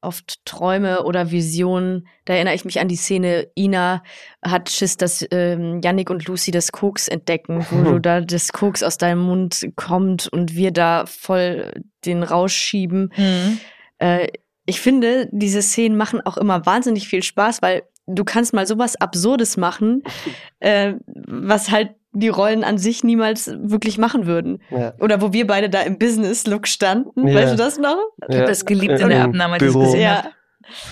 oft 0.00 0.44
Träume 0.44 1.04
oder 1.04 1.30
Visionen. 1.30 2.06
Da 2.24 2.34
erinnere 2.34 2.54
ich 2.54 2.64
mich 2.64 2.80
an 2.80 2.88
die 2.88 2.96
Szene, 2.96 3.48
Ina 3.56 4.02
hat 4.42 4.70
Schiss, 4.70 4.96
dass 4.96 5.26
ähm, 5.30 5.80
Yannick 5.82 6.10
und 6.10 6.26
Lucy 6.26 6.50
das 6.50 6.72
Koks 6.72 7.08
entdecken, 7.08 7.66
wo 7.70 7.82
du 7.82 7.98
da 8.00 8.20
das 8.20 8.52
Koks 8.52 8.82
aus 8.82 8.96
deinem 8.96 9.20
Mund 9.20 9.68
kommt 9.76 10.28
und 10.28 10.54
wir 10.54 10.72
da 10.72 11.04
voll 11.06 11.72
den 12.04 12.22
Rausch 12.22 12.54
schieben. 12.54 13.12
Mhm. 13.16 13.60
Äh, 13.98 14.28
ich 14.68 14.80
finde, 14.80 15.28
diese 15.32 15.62
Szenen 15.62 15.96
machen 15.96 16.20
auch 16.24 16.36
immer 16.36 16.66
wahnsinnig 16.66 17.08
viel 17.08 17.22
Spaß, 17.22 17.62
weil 17.62 17.82
du 18.06 18.24
kannst 18.24 18.52
mal 18.52 18.66
sowas 18.66 19.00
Absurdes 19.00 19.56
machen, 19.56 20.02
äh, 20.60 20.94
was 21.06 21.70
halt 21.70 21.90
die 22.12 22.28
Rollen 22.28 22.64
an 22.64 22.78
sich 22.78 23.04
niemals 23.04 23.50
wirklich 23.54 23.96
machen 23.98 24.26
würden. 24.26 24.60
Ja. 24.70 24.92
Oder 25.00 25.20
wo 25.20 25.32
wir 25.32 25.46
beide 25.46 25.68
da 25.70 25.80
im 25.82 25.98
Business-Look 25.98 26.66
standen. 26.66 27.28
Ja. 27.28 27.34
Weißt 27.34 27.52
du 27.52 27.56
das 27.56 27.78
noch? 27.78 27.96
Ich 28.28 28.36
habe 28.36 28.46
das 28.46 28.64
geliebt 28.64 29.00
in 29.00 29.08
der 29.08 29.24
Abnahme, 29.24 29.54
als 29.54 29.62
ich 29.62 29.72
gesehen 29.74 30.00
Ja, 30.00 30.16
habe. 30.18 30.28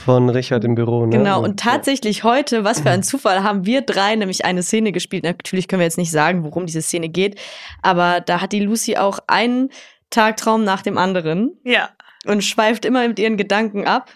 von 0.05 0.29
Richard 0.31 0.65
im 0.65 0.75
Büro. 0.75 1.07
Ne? 1.07 1.17
genau. 1.19 1.43
Und 1.43 1.59
tatsächlich 1.59 2.23
heute, 2.23 2.65
was 2.65 2.81
für 2.81 2.91
ein 2.91 3.03
Zufall, 3.03 3.43
haben 3.43 3.65
wir 3.67 3.81
drei 3.83 4.15
nämlich 4.15 4.45
eine 4.45 4.63
Szene 4.63 4.93
gespielt. 4.93 5.25
Natürlich 5.25 5.69
können 5.69 5.81
wir 5.81 5.87
jetzt 5.87 5.99
nicht 5.99 6.11
sagen, 6.13 6.45
worum 6.45 6.67
diese 6.67 6.83
Szene 6.83 7.09
geht, 7.09 7.39
aber 7.83 8.21
da 8.21 8.41
hat 8.41 8.53
die 8.53 8.61
Lucy 8.61 8.97
auch 8.97 9.19
einen 9.27 9.71
Tagtraum 10.11 10.65
nach 10.65 10.83
dem 10.83 10.97
anderen 10.99 11.59
Ja. 11.65 11.89
Und 12.27 12.43
schweift 12.45 12.85
immer 12.85 13.07
mit 13.07 13.19
ihren 13.19 13.37
Gedanken 13.37 13.87
ab. 13.87 14.11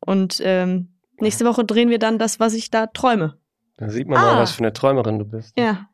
Und 0.00 0.40
ähm, 0.44 0.94
nächste 1.18 1.44
Woche 1.44 1.64
drehen 1.64 1.90
wir 1.90 1.98
dann 1.98 2.18
das, 2.18 2.40
was 2.40 2.54
ich 2.54 2.70
da 2.70 2.86
träume. 2.86 3.38
Da 3.76 3.88
sieht 3.88 4.08
man 4.08 4.18
Ah. 4.18 4.34
mal, 4.34 4.38
was 4.40 4.52
für 4.52 4.60
eine 4.60 4.72
Träumerin 4.72 5.18
du 5.18 5.24
bist. 5.24 5.58
Ja. 5.58 5.88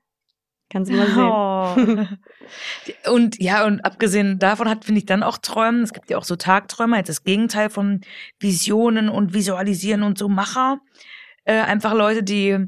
Kannst 0.72 0.92
du 0.92 0.96
mal 0.96 1.06
sehen. 1.08 2.08
Oh. 3.06 3.10
und 3.12 3.40
ja, 3.40 3.64
und 3.66 3.80
abgesehen 3.84 4.38
davon 4.38 4.68
hat, 4.68 4.84
finde 4.84 5.00
ich, 5.00 5.06
dann 5.06 5.22
auch 5.24 5.38
Träumen. 5.38 5.82
Es 5.82 5.92
gibt 5.92 6.10
ja 6.10 6.18
auch 6.18 6.24
so 6.24 6.36
Tagträume, 6.36 6.96
jetzt 6.96 7.08
das 7.08 7.24
Gegenteil 7.24 7.70
von 7.70 8.02
Visionen 8.38 9.08
und 9.08 9.34
Visualisieren 9.34 10.02
und 10.04 10.16
so 10.18 10.28
Macher. 10.28 10.80
Äh, 11.44 11.60
einfach 11.60 11.92
Leute, 11.94 12.22
die 12.22 12.58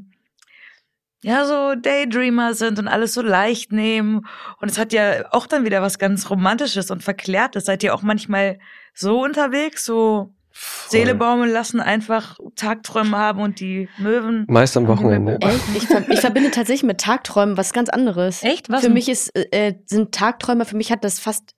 ja 1.23 1.45
so 1.45 1.73
Daydreamer 1.75 2.53
sind 2.53 2.79
und 2.79 2.87
alles 2.87 3.13
so 3.13 3.21
leicht 3.21 3.71
nehmen. 3.71 4.27
Und 4.59 4.69
es 4.69 4.77
hat 4.77 4.93
ja 4.93 5.25
auch 5.31 5.47
dann 5.47 5.65
wieder 5.65 5.81
was 5.81 5.97
ganz 5.97 6.29
Romantisches 6.29 6.91
und 6.91 7.03
Verklärtes. 7.03 7.65
Seid 7.65 7.83
ihr 7.83 7.95
auch 7.95 8.01
manchmal 8.01 8.59
so 8.93 9.23
unterwegs, 9.23 9.85
so 9.85 10.33
Voll. 10.55 10.99
Seele 10.99 11.15
baumeln 11.15 11.51
lassen, 11.51 11.79
einfach 11.79 12.37
Tagträume 12.55 13.17
haben 13.17 13.41
und 13.41 13.59
die 13.59 13.89
Möwen. 13.97 14.45
Meist 14.47 14.77
am 14.77 14.87
Wochenende. 14.87 15.39
Echt? 15.41 15.63
Ich, 15.75 15.87
ver 15.87 16.07
ich 16.07 16.19
verbinde 16.19 16.51
tatsächlich 16.51 16.83
mit 16.83 17.01
Tagträumen 17.01 17.57
was 17.57 17.73
ganz 17.73 17.89
anderes. 17.89 18.43
Echt? 18.43 18.69
Was? 18.69 18.81
Für 18.81 18.91
mich 18.91 19.09
ist, 19.09 19.31
äh, 19.33 19.73
sind 19.87 20.13
Tagträume, 20.13 20.65
für 20.65 20.77
mich 20.77 20.91
hat 20.91 21.03
das 21.03 21.19
fast 21.19 21.55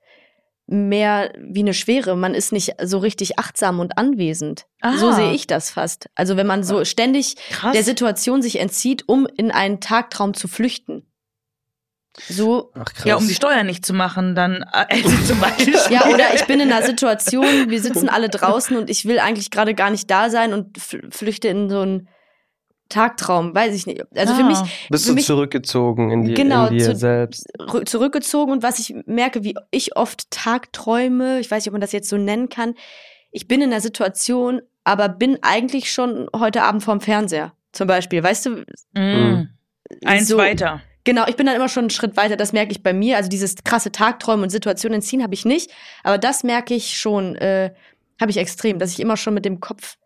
mehr 0.68 1.32
wie 1.40 1.60
eine 1.60 1.74
Schwere. 1.74 2.16
Man 2.16 2.34
ist 2.34 2.52
nicht 2.52 2.74
so 2.84 2.98
richtig 2.98 3.38
achtsam 3.38 3.80
und 3.80 3.98
anwesend. 3.98 4.66
Aha. 4.82 4.98
So 4.98 5.12
sehe 5.12 5.32
ich 5.34 5.46
das 5.48 5.70
fast. 5.70 6.10
Also 6.16 6.38
wenn 6.38 6.48
man 6.48 6.64
so 6.64 6.84
ständig 6.86 7.36
krass. 7.52 7.74
der 7.74 7.84
Situation 7.84 8.42
sich 8.42 8.60
entzieht, 8.60 9.04
um 9.08 9.28
in 9.38 9.52
einen 9.52 9.80
Tagtraum 9.80 10.34
zu 10.34 10.48
flüchten. 10.48 11.06
So, 12.30 12.72
Ach 12.76 12.86
krass. 12.86 13.06
ja, 13.06 13.16
um 13.18 13.28
die 13.28 13.34
Steuern 13.36 13.66
nicht 13.66 13.86
zu 13.86 13.94
machen, 13.94 14.36
dann 14.36 14.64
äh, 14.72 14.86
also 15.04 15.10
zum 15.28 15.40
Beispiel. 15.42 15.76
ja, 15.90 16.06
oder 16.08 16.34
ich 16.34 16.46
bin 16.46 16.60
in 16.62 16.72
einer 16.72 16.86
Situation, 16.86 17.70
wir 17.70 17.82
sitzen 17.82 18.08
alle 18.08 18.30
draußen 18.30 18.78
und 18.78 18.90
ich 18.90 19.06
will 19.06 19.20
eigentlich 19.20 19.52
gerade 19.52 19.76
gar 19.76 19.90
nicht 19.92 20.10
da 20.10 20.30
sein 20.30 20.54
und 20.54 20.78
fl- 20.78 21.14
flüchte 21.14 21.50
in 21.50 21.70
so 21.70 21.82
einen 21.82 22.08
Tagtraum, 22.90 23.56
weiß 23.56 23.74
ich 23.74 23.88
nicht. 23.88 24.04
Also 24.16 24.34
für 24.36 24.44
Ah. 24.44 24.48
mich 24.48 24.58
Bist 24.90 25.06
für 25.06 25.10
du 25.12 25.16
mich- 25.16 25.26
zurückgezogen 25.26 26.12
in, 26.12 26.24
die, 26.26 26.34
Genau, 26.36 26.68
in 26.68 26.78
dir 26.78 26.86
zu- 26.92 26.96
selbst? 26.96 27.46
rü- 27.60 27.86
zurückgezogen 27.86 28.52
und 28.52 28.64
was 28.64 28.80
ich 28.80 28.96
merke, 29.06 29.44
wie 29.44 29.56
ich 29.72 29.96
oft 29.98 30.30
Tagträume, 30.32 31.40
ich 31.40 31.50
weiß 31.50 31.64
nicht, 31.64 31.70
ob 31.70 31.74
man 31.74 31.82
das 31.82 31.92
jetzt 31.92 32.10
so 32.10 32.18
nennen 32.18 32.50
kann, 32.50 32.76
ich 33.32 33.48
bin 33.48 33.62
in 33.62 33.72
einer 33.72 33.82
Situation, 33.82 34.62
aber 34.84 35.10
bin 35.10 35.40
eigentlich 35.42 35.92
schon 35.92 36.28
heute 36.36 36.62
Abend 36.62 36.84
vorm 36.84 37.02
Fernseher. 37.02 37.54
Zum 37.72 37.88
Beispiel, 37.88 38.24
weißt 38.24 38.46
du, 38.46 38.64
Mm. 38.94 39.50
Eins 40.06 40.28
so- 40.28 40.38
weiter. 40.38 40.82
Genau, 41.04 41.26
ich 41.28 41.36
bin 41.36 41.46
dann 41.46 41.56
immer 41.56 41.70
schon 41.70 41.84
einen 41.84 41.90
Schritt 41.92 42.18
weiter, 42.18 42.36
das 42.38 42.54
merke 42.54 42.72
ich 42.72 42.82
bei 42.82 42.94
mir. 42.94 43.18
Also 43.18 43.30
dieses 43.30 43.56
krasse 43.64 43.92
Tagträumen 43.92 44.44
und 44.44 44.50
Situationen 44.50 44.96
entziehen 44.96 45.22
habe 45.22 45.34
ich 45.36 45.46
nicht, 45.46 45.70
aber 46.04 46.18
das 46.18 46.44
merke 46.44 46.74
ich 46.74 46.98
schon, 46.98 47.36
äh, 47.36 47.72
habe 48.20 48.32
ich 48.32 48.38
extrem, 48.38 48.80
dass 48.80 48.92
ich 48.92 49.00
immer 49.00 49.16
schon 49.18 49.34
mit 49.36 49.46
dem 49.46 49.60
Kopf 49.60 49.98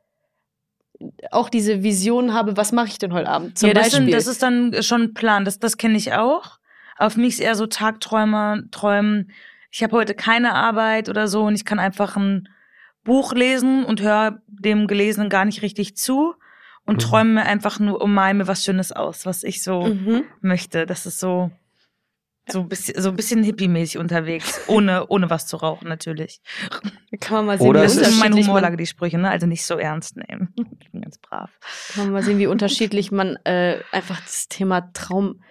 auch 1.31 1.49
diese 1.49 1.83
Vision 1.83 2.33
habe, 2.33 2.57
was 2.57 2.71
mache 2.71 2.87
ich 2.87 2.97
denn 2.97 3.13
heute 3.13 3.29
Abend? 3.29 3.57
Zum 3.57 3.67
ja, 3.67 3.73
das, 3.73 3.85
Beispiel. 3.85 4.05
sind, 4.05 4.13
das 4.13 4.27
ist 4.27 4.43
dann 4.43 4.83
schon 4.83 5.01
ein 5.03 5.13
Plan. 5.13 5.45
Das, 5.45 5.59
das 5.59 5.77
kenne 5.77 5.97
ich 5.97 6.13
auch. 6.13 6.59
Für 6.97 7.19
mich 7.19 7.35
ist 7.35 7.39
eher 7.39 7.55
so 7.55 7.65
Tagträume, 7.65 8.65
Träumen. 8.71 9.31
Ich 9.71 9.83
habe 9.83 9.95
heute 9.95 10.13
keine 10.13 10.53
Arbeit 10.53 11.07
oder 11.07 11.27
so 11.27 11.43
und 11.43 11.55
ich 11.55 11.63
kann 11.63 11.79
einfach 11.79 12.17
ein 12.17 12.49
Buch 13.05 13.33
lesen 13.33 13.85
und 13.85 14.01
höre 14.01 14.41
dem 14.47 14.87
Gelesenen 14.87 15.29
gar 15.29 15.45
nicht 15.45 15.61
richtig 15.61 15.95
zu 15.95 16.35
und 16.85 16.95
Mhm. 16.95 16.99
träume 16.99 17.29
mir 17.35 17.45
einfach 17.45 17.79
nur 17.79 18.01
um 18.01 18.13
mal 18.13 18.33
mir 18.33 18.47
was 18.47 18.63
Schönes 18.65 18.91
aus, 18.91 19.25
was 19.25 19.43
ich 19.43 19.63
so 19.63 19.83
mhm. 19.83 20.23
möchte. 20.41 20.85
Das 20.85 21.05
ist 21.05 21.19
so, 21.19 21.51
So 22.51 22.59
ein 22.61 22.69
bisschen, 22.69 23.01
so 23.01 23.09
ein 23.09 23.15
bisschen 23.15 23.43
hippie-mäßig 23.43 23.97
unterwegs, 23.99 24.59
ohne, 24.67 25.07
ohne 25.07 25.29
was 25.29 25.45
zu 25.47 25.57
rauchen 25.57 25.87
natürlich. 25.87 26.41
Kann 27.19 27.37
man 27.37 27.45
mal 27.45 27.57
sehen, 27.57 27.67
Oder 27.67 27.81
wie 27.81 27.83
Das 27.85 27.95
ist 27.95 28.01
meine 28.01 28.11
unterschiedlich 28.35 28.47
Humorlage, 28.47 28.71
man, 28.73 28.77
die 28.77 28.85
Sprüche, 28.87 29.17
ne? 29.17 29.29
Also 29.29 29.45
nicht 29.47 29.65
so 29.65 29.77
ernst 29.77 30.17
nehmen. 30.17 30.53
Ich 30.81 30.91
bin 30.91 31.01
ganz 31.01 31.17
brav. 31.19 31.51
kann 31.93 32.05
man 32.05 32.13
mal 32.13 32.23
sehen, 32.23 32.39
wie 32.39 32.47
unterschiedlich 32.47 33.11
man 33.11 33.35
äh, 33.45 33.79
einfach 33.91 34.19
das 34.21 34.47
Thema 34.47 34.91
Traum 34.93 35.41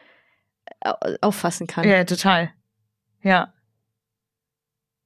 äh, 0.80 0.92
auffassen 1.20 1.66
kann. 1.66 1.88
Ja, 1.88 2.02
total. 2.04 2.50
Ja. 3.22 3.52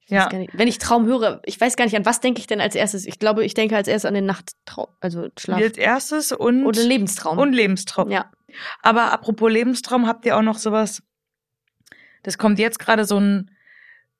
Ich 0.04 0.10
Ja. 0.10 0.28
nicht- 0.32 0.50
Wenn 0.56 0.68
ich 0.68 0.78
Traum 0.78 1.06
höre, 1.06 1.40
ich 1.44 1.60
weiß 1.60 1.76
gar 1.76 1.84
nicht, 1.84 1.96
an 1.96 2.04
was 2.06 2.20
denke 2.20 2.40
ich 2.40 2.46
denn 2.46 2.60
als 2.60 2.74
erstes? 2.74 3.06
Ich 3.06 3.18
glaube, 3.18 3.44
ich 3.44 3.54
denke 3.54 3.76
als 3.76 3.88
erstes 3.88 4.08
an 4.08 4.14
den 4.14 4.26
Nachttraum, 4.26 4.88
also 5.00 5.28
Schlaf. 5.38 5.60
Als 5.60 5.78
erstes 5.78 6.32
und, 6.32 6.64
Oder 6.66 6.82
Lebenstraum. 6.82 7.38
und 7.38 7.52
Lebenstraum. 7.52 8.10
ja. 8.10 8.30
Aber 8.82 9.12
apropos 9.12 9.50
Lebenstraum, 9.50 10.06
habt 10.06 10.26
ihr 10.26 10.36
auch 10.36 10.42
noch 10.42 10.58
sowas? 10.58 11.02
Das 12.22 12.38
kommt 12.38 12.58
jetzt 12.58 12.78
gerade 12.78 13.04
so 13.04 13.18
ein, 13.18 13.50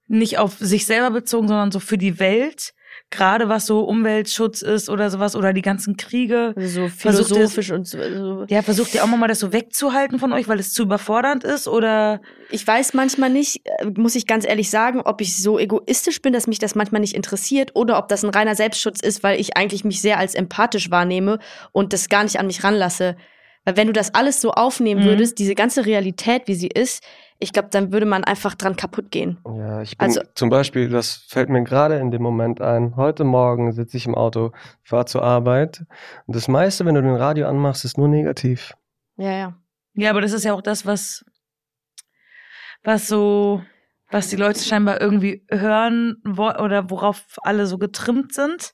nicht 0.09 0.39
auf 0.39 0.57
sich 0.59 0.87
selber 0.87 1.11
bezogen, 1.11 1.49
sondern 1.49 1.71
so 1.73 1.81
für 1.81 1.99
die 1.99 2.19
Welt. 2.19 2.73
Gerade 3.11 3.49
was 3.49 3.67
so 3.67 3.81
Umweltschutz 3.85 4.61
ist 4.61 4.91
oder 4.91 5.09
sowas 5.11 5.35
oder 5.35 5.55
die 5.55 5.63
ganzen 5.63 5.97
Kriege. 5.97 6.53
Also 6.57 6.83
so 6.83 6.89
Versucht 6.89 7.31
ihr- 7.31 7.37
philosophisch 7.37 7.71
und 7.71 7.87
so. 7.87 7.99
so. 7.99 8.45
Ja, 8.49 8.61
versucht 8.61 8.95
ihr 8.95 9.03
auch 9.03 9.07
mal 9.07 9.29
das 9.29 9.39
so 9.41 9.53
wegzuhalten 9.53 10.19
von 10.19 10.33
euch, 10.35 10.47
weil 10.49 10.59
es 10.61 10.75
zu 10.75 10.83
überfordernd 10.83 11.43
ist 11.45 11.69
oder? 11.69 12.21
Ich 12.51 12.67
weiß 12.67 12.93
manchmal 12.93 13.31
nicht, 13.31 13.63
äh, 13.65 13.87
muss 13.97 14.15
ich 14.15 14.27
ganz 14.27 14.47
ehrlich 14.47 14.69
sagen, 14.69 15.01
ob 15.01 15.23
ich 15.23 15.39
so 15.43 15.59
egoistisch 15.59 16.21
bin, 16.21 16.35
dass 16.35 16.47
mich 16.47 16.59
das 16.59 16.75
manchmal 16.75 17.01
nicht 17.01 17.15
interessiert 17.15 17.71
oder 17.75 17.97
ob 17.99 18.09
das 18.09 18.25
ein 18.25 18.31
reiner 18.31 18.55
Selbstschutz 18.55 19.01
ist, 19.01 19.23
weil 19.23 19.41
ich 19.41 19.57
eigentlich 19.57 19.85
mich 19.85 20.03
sehr 20.03 20.19
als 20.19 20.35
empathisch 20.35 20.91
wahrnehme 20.91 21.39
und 21.73 21.95
das 21.95 22.11
gar 22.11 22.25
nicht 22.25 22.39
an 22.39 22.47
mich 22.47 22.63
ranlasse. 22.63 23.17
Weil 23.65 23.77
wenn 23.79 23.87
du 23.87 23.93
das 23.95 24.13
alles 24.15 24.41
so 24.43 24.51
aufnehmen 24.53 25.03
Mhm. 25.03 25.07
würdest, 25.09 25.39
diese 25.39 25.55
ganze 25.55 25.87
Realität, 25.87 26.43
wie 26.47 26.55
sie 26.57 26.69
ist, 26.69 27.03
ich 27.43 27.53
glaube, 27.53 27.69
dann 27.71 27.93
würde 27.93 28.07
man 28.07 28.25
einfach 28.25 28.55
dran 28.55 28.77
kaputt 28.77 29.11
gehen. 29.11 29.39
Ja, 29.45 29.83
ich 29.83 29.99
bin 29.99 30.07
Also- 30.07 30.23
zum 30.35 30.49
Beispiel, 30.49 30.89
das 30.89 31.27
fällt 31.29 31.49
mir 31.49 31.63
gerade 31.65 31.97
in 31.99 32.11
dem 32.11 32.23
Moment 32.23 32.61
ein. 32.61 32.97
Heute 32.97 33.25
Morgen 33.25 33.73
sitze 33.73 33.97
ich 33.97 34.07
im 34.07 34.15
Auto, 34.15 34.53
fahre 34.83 35.07
zur 35.07 35.23
Arbeit. 35.23 35.85
Und 36.27 36.37
das 36.37 36.49
meiste, 36.49 36.85
wenn 36.87 36.95
du 36.95 37.03
den 37.03 37.17
Radio 37.17 37.49
anmachst, 37.49 37.85
ist 37.85 37.99
nur 37.99 38.09
negativ. 38.09 38.73
Ja, 39.17 39.33
ja. 39.33 39.55
Ja, 39.95 40.11
aber 40.11 40.21
das 40.21 40.33
ist 40.33 40.45
ja 40.45 40.55
auch 40.55 40.63
das, 40.63 40.87
was, 40.87 41.25
was 42.83 43.09
so, 43.09 43.63
was 44.11 44.29
die 44.29 44.37
Leute 44.37 44.61
scheinbar 44.61 45.01
irgendwie 45.01 45.45
hören 45.51 46.17
wo, 46.25 46.49
oder 46.51 46.91
worauf 46.91 47.25
alle 47.43 47.67
so 47.67 47.79
getrimmt 47.79 48.33
sind. 48.35 48.73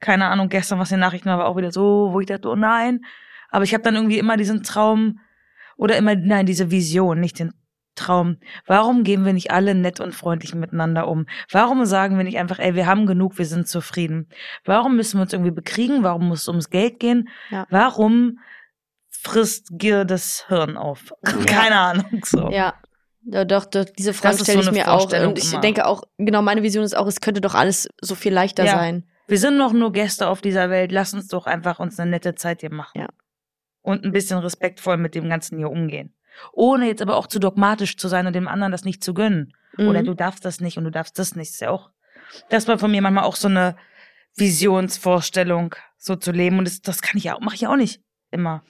Keine 0.00 0.26
Ahnung, 0.26 0.48
gestern, 0.48 0.78
was 0.78 0.90
in 0.90 0.96
den 0.96 1.00
Nachrichten 1.00 1.28
war, 1.28 1.38
war 1.38 1.46
auch 1.46 1.56
wieder 1.56 1.72
so, 1.72 2.08
wo 2.12 2.20
ich 2.20 2.26
dachte, 2.26 2.48
oh 2.48 2.56
nein. 2.56 3.00
Aber 3.50 3.64
ich 3.64 3.74
habe 3.74 3.82
dann 3.84 3.94
irgendwie 3.94 4.18
immer 4.18 4.36
diesen 4.36 4.62
Traum 4.62 5.20
oder 5.76 5.96
immer, 5.96 6.14
nein, 6.14 6.46
diese 6.46 6.70
Vision, 6.70 7.20
nicht 7.20 7.38
den 7.38 7.52
Traum. 7.96 8.36
Warum 8.66 9.02
gehen 9.02 9.24
wir 9.24 9.32
nicht 9.32 9.50
alle 9.50 9.74
nett 9.74 9.98
und 10.00 10.14
freundlich 10.14 10.54
miteinander 10.54 11.08
um? 11.08 11.26
Warum 11.50 11.84
sagen 11.84 12.16
wir 12.16 12.24
nicht 12.24 12.38
einfach, 12.38 12.58
ey, 12.58 12.74
wir 12.74 12.86
haben 12.86 13.06
genug, 13.06 13.38
wir 13.38 13.46
sind 13.46 13.66
zufrieden? 13.68 14.28
Warum 14.64 14.96
müssen 14.96 15.18
wir 15.18 15.22
uns 15.22 15.32
irgendwie 15.32 15.50
bekriegen? 15.50 16.02
Warum 16.04 16.28
muss 16.28 16.42
es 16.42 16.48
ums 16.48 16.70
Geld 16.70 17.00
gehen? 17.00 17.28
Ja. 17.50 17.66
Warum 17.70 18.38
frisst 19.10 19.68
Gier 19.72 20.04
das 20.04 20.44
Hirn 20.48 20.76
auf? 20.76 21.12
Keine 21.46 21.78
Ahnung, 21.78 22.22
so. 22.24 22.50
Ja. 22.50 22.74
Ja, 23.28 23.44
doch, 23.44 23.64
doch, 23.64 23.84
diese 23.84 24.14
Frage 24.14 24.38
stelle 24.38 24.62
so 24.62 24.70
ich 24.70 24.76
mir 24.76 24.88
auch. 24.92 25.12
Und 25.12 25.36
ich 25.38 25.50
immer. 25.52 25.60
denke 25.60 25.86
auch, 25.86 26.04
genau, 26.16 26.42
meine 26.42 26.62
Vision 26.62 26.84
ist 26.84 26.96
auch, 26.96 27.08
es 27.08 27.20
könnte 27.20 27.40
doch 27.40 27.54
alles 27.56 27.88
so 28.00 28.14
viel 28.14 28.32
leichter 28.32 28.64
Ja. 28.64 28.76
sein. 28.76 29.04
Wir 29.26 29.38
sind 29.38 29.56
noch 29.56 29.72
nur 29.72 29.90
Gäste 29.90 30.28
auf 30.28 30.40
dieser 30.40 30.70
Welt. 30.70 30.92
Lass 30.92 31.12
uns 31.12 31.26
doch 31.26 31.46
einfach 31.46 31.80
uns 31.80 31.98
eine 31.98 32.12
nette 32.12 32.36
Zeit 32.36 32.60
hier 32.60 32.72
machen. 32.72 33.00
Ja. 33.00 33.08
Und 33.82 34.04
ein 34.04 34.12
bisschen 34.12 34.38
respektvoll 34.38 34.96
mit 34.96 35.16
dem 35.16 35.28
Ganzen 35.28 35.58
hier 35.58 35.70
umgehen. 35.70 36.14
Ohne 36.52 36.86
jetzt 36.86 37.02
aber 37.02 37.16
auch 37.16 37.26
zu 37.26 37.38
dogmatisch 37.38 37.96
zu 37.96 38.08
sein 38.08 38.26
und 38.26 38.34
dem 38.34 38.48
anderen 38.48 38.72
das 38.72 38.84
nicht 38.84 39.02
zu 39.04 39.14
gönnen. 39.14 39.52
Oder 39.78 40.00
Mhm. 40.02 40.06
du 40.06 40.14
darfst 40.14 40.44
das 40.44 40.60
nicht 40.60 40.78
und 40.78 40.84
du 40.84 40.90
darfst 40.90 41.18
das 41.18 41.36
nicht. 41.36 41.48
Das 41.50 41.54
ist 41.56 41.60
ja 41.60 41.70
auch, 41.70 41.90
das 42.48 42.66
war 42.68 42.78
von 42.78 42.90
mir 42.90 43.02
manchmal 43.02 43.24
auch 43.24 43.36
so 43.36 43.48
eine 43.48 43.76
Visionsvorstellung, 44.36 45.74
so 45.98 46.16
zu 46.16 46.32
leben. 46.32 46.58
Und 46.58 46.66
das, 46.66 46.80
das 46.80 47.02
kann 47.02 47.18
ich 47.18 47.24
ja 47.24 47.34
auch, 47.36 47.40
mache 47.40 47.54
ich 47.56 47.62
ja 47.62 47.70
auch 47.72 47.76
nicht 47.76 48.00
immer. 48.30 48.62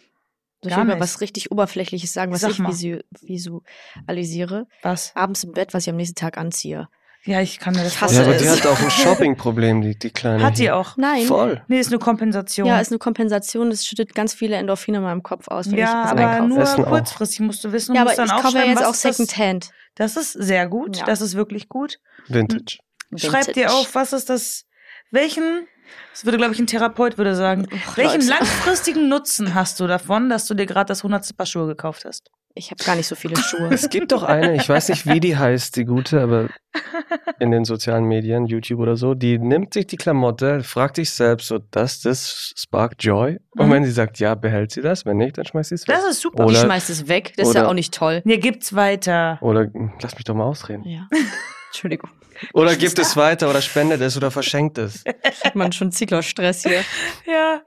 Soll 0.62 0.72
ich 0.72 0.78
mal 0.78 0.98
was 1.00 1.20
richtig 1.20 1.52
Oberflächliches 1.52 2.12
sagen, 2.12 2.32
was 2.32 2.40
Sag 2.40 2.50
ich 2.50 2.58
visu 2.58 2.98
visualisiere? 3.20 4.66
Was? 4.82 5.14
Abends 5.14 5.44
im 5.44 5.52
Bett, 5.52 5.74
was 5.74 5.84
ich 5.84 5.90
am 5.90 5.96
nächsten 5.96 6.16
Tag 6.16 6.38
anziehe. 6.38 6.88
Ja, 7.26 7.40
ich 7.40 7.58
kann 7.58 7.74
mir 7.74 7.82
das 7.82 8.00
hasse 8.00 8.14
Ja, 8.14 8.22
aber 8.22 8.34
die 8.34 8.44
es. 8.44 8.56
hat 8.64 8.66
auch 8.66 8.78
ein 8.80 8.90
Shopping-Problem, 8.90 9.82
die, 9.82 9.98
die 9.98 10.10
kleine. 10.10 10.42
Hat 10.44 10.58
die 10.58 10.70
auch. 10.70 10.96
Nein. 10.96 11.22
Voll. 11.26 11.60
Nee, 11.68 11.80
ist 11.80 11.88
eine 11.88 11.98
Kompensation. 11.98 12.66
Ja, 12.66 12.80
ist 12.80 12.90
eine 12.92 12.98
Kompensation. 12.98 13.68
Das 13.70 13.84
schüttet 13.84 14.14
ganz 14.14 14.32
viele 14.32 14.56
Endorphine 14.56 14.98
in 14.98 15.02
meinem 15.02 15.22
Kopf 15.22 15.48
aus, 15.48 15.70
wenn 15.70 15.78
ja 15.78 15.86
ich 15.86 16.10
das 16.10 16.22
aber 16.22 16.46
nur 16.46 16.58
Essen 16.60 16.84
auch. 16.84 16.88
kurzfristig 16.88 17.40
musst 17.40 17.64
du 17.64 17.72
wissen. 17.72 17.94
ja, 17.94 18.04
du 18.04 18.10
aber 18.10 18.16
musst 18.16 18.24
ich 18.30 18.32
dann 18.34 18.42
kaufe 18.42 18.58
ja 18.58 18.64
jetzt 18.64 18.84
auch 18.84 18.96
das- 18.96 19.02
Secondhand. 19.02 19.70
Das 19.96 20.16
ist 20.16 20.32
sehr 20.32 20.68
gut. 20.68 20.98
Ja. 20.98 21.04
Das 21.06 21.20
ist 21.20 21.34
wirklich 21.34 21.68
gut. 21.68 21.98
Vintage. 22.28 22.78
Schreib 23.16 23.52
dir 23.54 23.72
auf, 23.72 23.94
was 23.94 24.12
ist 24.12 24.28
das, 24.30 24.64
welchen, 25.10 25.66
das 26.12 26.24
würde, 26.24 26.36
glaube 26.38 26.52
ich, 26.52 26.58
ein 26.60 26.66
Therapeut 26.66 27.18
würde 27.18 27.34
sagen, 27.34 27.66
Och, 27.72 27.96
welchen 27.96 28.20
Leute. 28.20 28.30
langfristigen 28.30 29.08
Nutzen 29.08 29.54
hast 29.54 29.80
du 29.80 29.86
davon, 29.86 30.28
dass 30.28 30.46
du 30.46 30.54
dir 30.54 30.66
gerade 30.66 30.88
das 30.88 31.02
hundertste 31.02 31.34
Paar 31.34 31.46
Schuhe 31.46 31.66
gekauft 31.66 32.04
hast? 32.04 32.30
Ich 32.58 32.70
habe 32.70 32.82
gar 32.82 32.96
nicht 32.96 33.06
so 33.06 33.14
viele 33.14 33.36
Schuhe. 33.36 33.68
Es 33.70 33.90
gibt 33.90 34.12
doch 34.12 34.22
eine, 34.22 34.56
ich 34.56 34.66
weiß 34.66 34.88
nicht, 34.88 35.04
wie 35.06 35.20
die 35.20 35.36
heißt, 35.36 35.76
die 35.76 35.84
gute, 35.84 36.22
aber 36.22 36.48
in 37.38 37.50
den 37.50 37.66
sozialen 37.66 38.04
Medien, 38.06 38.46
YouTube 38.46 38.80
oder 38.80 38.96
so, 38.96 39.12
die 39.12 39.38
nimmt 39.38 39.74
sich 39.74 39.86
die 39.88 39.98
Klamotte, 39.98 40.62
fragt 40.62 40.96
sich 40.96 41.10
selbst 41.10 41.48
so, 41.48 41.58
does 41.58 42.00
this 42.00 42.54
spark 42.56 42.94
joy? 42.98 43.38
Und 43.58 43.66
Mhm. 43.68 43.72
wenn 43.72 43.84
sie 43.84 43.90
sagt, 43.90 44.18
ja, 44.20 44.34
behält 44.34 44.72
sie 44.72 44.80
das, 44.80 45.04
wenn 45.04 45.18
nicht, 45.18 45.36
dann 45.36 45.44
schmeißt 45.44 45.68
sie 45.68 45.74
es 45.74 45.86
weg. 45.86 45.96
Das 45.96 46.06
ist 46.10 46.22
super. 46.22 46.46
Die 46.46 46.52
Oder- 46.52 46.62
schmeißt 46.62 46.88
es 46.88 47.08
weg. 47.08 47.34
Das 47.36 47.48
ist 47.48 47.54
ja 47.54 47.60
oder- 47.60 47.70
auch 47.70 47.74
nicht 47.74 47.92
toll. 47.92 48.22
Mir 48.24 48.38
gibt's 48.38 48.74
weiter. 48.74 49.38
Oder 49.42 49.66
lass 50.00 50.14
mich 50.14 50.24
doch 50.24 50.34
mal 50.34 50.44
ausreden. 50.44 50.84
Ja. 50.88 51.06
Entschuldigung. 51.68 52.08
Oder 52.54 52.74
gibt 52.76 52.98
es 52.98 53.16
weiter 53.18 53.50
oder 53.50 53.60
spendet 53.60 54.00
es 54.00 54.16
oder 54.16 54.30
verschenkt 54.30 54.78
es. 54.78 55.04
Hat 55.44 55.54
man 55.56 55.72
schon 55.72 55.92
Zyklusstress 55.92 56.62
hier. 56.62 56.80
Ja, 57.26 57.60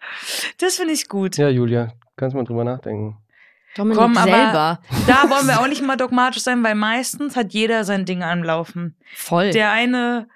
das 0.59 0.77
finde 0.77 0.93
ich 0.93 1.07
gut. 1.07 1.37
Ja, 1.37 1.49
Julia, 1.49 1.93
kannst 2.15 2.35
mal 2.35 2.43
drüber 2.43 2.63
nachdenken. 2.63 3.17
Dominik 3.79 3.97
Komm, 3.97 4.17
aber- 4.17 4.29
selber. 4.31 4.79
Da 5.07 5.29
wollen 5.29 5.47
wir 5.47 5.59
auch 5.61 5.67
nicht 5.67 5.81
mal 5.81 5.95
dogmatisch 5.95 6.43
sein, 6.43 6.63
weil 6.63 6.75
meistens 6.75 7.35
hat 7.35 7.53
jeder 7.53 7.83
sein 7.85 8.05
Ding 8.05 8.21
anlaufen. 8.23 8.95
Voll. 9.15 9.51
Der 9.51 9.71
eine 9.71 10.27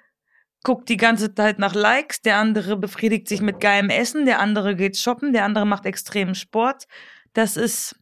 guckt 0.62 0.88
die 0.88 0.96
ganze 0.96 1.34
Zeit 1.34 1.58
nach 1.58 1.74
Likes, 1.74 2.22
der 2.22 2.38
andere 2.38 2.76
befriedigt 2.76 3.28
sich 3.28 3.42
mit 3.42 3.60
geilem 3.60 3.90
Essen, 3.90 4.24
der 4.24 4.40
andere 4.40 4.74
geht 4.76 4.96
shoppen, 4.96 5.32
der 5.34 5.44
andere 5.44 5.66
macht 5.66 5.84
extremen 5.84 6.34
Sport. 6.34 6.86
Das 7.34 7.56
ist, 7.58 7.96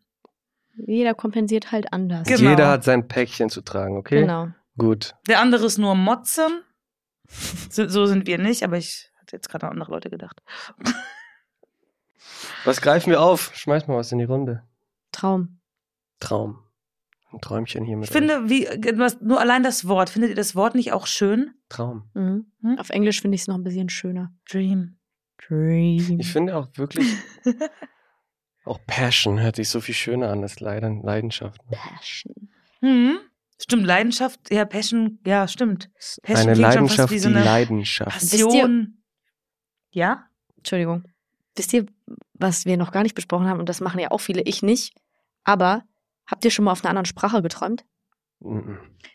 Jeder 0.77 1.15
kompensiert 1.15 1.73
halt 1.73 1.93
anders. 1.93 2.27
Genau. 2.29 2.51
Jeder 2.51 2.69
hat 2.69 2.85
sein 2.85 3.09
Päckchen 3.09 3.51
zu 3.51 3.63
tragen, 3.63 3.97
okay? 3.97 4.21
Genau. 4.21 4.49
Gut. 4.79 5.15
der 5.29 5.41
andere 5.41 5.67
ist 5.67 5.77
nur 5.79 5.95
Motzen. 5.95 6.63
So, 7.71 7.89
so 7.89 8.07
sind 8.07 8.27
wir 8.27 8.39
nicht, 8.39 8.63
aber 8.63 8.77
ich 8.79 9.11
hatte 9.21 9.37
jetzt 9.37 9.49
gerade 9.51 9.67
an 9.67 9.73
andere 9.73 9.91
Leute 9.91 10.09
gedacht. 10.09 10.41
Was 12.65 12.81
greifen 12.81 13.11
wir 13.11 13.21
auf? 13.21 13.51
Schmeiß 13.55 13.87
mal 13.89 13.97
was 13.97 14.13
in 14.13 14.19
die 14.19 14.25
Runde. 14.25 14.63
Traum. 15.13 15.61
Traum. 16.21 16.59
Ein 17.33 17.41
Träumchen 17.41 17.85
hier 17.85 17.97
mit 17.97 18.09
Ich 18.09 18.13
finde, 18.13 18.51
wie, 18.51 18.67
was, 18.99 19.21
nur 19.21 19.41
allein 19.41 19.63
das 19.63 19.89
Wort, 19.89 20.11
findet 20.11 20.31
ihr 20.31 20.37
das 20.37 20.55
Wort 20.55 20.75
nicht 20.75 20.93
auch 20.93 21.07
schön? 21.07 21.53
Traum. 21.69 22.11
Mhm. 22.15 22.47
Hm? 22.61 22.79
Auf 22.79 22.91
Englisch 22.91 23.21
finde 23.23 23.37
ich 23.37 23.43
es 23.43 23.49
noch 23.49 23.55
ein 23.55 23.63
bisschen 23.63 23.89
schöner. 23.89 24.35
Dream. 24.51 24.99
Dream. 25.49 26.21
Ich 26.21 26.31
finde 26.31 26.57
auch 26.57 26.69
wirklich, 26.75 27.07
auch 28.65 28.79
Passion 28.87 29.41
hört 29.41 29.57
sich 29.57 29.69
so 29.71 29.81
viel 29.81 29.95
schöner 29.95 30.31
an 30.31 30.43
als 30.43 30.61
Leiden, 30.61 31.03
Leidenschaft. 31.03 31.61
ne? 31.71 31.77
Passion. 31.77 32.51
Hm? 32.81 33.19
Stimmt, 33.59 33.87
Leidenschaft, 33.87 34.53
ja, 34.53 34.65
Passion, 34.65 35.21
ja, 35.25 35.47
stimmt. 35.49 35.91
Passion 36.23 36.51
Eine 36.51 36.53
klingt 36.55 36.75
schon 36.75 36.89
fast 36.89 36.99
Leidenschaft, 36.99 37.13
wie 37.13 37.19
so 37.19 37.29
die 37.29 37.35
eine 37.37 37.45
Leidenschaft. 37.45 38.11
Passion. 38.11 39.03
Ja? 39.91 40.27
Entschuldigung. 40.57 41.05
Wisst 41.55 41.73
ihr, 41.73 41.87
was 42.35 42.67
wir 42.67 42.77
noch 42.77 42.93
gar 42.93 43.05
nicht 43.05 43.15
besprochen 43.15 43.47
haben, 43.47 43.61
und 43.61 43.69
das 43.69 43.81
machen 43.81 44.01
ja 44.01 44.11
auch 44.11 44.21
viele, 44.21 44.43
ich 44.43 44.63
nicht, 44.63 44.95
aber 45.45 45.83
habt 46.27 46.45
ihr 46.45 46.51
schon 46.51 46.65
mal 46.65 46.73
auf 46.73 46.83
einer 46.83 46.91
anderen 46.91 47.07
Sprache 47.07 47.43
geträumt? 47.43 47.85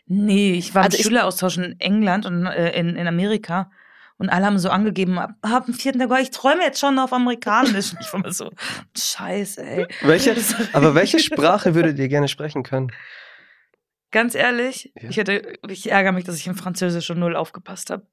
Nee, 0.06 0.52
ich 0.54 0.74
war 0.74 0.84
Also 0.84 0.96
im 0.98 1.02
Schüleraustausch 1.04 1.58
in 1.58 1.78
England 1.80 2.26
und 2.26 2.46
äh, 2.46 2.70
in, 2.78 2.96
in 2.96 3.06
Amerika 3.06 3.70
und 4.16 4.30
alle 4.30 4.46
haben 4.46 4.58
so 4.58 4.70
angegeben, 4.70 5.18
ab, 5.18 5.30
ab 5.42 5.66
dem 5.66 5.74
vierten 5.74 6.00
Tag, 6.00 6.10
oh, 6.10 6.16
ich 6.20 6.30
träume 6.30 6.62
jetzt 6.62 6.80
schon 6.80 6.98
auf 6.98 7.12
Amerikanisch. 7.12 7.92
Ich 8.00 8.12
war 8.12 8.20
mir 8.20 8.32
so, 8.32 8.50
scheiße, 8.96 9.62
ey. 9.64 9.86
Welche, 10.02 10.34
aber 10.72 10.94
welche 10.94 11.18
Sprache 11.20 11.74
würdet 11.74 11.98
ihr 11.98 12.08
gerne 12.08 12.26
sprechen 12.28 12.62
können? 12.62 12.90
Ganz 14.10 14.34
ehrlich, 14.34 14.92
Ja. 15.00 15.10
ich, 15.10 15.16
hätte, 15.18 15.54
ich 15.68 15.90
ärgere 15.90 16.12
mich, 16.12 16.24
dass 16.24 16.36
ich 16.36 16.46
in 16.46 16.54
Französisch 16.54 17.04
schon 17.06 17.18
null 17.20 17.36
aufgepasst 17.36 17.90
habe. 17.90 18.06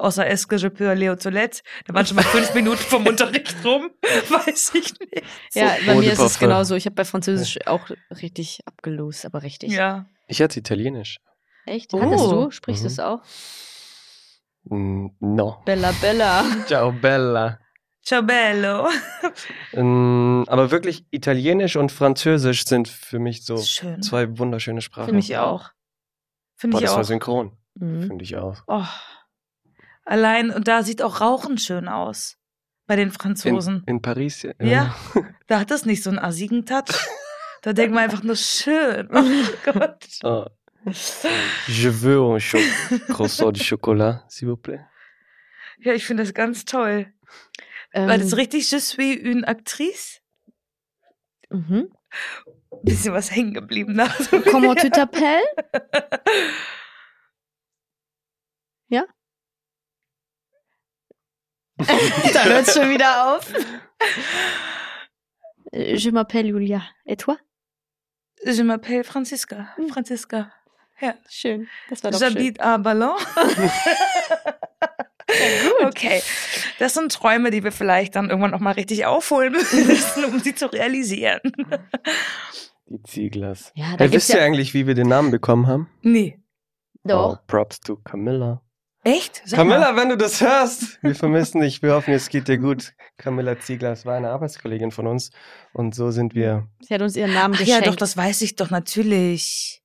Außer 0.00 0.26
Est 0.26 0.48
que 0.48 0.56
je 0.56 0.68
peux 0.68 0.88
aller 0.88 1.10
aux 1.10 1.16
toilettes. 1.16 1.62
Da 1.86 1.94
waren 1.94 2.06
schon 2.06 2.16
mal 2.16 2.24
fünf 2.24 2.54
Minuten 2.54 2.78
vom 2.78 3.06
Unterricht 3.06 3.54
rum. 3.64 3.90
Weiß 4.02 4.72
ich 4.74 4.98
nicht. 4.98 5.22
Ja, 5.54 5.74
bei 5.86 5.92
Eau 5.94 5.98
mir 6.00 6.12
ist 6.12 6.18
es 6.20 6.38
genauso. 6.38 6.74
Ich 6.74 6.86
habe 6.86 6.94
bei 6.94 7.04
Französisch 7.04 7.58
auch 7.66 7.90
richtig 8.22 8.60
abgelost, 8.64 9.24
aber 9.26 9.42
richtig. 9.42 9.72
Ja. 9.72 10.06
Ich 10.26 10.40
hatte 10.40 10.58
Italienisch. 10.58 11.18
Echt? 11.66 11.92
Oh. 11.94 12.00
Hattest 12.00 12.24
du? 12.30 12.50
Sprichst 12.50 12.82
Mhm. 12.82 12.86
du 12.86 12.92
es 12.92 12.98
auch? 12.98 13.20
Mm, 14.64 15.06
No. 15.20 15.62
Bella 15.64 15.92
Bella. 16.00 16.44
Ciao, 16.66 16.92
Bella. 16.92 17.58
Ciao 18.02 18.22
bello. 18.22 18.88
Ähm, 19.74 20.44
aber 20.48 20.70
wirklich 20.70 21.04
Italienisch 21.10 21.76
und 21.76 21.92
Französisch 21.92 22.64
sind 22.64 22.88
für 22.88 23.18
mich 23.18 23.44
so 23.44 23.58
Schön. 23.58 24.00
zwei 24.02 24.38
wunderschöne 24.38 24.80
Sprachen. 24.80 25.10
Für 25.10 25.14
mich 25.14 25.36
auch. 25.36 25.68
Finde 26.56 26.74
Boah, 26.76 26.80
ich 26.80 26.84
das 26.86 26.94
war 26.94 27.00
auch. 27.02 27.04
synchron. 27.06 27.56
Mhm. 27.74 28.02
Finde 28.06 28.24
ich 28.24 28.36
auch. 28.36 28.62
Oh. 28.66 28.82
Allein, 30.04 30.50
und 30.50 30.66
da 30.68 30.82
sieht 30.82 31.02
auch 31.02 31.20
Rauchen 31.20 31.58
schön 31.58 31.88
aus. 31.88 32.36
Bei 32.86 32.96
den 32.96 33.12
Franzosen. 33.12 33.84
In, 33.86 33.96
in 33.96 34.02
Paris, 34.02 34.42
ja. 34.42 34.52
Ja. 34.60 34.96
Da 35.46 35.60
hat 35.60 35.70
das 35.70 35.84
nicht 35.84 36.02
so 36.02 36.10
einen 36.10 36.18
assigen 36.20 36.64
Touch. 36.66 36.94
Da 37.62 37.72
denkt 37.72 37.92
man 37.94 38.04
einfach 38.04 38.22
nur 38.22 38.36
schön. 38.36 39.08
Oh 39.12 39.22
Gott. 39.72 40.06
Ah. 40.22 40.48
Je 41.66 41.90
veux 41.90 42.20
un 42.20 42.38
cho 42.40 42.58
croissant 43.12 43.52
de 43.52 43.62
chocolat, 43.62 44.24
s'il 44.28 44.48
vous 44.48 44.56
plaît. 44.56 44.80
Ja, 45.78 45.92
ich 45.92 46.06
finde 46.06 46.22
das 46.22 46.32
ganz 46.34 46.64
toll. 46.64 47.12
Ähm, 47.92 48.08
Weil 48.08 48.20
das 48.20 48.36
richtig, 48.36 48.70
je 48.70 48.78
suis 48.78 49.16
une 49.16 49.44
actrice. 49.44 50.20
mhm. 51.50 51.92
Bisschen 52.82 53.12
was 53.12 53.30
hängen 53.30 53.52
geblieben 53.54 53.96
da. 53.96 54.06
Comment 54.50 54.74
tu 54.76 54.88
t'appelles? 54.88 55.42
Ja? 58.88 59.04
da 62.34 62.44
hört 62.44 62.68
es 62.68 62.74
schon 62.74 62.90
wieder 62.90 63.34
auf. 63.36 63.52
Je 65.72 66.10
m'appelle 66.10 66.48
Julia. 66.48 66.82
Et 67.06 67.16
toi? 67.20 67.36
Je 68.44 68.62
m'appelle 68.62 69.04
Franziska. 69.04 69.68
Franziska. 69.92 70.52
Ja. 71.00 71.14
Schön. 71.28 71.68
Das 71.88 72.02
war 72.04 72.10
doch 72.10 72.18
schön. 72.18 72.32
J'habite 72.34 72.60
à 72.60 72.78
Ballon. 72.78 73.16
Okay, 75.84 76.22
das 76.80 76.94
sind 76.94 77.12
Träume, 77.12 77.50
die 77.50 77.62
wir 77.62 77.70
vielleicht 77.72 78.16
dann 78.16 78.30
irgendwann 78.30 78.50
noch 78.50 78.60
mal 78.60 78.72
richtig 78.72 79.06
aufholen 79.06 79.52
müssen, 79.52 80.24
um 80.24 80.40
sie 80.40 80.54
zu 80.54 80.72
realisieren. 80.72 81.40
Die 82.88 83.02
Zieglers. 83.04 83.72
Ja, 83.76 83.96
da 83.96 84.04
Hey, 84.04 84.12
wisst 84.12 84.30
ihr 84.30 84.38
ja. 84.38 84.44
eigentlich, 84.44 84.74
wie 84.74 84.86
wir 84.88 84.94
den 84.94 85.08
Namen 85.08 85.30
bekommen 85.30 85.68
haben? 85.68 85.88
Nee. 86.02 86.40
Doch. 87.04 87.34
Oh, 87.34 87.38
props 87.46 87.78
to 87.80 87.96
Camilla. 87.96 88.60
Echt? 89.02 89.40
Sag 89.46 89.58
Camilla, 89.58 89.92
mal. 89.92 89.96
wenn 90.02 90.08
du 90.10 90.16
das 90.18 90.40
hörst, 90.42 91.02
wir 91.02 91.14
vermissen 91.14 91.60
dich. 91.62 91.82
Wir 91.82 91.94
hoffen, 91.94 92.12
es 92.12 92.28
geht 92.28 92.48
dir 92.48 92.58
gut. 92.58 92.92
Camilla 93.16 93.58
Ziegler 93.58 93.96
war 94.04 94.16
eine 94.16 94.28
Arbeitskollegin 94.30 94.90
von 94.90 95.06
uns. 95.06 95.30
Und 95.72 95.94
so 95.94 96.10
sind 96.10 96.34
wir. 96.34 96.68
Sie 96.80 96.92
hat 96.92 97.00
uns 97.00 97.16
ihren 97.16 97.32
Namen 97.32 97.54
Ach 97.54 97.60
ja, 97.60 97.64
geschenkt. 97.78 97.86
doch, 97.88 97.96
das 97.96 98.16
weiß 98.16 98.42
ich 98.42 98.56
doch 98.56 98.70
natürlich. 98.70 99.82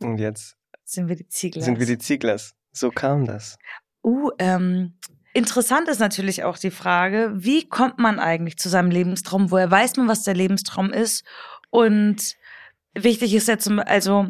Und 0.00 0.18
jetzt 0.18 0.56
Sind 0.84 1.08
wir 1.08 1.16
die 1.16 1.28
Ziegler. 1.28 1.62
sind 1.62 1.78
wir 1.78 1.86
die 1.86 1.98
Zieglers. 1.98 2.54
So 2.72 2.90
kam 2.90 3.24
das. 3.24 3.56
Uh, 4.02 4.30
ähm, 4.38 4.98
interessant 5.32 5.88
ist 5.88 6.00
natürlich 6.00 6.42
auch 6.44 6.58
die 6.58 6.70
Frage, 6.72 7.32
wie 7.34 7.68
kommt 7.68 7.98
man 7.98 8.18
eigentlich 8.18 8.58
zu 8.58 8.68
seinem 8.68 8.90
Lebenstraum? 8.90 9.50
Woher 9.52 9.70
weiß 9.70 9.96
man, 9.96 10.08
was 10.08 10.24
der 10.24 10.34
Lebenstraum 10.34 10.90
ist? 10.92 11.24
Und 11.70 12.34
wichtig 12.94 13.32
ist 13.34 13.48
jetzt, 13.48 13.64
zum- 13.64 13.78
also 13.78 14.28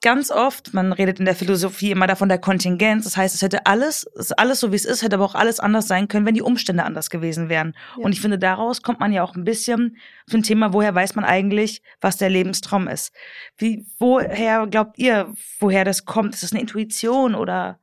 ganz 0.00 0.30
oft, 0.30 0.74
man 0.74 0.92
redet 0.92 1.18
in 1.18 1.24
der 1.24 1.34
Philosophie 1.34 1.90
immer 1.90 2.06
davon 2.06 2.28
der 2.28 2.38
Kontingenz. 2.38 3.04
Das 3.04 3.16
heißt, 3.16 3.34
es 3.34 3.42
hätte 3.42 3.66
alles, 3.66 4.04
es 4.14 4.26
ist 4.26 4.38
alles 4.38 4.60
so 4.60 4.70
wie 4.72 4.76
es 4.76 4.84
ist, 4.84 5.02
hätte 5.02 5.16
aber 5.16 5.24
auch 5.24 5.34
alles 5.34 5.60
anders 5.60 5.88
sein 5.88 6.08
können, 6.08 6.26
wenn 6.26 6.34
die 6.34 6.42
Umstände 6.42 6.84
anders 6.84 7.10
gewesen 7.10 7.48
wären. 7.48 7.74
Ja. 7.96 8.04
Und 8.04 8.12
ich 8.12 8.20
finde, 8.20 8.38
daraus 8.38 8.82
kommt 8.82 9.00
man 9.00 9.12
ja 9.12 9.22
auch 9.22 9.34
ein 9.34 9.44
bisschen 9.44 9.96
ein 10.32 10.42
Thema, 10.42 10.72
woher 10.72 10.94
weiß 10.94 11.14
man 11.14 11.24
eigentlich, 11.24 11.82
was 12.00 12.16
der 12.16 12.30
Lebenstraum 12.30 12.86
ist? 12.86 13.12
Wie, 13.56 13.86
woher 13.98 14.66
glaubt 14.66 14.98
ihr, 14.98 15.32
woher 15.58 15.84
das 15.84 16.04
kommt? 16.04 16.34
Ist 16.34 16.42
das 16.42 16.52
eine 16.52 16.60
Intuition 16.60 17.34
oder? 17.34 17.80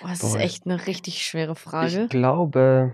Boah, 0.00 0.08
das 0.08 0.22
ist 0.22 0.32
Boah. 0.32 0.40
echt 0.40 0.66
eine 0.66 0.86
richtig 0.86 1.26
schwere 1.26 1.56
Frage. 1.56 2.04
Ich 2.04 2.08
glaube, 2.08 2.92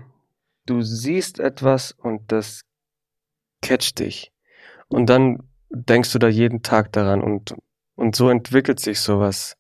du 0.67 0.83
siehst 0.83 1.39
etwas 1.39 1.93
und 1.93 2.33
das 2.33 2.65
catcht 3.63 4.01
dich. 4.01 4.33
Und 4.89 5.07
dann 5.07 5.43
denkst 5.77 6.13
du 6.13 6.19
da 6.19 6.29
jeden 6.29 6.63
Tag 6.63 6.93
daran 6.93 7.23
und, 7.23 7.55
und 7.95 8.17
so 8.17 8.29
entwickelt 8.29 8.81
sich 8.81 9.01
sowas. 9.01 9.57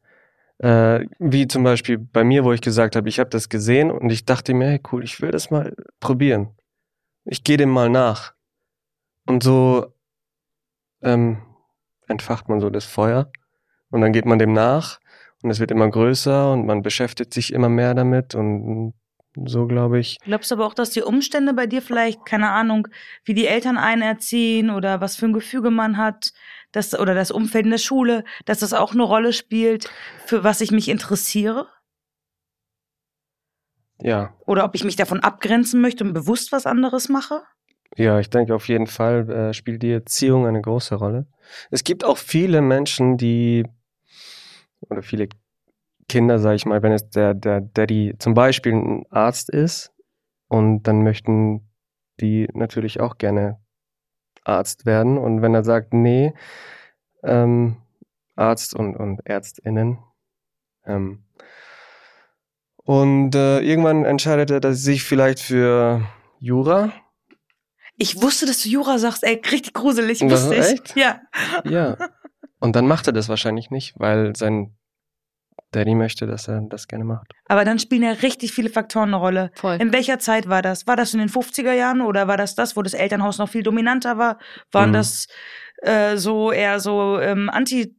Äh, 0.58 1.06
wie 1.18 1.46
zum 1.46 1.64
Beispiel 1.64 1.98
bei 1.98 2.24
mir, 2.24 2.44
wo 2.44 2.52
ich 2.52 2.62
gesagt 2.62 2.96
habe, 2.96 3.08
ich 3.08 3.18
habe 3.18 3.30
das 3.30 3.48
gesehen 3.48 3.90
und 3.90 4.10
ich 4.10 4.24
dachte 4.24 4.54
mir, 4.54 4.68
hey 4.68 4.80
cool, 4.90 5.04
ich 5.04 5.20
will 5.20 5.30
das 5.30 5.50
mal 5.50 5.74
probieren. 6.00 6.48
Ich 7.24 7.44
gehe 7.44 7.58
dem 7.58 7.70
mal 7.70 7.90
nach. 7.90 8.34
Und 9.26 9.42
so 9.42 9.92
ähm, 11.02 11.42
entfacht 12.08 12.48
man 12.48 12.60
so 12.60 12.70
das 12.70 12.84
Feuer 12.84 13.30
und 13.90 14.00
dann 14.00 14.12
geht 14.12 14.24
man 14.24 14.38
dem 14.38 14.52
nach 14.52 15.00
und 15.42 15.50
es 15.50 15.60
wird 15.60 15.70
immer 15.70 15.90
größer 15.90 16.52
und 16.52 16.66
man 16.66 16.82
beschäftigt 16.82 17.34
sich 17.34 17.52
immer 17.52 17.68
mehr 17.68 17.94
damit 17.94 18.34
und 18.34 18.94
so 19.44 19.66
glaube 19.66 19.98
ich. 19.98 20.18
Glaubst 20.24 20.50
du 20.50 20.54
aber 20.54 20.66
auch, 20.66 20.74
dass 20.74 20.90
die 20.90 21.02
Umstände 21.02 21.52
bei 21.54 21.66
dir 21.66 21.82
vielleicht, 21.82 22.24
keine 22.24 22.50
Ahnung, 22.50 22.88
wie 23.24 23.34
die 23.34 23.46
Eltern 23.46 23.76
einen 23.76 24.02
erziehen 24.02 24.70
oder 24.70 25.00
was 25.00 25.16
für 25.16 25.26
ein 25.26 25.32
Gefüge 25.32 25.70
man 25.70 25.96
hat, 25.96 26.32
dass, 26.72 26.98
oder 26.98 27.14
das 27.14 27.30
Umfeld 27.30 27.64
in 27.64 27.70
der 27.70 27.78
Schule, 27.78 28.24
dass 28.44 28.60
das 28.60 28.72
auch 28.72 28.92
eine 28.92 29.02
Rolle 29.02 29.32
spielt, 29.32 29.90
für 30.26 30.44
was 30.44 30.60
ich 30.60 30.70
mich 30.70 30.88
interessiere? 30.88 31.68
Ja, 34.00 34.34
Oder 34.46 34.64
ob 34.64 34.74
ich 34.74 34.84
mich 34.84 34.96
davon 34.96 35.20
abgrenzen 35.20 35.80
möchte 35.80 36.04
und 36.04 36.12
bewusst 36.12 36.52
was 36.52 36.66
anderes 36.66 37.08
mache? 37.08 37.42
ja, 37.96 38.18
ich 38.20 38.28
denke 38.28 38.54
auf 38.54 38.68
jeden 38.68 38.86
Fall 38.86 39.30
äh, 39.30 39.54
spielt 39.54 39.82
die 39.82 39.92
Erziehung 39.92 40.46
eine 40.46 40.60
große 40.60 40.96
Rolle. 40.96 41.26
Es 41.70 41.84
gibt 41.84 42.04
auch 42.04 42.18
viele 42.18 42.60
Menschen, 42.60 43.16
die 43.16 43.64
oder 44.88 45.02
viele 45.02 45.28
Kinder, 46.08 46.38
sage 46.38 46.56
ich 46.56 46.66
mal, 46.66 46.82
wenn 46.82 46.92
es 46.92 47.08
der 47.10 47.34
der 47.34 47.60
Daddy 47.60 48.14
zum 48.18 48.34
Beispiel 48.34 48.72
ein 48.74 49.06
Arzt 49.10 49.50
ist 49.50 49.92
und 50.48 50.84
dann 50.84 51.02
möchten 51.02 51.68
die 52.20 52.48
natürlich 52.54 53.00
auch 53.00 53.18
gerne 53.18 53.60
Arzt 54.44 54.86
werden 54.86 55.18
und 55.18 55.42
wenn 55.42 55.54
er 55.54 55.64
sagt, 55.64 55.92
nee, 55.92 56.32
ähm, 57.24 57.76
Arzt 58.36 58.74
und 58.74 58.96
und 58.96 59.20
Ärztinnen 59.26 59.98
ähm, 60.84 61.24
und 62.84 63.34
äh, 63.34 63.60
irgendwann 63.60 64.04
entscheidet 64.04 64.50
er, 64.52 64.60
dass 64.60 64.76
er 64.76 64.80
sich 64.80 65.02
vielleicht 65.02 65.40
für 65.40 66.06
Jura 66.38 66.92
Ich 67.96 68.22
wusste, 68.22 68.46
dass 68.46 68.62
du 68.62 68.68
Jura 68.68 68.98
sagst, 68.98 69.24
ey, 69.24 69.40
richtig 69.50 69.74
gruselig, 69.74 70.20
wusste 70.22 70.54
ist 70.54 70.72
ich. 70.72 70.80
echt? 70.80 70.96
Ja. 70.96 71.20
Ja. 71.64 71.96
Und 72.60 72.76
dann 72.76 72.86
macht 72.86 73.06
er 73.08 73.12
das 73.12 73.28
wahrscheinlich 73.28 73.70
nicht, 73.70 73.98
weil 73.98 74.36
sein 74.36 74.76
Daddy 75.76 75.94
möchte, 75.94 76.26
dass 76.26 76.48
er 76.48 76.62
das 76.68 76.88
gerne 76.88 77.04
macht. 77.04 77.32
Aber 77.46 77.64
dann 77.64 77.78
spielen 77.78 78.02
ja 78.02 78.12
richtig 78.12 78.52
viele 78.52 78.70
Faktoren 78.70 79.10
eine 79.10 79.16
Rolle. 79.16 79.50
Voll. 79.54 79.76
In 79.80 79.92
welcher 79.92 80.18
Zeit 80.18 80.48
war 80.48 80.62
das? 80.62 80.86
War 80.86 80.96
das 80.96 81.12
in 81.14 81.20
den 81.20 81.28
50er 81.28 81.72
Jahren 81.72 82.00
oder 82.00 82.26
war 82.28 82.36
das 82.36 82.54
das, 82.54 82.76
wo 82.76 82.82
das 82.82 82.94
Elternhaus 82.94 83.38
noch 83.38 83.48
viel 83.48 83.62
dominanter 83.62 84.18
war? 84.18 84.38
Waren 84.72 84.90
Mhm. 84.90 84.94
das 84.94 85.26
äh, 85.82 86.16
so 86.16 86.50
eher 86.52 86.80
so 86.80 87.20
ähm, 87.20 87.50
anti 87.50 87.94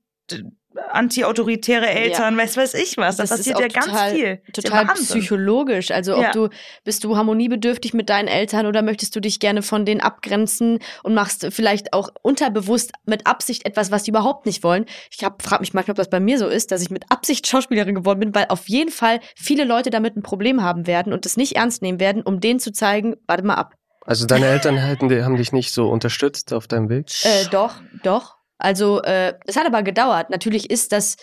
anti-autoritäre 0.92 1.88
Eltern, 1.88 2.38
weiß 2.38 2.58
weiß 2.58 2.74
ich 2.76 2.98
was. 2.98 3.18
Das, 3.18 3.30
Das 3.30 3.40
passiert 3.40 3.60
ja 3.60 3.68
ganz 3.68 4.12
viel. 4.14 4.40
Ja 4.46 4.52
Total 4.54 4.88
Wahnsinn. 4.88 5.20
psychologisch. 5.20 5.92
Also 5.92 6.16
ob 6.16 6.24
Ja. 6.24 6.32
du 6.32 6.50
bist 6.84 7.04
du 7.04 7.16
harmoniebedürftig 7.16 7.94
mit 7.94 8.10
deinen 8.10 8.28
Eltern 8.28 8.66
oder 8.66 8.82
möchtest 8.82 9.16
du 9.16 9.20
dich 9.20 9.40
gerne 9.40 9.62
von 9.62 9.86
denen 9.86 10.02
abgrenzen 10.02 10.80
und 11.04 11.14
machst 11.14 11.48
vielleicht 11.52 11.94
auch 11.94 12.10
unterbewusst 12.22 12.92
mit 13.06 13.28
Absicht 13.28 13.66
etwas, 13.66 13.92
was 13.92 14.04
die 14.04 14.12
überhaupt 14.12 14.46
nicht 14.46 14.64
wollen. 14.64 14.86
Ich 15.12 15.18
frage 15.18 15.62
mich 15.62 15.74
manchmal, 15.74 15.92
ob 15.94 15.98
das 15.98 16.10
bei 16.10 16.20
mir 16.20 16.38
so 16.38 16.48
ist, 16.48 16.72
dass 16.72 16.82
ich 16.82 16.90
mit 16.90 17.06
Absicht 17.10 17.48
Schauspielerin 17.48 17.96
geworden 17.96 18.20
bin, 18.20 18.36
weil 18.36 18.46
auf 18.50 18.68
jeden 18.68 18.92
Fall 18.92 19.20
viele 19.36 19.64
Leute 19.64 19.90
damit 19.90 20.16
ein 20.16 20.24
Problem 20.24 20.64
haben 20.64 20.88
werden 20.88 21.14
und 21.14 21.26
es 21.26 21.38
nicht 21.38 21.56
ernst 21.56 21.82
nehmen 21.82 22.00
werden, 22.00 22.22
um 22.22 22.40
denen 22.40 22.60
zu 22.60 22.72
zeigen, 22.72 23.16
warte 23.28 23.44
mal 23.44 23.56
ab. 23.56 23.74
Also 24.06 24.26
deine 24.26 24.46
Eltern 24.46 24.76
die, 25.10 25.24
haben 25.24 25.36
dich 25.36 25.52
nicht 25.52 25.74
so 25.74 25.90
unterstützt 25.90 26.54
auf 26.54 26.68
deinem 26.68 26.88
Weg? 26.90 27.12
Äh, 27.24 27.46
doch, 27.52 27.82
doch. 28.04 28.37
Also 28.58 29.02
äh, 29.04 29.34
es 29.46 29.56
hat 29.58 29.66
aber 29.66 29.84
gedauert. 29.84 30.30
Natürlich 30.30 30.70
ist 30.70 30.92
das 30.92 31.18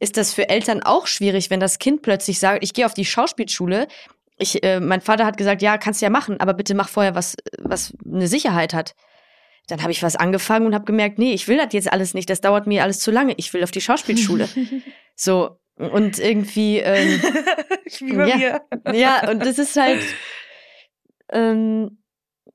ist 0.00 0.16
das 0.16 0.34
für 0.34 0.48
Eltern 0.48 0.82
auch 0.82 1.06
schwierig, 1.06 1.50
wenn 1.50 1.60
das 1.60 1.78
Kind 1.78 2.02
plötzlich 2.02 2.38
sagt, 2.40 2.64
ich 2.64 2.74
gehe 2.74 2.84
auf 2.84 2.94
die 2.94 3.04
Schauspielschule. 3.04 3.86
Ich, 4.36 4.62
äh, 4.64 4.80
mein 4.80 5.00
Vater 5.00 5.24
hat 5.24 5.36
gesagt, 5.36 5.62
ja, 5.62 5.78
kannst 5.78 6.02
du 6.02 6.06
ja 6.06 6.10
machen, 6.10 6.40
aber 6.40 6.52
bitte 6.52 6.74
mach 6.74 6.88
vorher 6.88 7.14
was, 7.14 7.36
was 7.58 7.94
eine 8.04 8.26
Sicherheit 8.26 8.74
hat. 8.74 8.94
Dann 9.68 9.80
habe 9.82 9.92
ich 9.92 10.02
was 10.02 10.16
angefangen 10.16 10.66
und 10.66 10.74
habe 10.74 10.84
gemerkt, 10.84 11.18
nee, 11.18 11.32
ich 11.32 11.46
will 11.48 11.56
das 11.56 11.72
jetzt 11.72 11.90
alles 11.92 12.12
nicht. 12.12 12.28
Das 12.28 12.40
dauert 12.40 12.66
mir 12.66 12.82
alles 12.82 12.98
zu 12.98 13.10
lange. 13.12 13.34
Ich 13.36 13.54
will 13.54 13.62
auf 13.62 13.70
die 13.70 13.80
Schauspielschule. 13.80 14.48
so 15.14 15.58
und 15.76 16.18
irgendwie 16.18 16.78
ähm, 16.80 17.22
Wie 18.00 18.12
bei 18.12 18.26
Ja. 18.28 18.36
mir. 18.36 18.60
ja, 18.98 19.30
und 19.30 19.44
das 19.46 19.58
ist 19.58 19.76
halt. 19.76 20.02
Ähm, 21.32 21.98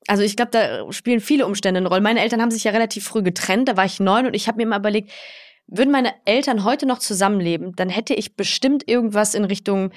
also 0.09 0.23
ich 0.23 0.35
glaube, 0.35 0.51
da 0.51 0.91
spielen 0.91 1.19
viele 1.19 1.45
Umstände 1.45 1.79
eine 1.79 1.87
Rolle. 1.87 2.01
Meine 2.01 2.21
Eltern 2.21 2.41
haben 2.41 2.51
sich 2.51 2.63
ja 2.63 2.71
relativ 2.71 3.05
früh 3.05 3.21
getrennt, 3.21 3.69
da 3.69 3.77
war 3.77 3.85
ich 3.85 3.99
neun 3.99 4.25
und 4.25 4.33
ich 4.33 4.47
habe 4.47 4.57
mir 4.57 4.63
immer 4.63 4.77
überlegt, 4.77 5.11
würden 5.67 5.91
meine 5.91 6.13
Eltern 6.25 6.63
heute 6.63 6.85
noch 6.87 6.99
zusammenleben, 6.99 7.75
dann 7.75 7.89
hätte 7.89 8.15
ich 8.15 8.35
bestimmt 8.35 8.89
irgendwas 8.89 9.35
in 9.35 9.45
Richtung 9.45 9.91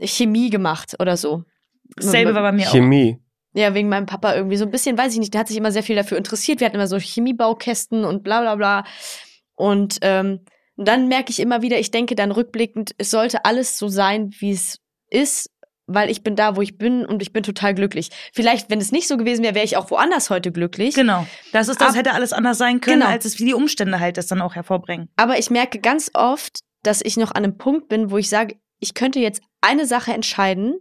Chemie 0.00 0.48
gemacht 0.48 0.96
oder 0.98 1.16
so. 1.16 1.44
Dasselbe 1.96 2.34
war 2.34 2.42
bei 2.42 2.52
mir 2.52 2.68
auch. 2.68 2.72
Chemie. 2.72 3.18
Ja, 3.54 3.74
wegen 3.74 3.88
meinem 3.88 4.06
Papa 4.06 4.34
irgendwie 4.34 4.56
so 4.56 4.64
ein 4.64 4.70
bisschen, 4.70 4.96
weiß 4.96 5.12
ich 5.12 5.18
nicht, 5.18 5.34
der 5.34 5.40
hat 5.40 5.48
sich 5.48 5.56
immer 5.56 5.72
sehr 5.72 5.82
viel 5.82 5.96
dafür 5.96 6.16
interessiert. 6.16 6.60
Wir 6.60 6.66
hatten 6.66 6.76
immer 6.76 6.86
so 6.86 6.98
Chemiebaukästen 6.98 8.04
und 8.04 8.22
bla 8.22 8.40
bla 8.40 8.54
bla. 8.54 8.84
Und 9.54 9.98
ähm, 10.02 10.40
dann 10.76 11.08
merke 11.08 11.30
ich 11.30 11.40
immer 11.40 11.60
wieder, 11.60 11.78
ich 11.78 11.90
denke 11.90 12.14
dann 12.14 12.30
rückblickend, 12.30 12.94
es 12.98 13.10
sollte 13.10 13.44
alles 13.44 13.78
so 13.78 13.88
sein, 13.88 14.30
wie 14.38 14.52
es 14.52 14.78
ist, 15.10 15.50
weil 15.88 16.10
ich 16.10 16.22
bin 16.22 16.36
da, 16.36 16.54
wo 16.54 16.62
ich 16.62 16.78
bin 16.78 17.04
und 17.04 17.20
ich 17.22 17.32
bin 17.32 17.42
total 17.42 17.74
glücklich. 17.74 18.10
Vielleicht, 18.32 18.70
wenn 18.70 18.80
es 18.80 18.92
nicht 18.92 19.08
so 19.08 19.16
gewesen 19.16 19.42
wäre, 19.42 19.54
wäre 19.56 19.64
ich 19.64 19.76
auch 19.76 19.90
woanders 19.90 20.30
heute 20.30 20.52
glücklich. 20.52 20.94
Genau. 20.94 21.26
Das 21.52 21.66
ist, 21.68 21.80
das 21.80 21.90
Ab- 21.90 21.96
hätte 21.96 22.12
alles 22.12 22.32
anders 22.32 22.58
sein 22.58 22.80
können, 22.80 23.00
Genau. 23.00 23.10
als 23.10 23.24
es 23.24 23.40
wie 23.40 23.46
die 23.46 23.54
Umstände 23.54 23.98
halt 23.98 24.16
das 24.16 24.26
dann 24.28 24.40
auch 24.40 24.54
hervorbringen. 24.54 25.08
Aber 25.16 25.38
ich 25.38 25.50
merke 25.50 25.80
ganz 25.80 26.10
oft, 26.14 26.60
dass 26.84 27.00
ich 27.02 27.16
noch 27.16 27.30
an 27.32 27.42
einem 27.44 27.58
Punkt 27.58 27.88
bin, 27.88 28.10
wo 28.12 28.18
ich 28.18 28.28
sage, 28.28 28.56
ich 28.78 28.94
könnte 28.94 29.18
jetzt 29.18 29.42
eine 29.60 29.86
Sache 29.86 30.12
entscheiden 30.12 30.78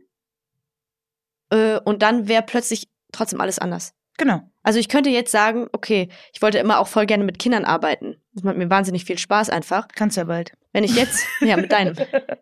äh, 1.50 1.80
und 1.80 2.02
dann 2.02 2.28
wäre 2.28 2.44
plötzlich 2.44 2.88
trotzdem 3.12 3.42
alles 3.42 3.60
anders. 3.60 3.94
Genau. 4.18 4.42
Also 4.64 4.80
ich 4.80 4.90
könnte 4.90 5.10
jetzt 5.12 5.32
sagen, 5.32 5.68
okay, 5.74 6.10
ich 6.34 6.42
wollte 6.42 6.58
immer 6.58 6.80
auch 6.80 6.88
voll 6.88 7.06
gerne 7.06 7.24
mit 7.24 7.40
Kindern 7.40 7.66
arbeiten. 7.66 8.18
Das 8.34 8.44
macht 8.44 8.58
mir 8.58 8.70
wahnsinnig 8.70 9.06
viel 9.06 9.18
Spaß 9.18 9.50
einfach. 9.50 9.88
Kannst 9.96 10.18
ja 10.18 10.24
bald. 10.26 10.54
Wenn 10.74 10.84
ich 10.84 10.96
jetzt, 10.96 11.26
ja, 11.40 11.56
mit 11.56 11.72
deinem. 11.72 11.96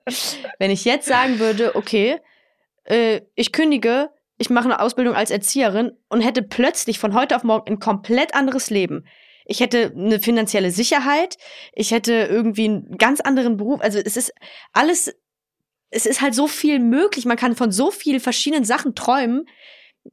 Wenn 0.60 0.71
ich 0.71 0.86
jetzt 0.86 1.08
sagen 1.08 1.39
würde, 1.39 1.75
okay, 1.75 2.17
äh, 2.85 3.21
ich 3.35 3.51
kündige, 3.51 4.09
ich 4.37 4.49
mache 4.49 4.65
eine 4.65 4.79
Ausbildung 4.79 5.15
als 5.15 5.31
Erzieherin 5.31 5.91
und 6.09 6.21
hätte 6.21 6.41
plötzlich 6.41 6.99
von 6.99 7.13
heute 7.13 7.35
auf 7.35 7.43
morgen 7.43 7.73
ein 7.73 7.79
komplett 7.79 8.35
anderes 8.35 8.69
Leben. 8.69 9.05
Ich 9.45 9.59
hätte 9.59 9.93
eine 9.95 10.19
finanzielle 10.19 10.71
Sicherheit, 10.71 11.37
ich 11.73 11.91
hätte 11.91 12.13
irgendwie 12.13 12.65
einen 12.65 12.97
ganz 12.97 13.21
anderen 13.21 13.57
Beruf. 13.57 13.79
Also 13.81 13.99
es 13.99 14.17
ist 14.17 14.33
alles, 14.73 15.15
es 15.91 16.05
ist 16.05 16.21
halt 16.21 16.33
so 16.33 16.47
viel 16.47 16.79
möglich. 16.79 17.25
Man 17.25 17.37
kann 17.37 17.55
von 17.55 17.71
so 17.71 17.91
vielen 17.91 18.19
verschiedenen 18.19 18.65
Sachen 18.65 18.95
träumen. 18.95 19.45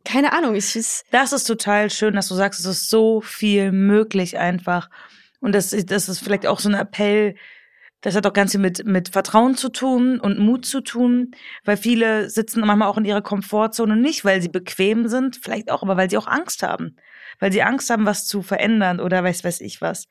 Keine 0.04 0.32
Ahnung, 0.32 0.54
es 0.54 0.76
ist, 0.76 1.04
Das 1.10 1.32
ist 1.32 1.44
total 1.44 1.90
schön, 1.90 2.14
dass 2.14 2.28
du 2.28 2.34
sagst, 2.34 2.60
es 2.60 2.66
ist 2.66 2.90
so 2.90 3.20
viel 3.20 3.72
möglich 3.72 4.38
einfach. 4.38 4.90
Und 5.40 5.52
das, 5.52 5.70
das 5.70 6.08
ist 6.08 6.20
vielleicht 6.20 6.46
auch 6.46 6.60
so 6.60 6.68
ein 6.68 6.74
Appell, 6.74 7.34
das 8.02 8.16
hat 8.16 8.26
auch 8.26 8.32
ganz 8.32 8.50
viel 8.50 8.60
mit, 8.60 8.84
mit 8.84 9.08
Vertrauen 9.08 9.56
zu 9.56 9.68
tun 9.68 10.20
und 10.20 10.38
Mut 10.38 10.66
zu 10.66 10.80
tun, 10.80 11.30
weil 11.64 11.76
viele 11.76 12.28
sitzen 12.28 12.60
manchmal 12.60 12.88
auch 12.88 12.98
in 12.98 13.04
ihrer 13.04 13.22
Komfortzone 13.22 13.96
nicht, 13.96 14.24
weil 14.24 14.42
sie 14.42 14.48
bequem 14.48 15.08
sind, 15.08 15.36
vielleicht 15.36 15.70
auch, 15.70 15.82
aber 15.82 15.96
weil 15.96 16.10
sie 16.10 16.18
auch 16.18 16.26
Angst 16.26 16.62
haben. 16.62 16.96
Weil 17.38 17.52
sie 17.52 17.62
Angst 17.62 17.90
haben, 17.90 18.04
was 18.04 18.26
zu 18.26 18.42
verändern 18.42 19.00
oder 19.00 19.22
weiß, 19.22 19.44
weiß 19.44 19.60
ich 19.60 19.80
was. 19.80 20.08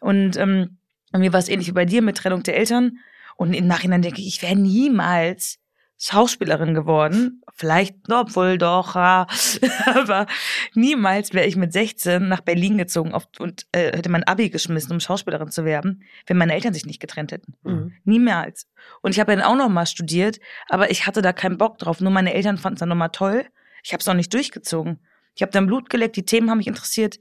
Und 0.00 0.36
ähm, 0.36 0.78
mir 1.12 1.32
war 1.32 1.40
es 1.40 1.48
ähnlich 1.48 1.68
wie 1.68 1.72
bei 1.72 1.84
dir 1.84 2.02
mit 2.02 2.16
Trennung 2.16 2.42
der 2.42 2.56
Eltern. 2.56 2.98
Und 3.36 3.52
im 3.52 3.66
Nachhinein 3.66 4.02
denke 4.02 4.20
ich, 4.20 4.28
ich 4.28 4.42
wäre 4.42 4.56
niemals 4.56 5.58
Schauspielerin 5.98 6.74
geworden. 6.74 7.42
Vielleicht, 7.54 7.96
obwohl 8.10 8.58
doch, 8.58 8.94
ja. 8.94 9.26
aber 9.94 10.26
niemals 10.74 11.32
wäre 11.32 11.46
ich 11.46 11.56
mit 11.56 11.72
16 11.72 12.28
nach 12.28 12.42
Berlin 12.42 12.76
gezogen 12.76 13.14
und 13.38 13.66
äh, 13.72 13.96
hätte 13.96 14.10
mein 14.10 14.24
Abi 14.24 14.50
geschmissen, 14.50 14.92
um 14.92 15.00
Schauspielerin 15.00 15.50
zu 15.50 15.64
werden, 15.64 16.02
wenn 16.26 16.36
meine 16.36 16.52
Eltern 16.54 16.74
sich 16.74 16.84
nicht 16.84 17.00
getrennt 17.00 17.32
hätten. 17.32 17.54
Mhm. 17.62 17.94
Niemals. 18.04 18.68
Und 19.00 19.12
ich 19.12 19.20
habe 19.20 19.34
dann 19.34 19.42
auch 19.44 19.56
noch 19.56 19.70
mal 19.70 19.86
studiert, 19.86 20.38
aber 20.68 20.90
ich 20.90 21.06
hatte 21.06 21.22
da 21.22 21.32
keinen 21.32 21.56
Bock 21.56 21.78
drauf. 21.78 22.00
Nur 22.00 22.12
meine 22.12 22.34
Eltern 22.34 22.58
fanden 22.58 22.74
es 22.74 22.80
dann 22.80 22.90
noch 22.90 22.96
mal 22.96 23.08
toll. 23.08 23.46
Ich 23.82 23.92
habe 23.92 24.00
es 24.00 24.08
auch 24.08 24.14
nicht 24.14 24.34
durchgezogen. 24.34 25.00
Ich 25.34 25.42
habe 25.42 25.52
dann 25.52 25.66
Blut 25.66 25.88
geleckt, 25.88 26.16
die 26.16 26.24
Themen 26.24 26.50
haben 26.50 26.58
mich 26.58 26.66
interessiert. 26.66 27.18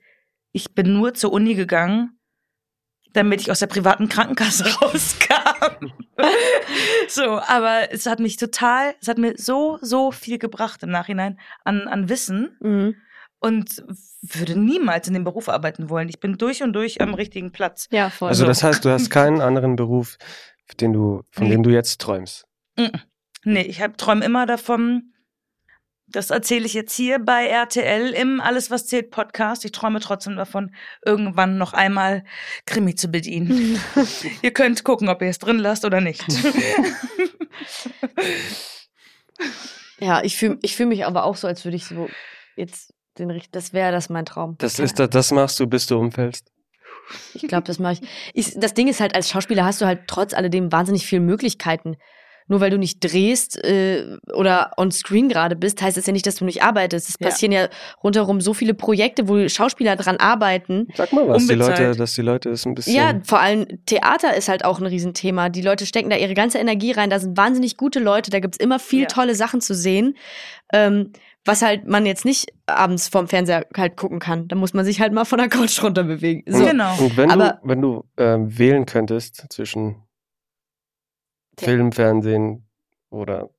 Ich 0.52 0.74
bin 0.74 0.94
nur 0.94 1.14
zur 1.14 1.32
Uni 1.32 1.54
gegangen, 1.54 2.20
damit 3.14 3.42
ich 3.42 3.52
aus 3.52 3.60
der 3.60 3.68
privaten 3.68 4.10
Krankenkasse 4.10 4.66
rauskam. 4.82 5.45
So, 7.08 7.40
aber 7.48 7.92
es 7.92 8.06
hat 8.06 8.20
mich 8.20 8.38
total, 8.38 8.96
es 9.02 9.08
hat 9.08 9.18
mir 9.18 9.34
so, 9.38 9.78
so 9.82 10.12
viel 10.12 10.38
gebracht 10.38 10.84
im 10.84 10.90
Nachhinein 10.90 11.40
an, 11.64 11.88
an 11.88 12.10
Wissen 12.10 12.58
mhm. 12.60 12.96
und 13.40 13.84
würde 14.22 14.60
niemals 14.60 15.08
in 15.08 15.14
dem 15.14 15.24
Beruf 15.24 15.50
arbeiten 15.50 15.90
wollen. 15.90 16.10
Ich 16.10 16.20
bin 16.20 16.38
durch 16.38 16.64
und 16.64 16.74
durch 16.74 17.02
am 17.02 17.14
richtigen 17.14 17.52
Platz. 17.52 17.88
ja, 17.92 18.10
voll. 18.10 18.30
Also 18.30 18.46
das 18.46 18.64
heißt, 18.64 18.84
du 18.84 18.90
hast 18.90 19.10
keinen 19.10 19.42
anderen 19.42 19.76
Beruf, 19.76 20.18
den 20.80 20.94
du, 20.94 21.22
von 21.32 21.46
Nee. 21.46 21.52
dem 21.52 21.64
du 21.64 21.70
jetzt 21.70 22.02
träumst. 22.02 22.48
Nee, 23.44 23.62
ich 23.62 23.82
träume 23.98 24.26
immer 24.26 24.46
davon, 24.48 25.14
das 26.16 26.30
erzähle 26.30 26.66
ich 26.66 26.74
jetzt 26.74 26.96
hier 26.96 27.20
bei 27.20 27.48
RTL 27.48 28.12
im 28.12 28.40
Alles, 28.42 28.72
was 28.72 28.88
zählt 28.88 29.12
Podcast. 29.12 29.66
Ich 29.66 29.72
träume 29.72 30.00
trotzdem 30.00 30.36
davon, 30.36 30.74
irgendwann 31.06 31.58
noch 31.58 31.74
einmal 31.74 32.24
Krimi 32.66 32.96
zu 32.96 33.10
bedienen. 33.10 33.80
ihr 34.42 34.52
könnt 34.52 34.84
gucken, 34.84 35.10
ob 35.10 35.22
ihr 35.22 35.30
es 35.30 35.40
drin 35.40 35.60
lasst 35.60 35.86
oder 35.86 36.02
nicht. 36.02 36.24
Ja, 40.00 40.22
ich 40.24 40.36
fühle 40.38 40.58
ich 40.62 40.76
fühl 40.76 40.88
mich 40.88 41.06
aber 41.06 41.24
auch 41.24 41.38
so, 41.38 41.48
als 41.48 41.64
würde 41.64 41.78
ich 41.78 41.86
so 41.86 42.10
jetzt 42.58 42.94
den 43.18 43.32
richt- 43.32 43.56
das 43.56 43.72
wäre 43.72 43.92
das 43.94 44.10
mein 44.10 44.26
Traum. 44.26 44.56
Das 44.58 44.78
ist 44.78 45.00
das, 45.00 45.10
das 45.10 45.32
machst 45.32 45.60
du, 45.60 45.68
bis 45.68 45.88
du 45.88 45.98
umfällst. 45.98 46.52
Ich 47.34 47.44
glaube, 47.48 47.64
das 47.64 47.80
mache 47.80 47.94
ich. 47.94 48.02
ich. 48.34 48.60
Das 48.60 48.74
Ding 48.74 48.88
ist 48.88 49.00
halt, 49.00 49.16
als 49.16 49.30
Schauspieler 49.30 49.64
hast 49.64 49.80
du 49.80 49.86
halt 49.86 50.02
trotz 50.08 50.34
alledem 50.34 50.72
wahnsinnig 50.72 51.06
viele 51.06 51.22
Möglichkeiten. 51.22 51.96
Nur 52.48 52.60
weil 52.62 52.70
du 52.70 52.78
nicht 52.78 53.00
drehst 53.00 53.58
äh, 53.64 54.18
oder 54.34 54.72
on 54.78 54.92
screen 54.92 55.30
gerade 55.30 55.56
bist, 55.56 55.82
heißt 55.82 55.98
das 55.98 56.06
ja 56.06 56.14
nicht, 56.14 56.28
dass 56.28 56.36
du 56.36 56.46
nicht 56.46 56.62
arbeitest. 56.62 57.10
Es 57.10 57.16
Ja. 57.20 57.28
passieren 57.30 57.52
ja 57.52 57.70
rundherum 58.04 58.40
so 58.40 58.54
viele 58.54 58.74
Projekte, 58.76 59.28
wo 59.28 59.48
Schauspieler 59.50 59.96
dran 59.96 60.18
arbeiten. 60.18 60.88
Sag 60.96 61.12
mal 61.12 61.28
was, 61.28 61.48
die. 61.48 61.56
Leute, 61.56 61.94
dass 61.96 62.14
die 62.14 62.22
Leute 62.22 62.50
es 62.52 62.66
ein 62.68 62.76
bisschen. 62.76 62.96
Ja, 62.96 63.14
vor 63.24 63.40
allem 63.40 63.66
Theater 63.88 64.36
ist 64.36 64.48
halt 64.48 64.64
auch 64.64 64.80
ein 64.80 64.86
Riesenthema. 64.86 65.50
Die 65.50 65.64
Leute 65.64 65.86
stecken 65.88 66.12
da 66.12 66.18
ihre 66.18 66.36
ganze 66.36 66.60
Energie 66.60 66.92
rein. 66.92 67.10
Da 67.10 67.18
sind 67.20 67.36
wahnsinnig 67.36 67.78
gute 67.78 68.00
Leute. 68.00 68.30
Da 68.30 68.40
gibt's 68.40 68.58
immer 68.58 68.78
viel 68.78 69.02
Ja. 69.02 69.08
tolle 69.08 69.34
Sachen 69.34 69.60
zu 69.62 69.74
sehen. 69.74 70.16
Ähm, 70.72 71.12
was 71.48 71.62
halt 71.62 71.88
man 71.88 72.06
jetzt 72.08 72.26
nicht 72.26 72.52
abends 72.66 73.08
vorm 73.08 73.28
Fernseher 73.28 73.66
halt 73.78 73.98
gucken 73.98 74.18
kann. 74.20 74.48
Da 74.48 74.56
muss 74.56 74.74
man 74.74 74.84
sich 74.84 75.00
halt 75.00 75.14
mal 75.14 75.26
von 75.26 75.38
der 75.38 75.48
Couch 75.50 75.82
runter 75.84 76.04
bewegen. 76.04 76.44
So. 76.48 76.66
Genau. 76.66 76.96
Und 77.00 77.18
wenn 77.18 77.30
Aber- 77.32 77.60
du, 77.64 77.68
wenn 77.70 77.82
du 77.82 78.04
ähm, 78.18 78.58
wählen 78.58 78.86
könntest 78.88 79.46
zwischen 79.50 79.96
The- 81.60 81.66
Film, 81.66 81.92
Fernsehen 81.92 82.68
oder 83.10 83.50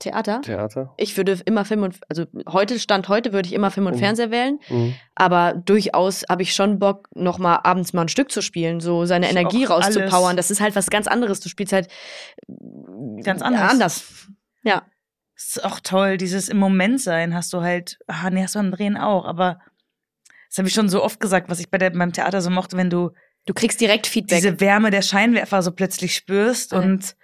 Theater? 0.00 0.40
Theater, 0.42 0.92
Ich 0.96 1.16
würde 1.16 1.40
immer 1.46 1.64
Film 1.64 1.84
und 1.84 2.00
also 2.08 2.24
heute 2.48 2.78
Stand 2.80 3.08
heute 3.08 3.32
würde 3.32 3.46
ich 3.46 3.52
immer 3.54 3.70
Film 3.70 3.86
und 3.86 3.94
Mhm. 3.94 3.98
Fernseher 4.00 4.30
wählen, 4.32 4.58
mhm. 4.68 4.94
aber 5.14 5.54
durchaus 5.54 6.24
habe 6.28 6.42
ich 6.42 6.54
schon 6.54 6.78
Bock 6.80 7.08
noch 7.14 7.38
mal 7.38 7.60
abends 7.62 7.92
mal 7.92 8.02
ein 8.02 8.08
Stück 8.08 8.30
zu 8.32 8.42
spielen, 8.42 8.80
so 8.80 9.04
seine 9.06 9.26
Ich 9.26 9.32
Energie 9.32 9.64
rauszupowern. 9.64 10.30
alles. 10.30 10.36
Das 10.36 10.50
ist 10.50 10.60
halt 10.60 10.74
was 10.74 10.90
ganz 10.90 11.06
anderes. 11.06 11.40
Du 11.40 11.48
spielst 11.48 11.72
halt 11.72 11.88
Ganz 13.22 13.40
ja, 13.40 13.46
anders. 13.46 13.70
anders. 13.70 14.26
Ja. 14.64 14.82
Das 15.36 15.44
ist 15.46 15.64
auch 15.64 15.80
toll, 15.80 16.16
dieses 16.16 16.48
im 16.48 16.58
Moment 16.58 17.00
sein 17.00 17.34
hast 17.34 17.52
du 17.52 17.60
halt, 17.60 17.98
ah, 18.06 18.30
nee, 18.30 18.42
hast 18.42 18.54
du 18.54 18.60
beim 18.60 18.70
Drehen 18.72 18.96
auch, 18.96 19.24
aber 19.24 19.58
das 20.48 20.58
habe 20.58 20.68
ich 20.68 20.74
schon 20.74 20.88
so 20.88 21.02
oft 21.02 21.18
gesagt, 21.18 21.48
was 21.50 21.58
ich 21.60 21.70
bei 21.70 21.78
der, 21.78 21.90
beim 21.90 22.12
Theater 22.12 22.40
so 22.40 22.50
mochte, 22.50 22.76
wenn 22.76 22.90
du 22.90 23.10
Du 23.46 23.54
kriegst 23.54 23.80
direkt 23.80 24.06
Feedback. 24.06 24.38
diese 24.38 24.60
Wärme 24.60 24.90
der 24.90 25.02
Scheinwerfer 25.02 25.62
so 25.62 25.70
plötzlich 25.72 26.14
spürst 26.14 26.72
Ja. 26.72 26.78
und 26.78 27.14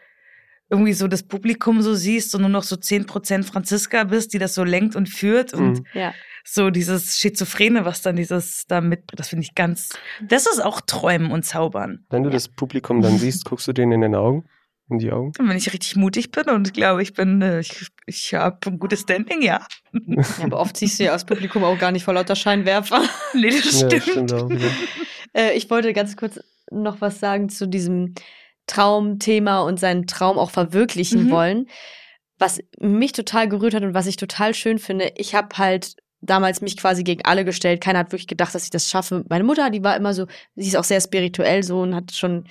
irgendwie 0.68 0.92
so 0.92 1.09
das 1.09 1.24
Publikum 1.24 1.83
so 1.83 1.94
siehst 1.94 2.35
und 2.35 2.42
nur 2.42 2.50
noch 2.50 2.62
so 2.62 2.76
10% 2.76 3.42
Franziska 3.44 4.04
bist, 4.04 4.33
die 4.33 4.38
das 4.38 4.54
so 4.54 4.62
lenkt 4.62 4.94
und 4.94 5.09
führt 5.09 5.52
und 5.52 5.78
Mhm. 5.80 5.87
ja. 5.94 6.14
so 6.44 6.70
dieses 6.70 7.18
Schizophrene, 7.18 7.85
was 7.85 8.02
dann 8.02 8.14
dieses 8.16 8.66
da 8.68 8.80
mitbringt, 8.80 9.18
das 9.18 9.28
finde 9.28 9.42
ich 9.44 9.54
ganz, 9.54 9.88
das 10.22 10.46
ist 10.46 10.61
auch 10.61 10.80
Träumen 10.80 11.33
und 11.33 11.44
Zaubern. 11.44 12.04
Wenn 12.11 12.22
du 12.22 12.30
das 12.30 12.48
Publikum 12.48 13.02
dann 13.02 13.18
siehst, 13.18 13.44
guckst 13.44 13.66
du 13.66 13.72
denen 13.72 13.92
in 13.92 14.00
den 14.02 14.14
Augen, 14.14 14.44
in 14.90 14.98
die 14.98 15.11
Augen. 15.12 15.33
Wenn 15.38 15.57
ich 15.57 15.72
richtig 15.72 15.96
mutig 15.96 16.31
bin 16.33 16.44
und 16.50 16.74
glaube, 16.74 17.03
ich 17.03 17.14
bin, 17.14 17.40
äh, 17.42 17.61
ich, 17.61 17.87
ich 18.07 18.35
habe 18.35 18.59
ein 18.66 18.79
gutes 18.79 19.00
Standing, 19.00 19.42
ja. 19.42 19.66
ja, 19.92 20.22
aber 20.42 20.61
oft 20.61 20.76
siehst 20.76 20.98
du 21.00 21.05
ja 21.05 21.14
aus 21.14 21.24
Publikum 21.24 21.64
auch 21.64 21.79
gar 21.79 21.92
nicht 21.92 22.05
vor 22.05 22.14
lauter 22.14 22.37
Scheinwerfer. 22.37 23.03
Nee, 23.35 23.50
das 23.50 23.81
Ja, 23.81 23.88
stimmt. 23.88 24.03
stimmt 24.03 24.33
auch. 24.33 24.50
Ja. 24.50 24.70
Äh, 25.33 25.53
ich 25.57 25.70
wollte 25.70 25.92
ganz 25.92 26.16
kurz 26.16 26.40
noch 26.70 27.00
was 27.00 27.20
sagen 27.20 27.48
zu 27.48 27.66
diesem 27.68 28.14
Traumthema 28.66 29.61
und 29.62 29.81
seinen 29.81 30.07
Traum 30.07 30.38
auch 30.38 30.50
verwirklichen 30.50 31.24
Mhm. 31.26 31.31
wollen. 31.31 31.66
Was 32.38 32.61
mich 32.79 33.12
total 33.12 33.48
gerührt 33.48 33.74
hat 33.74 33.83
und 33.83 33.94
was 33.94 34.07
ich 34.07 34.16
total 34.16 34.55
schön 34.55 34.79
finde, 34.79 35.12
ich 35.16 35.35
habe 35.35 35.59
halt 35.59 35.96
damals 36.22 36.61
mich 36.61 36.76
quasi 36.76 37.03
gegen 37.03 37.24
alle 37.24 37.44
gestellt. 37.44 37.81
Keiner 37.83 37.98
hat 38.00 38.12
wirklich 38.12 38.26
gedacht, 38.26 38.55
dass 38.55 38.64
ich 38.64 38.70
das 38.70 38.88
schaffe. 38.88 39.24
Meine 39.29 39.44
Mutter, 39.44 39.70
die 39.70 39.83
war 39.83 39.96
immer 39.96 40.14
so, 40.14 40.26
sie 40.55 40.68
ist 40.68 40.76
auch 40.76 40.85
sehr 40.85 41.00
spirituell 41.00 41.62
so 41.62 41.81
und 41.81 41.94
hat 41.94 42.12
schon, 42.12 42.44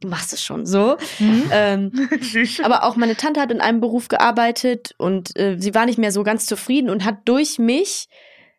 du 0.00 0.08
machst 0.08 0.32
es 0.32 0.42
schon 0.42 0.66
so. 0.66 0.96
Mhm. 1.18 1.50
Ähm, 1.52 2.08
aber 2.62 2.84
auch 2.84 2.96
meine 2.96 3.16
Tante 3.16 3.40
hat 3.40 3.52
in 3.52 3.60
einem 3.60 3.80
Beruf 3.80 4.08
gearbeitet 4.08 4.94
und 4.98 5.38
äh, 5.38 5.56
sie 5.58 5.74
war 5.74 5.86
nicht 5.86 5.98
mehr 5.98 6.12
so 6.12 6.22
ganz 6.22 6.46
zufrieden 6.46 6.90
und 6.90 7.04
hat 7.04 7.20
durch 7.26 7.58
mich 7.58 8.08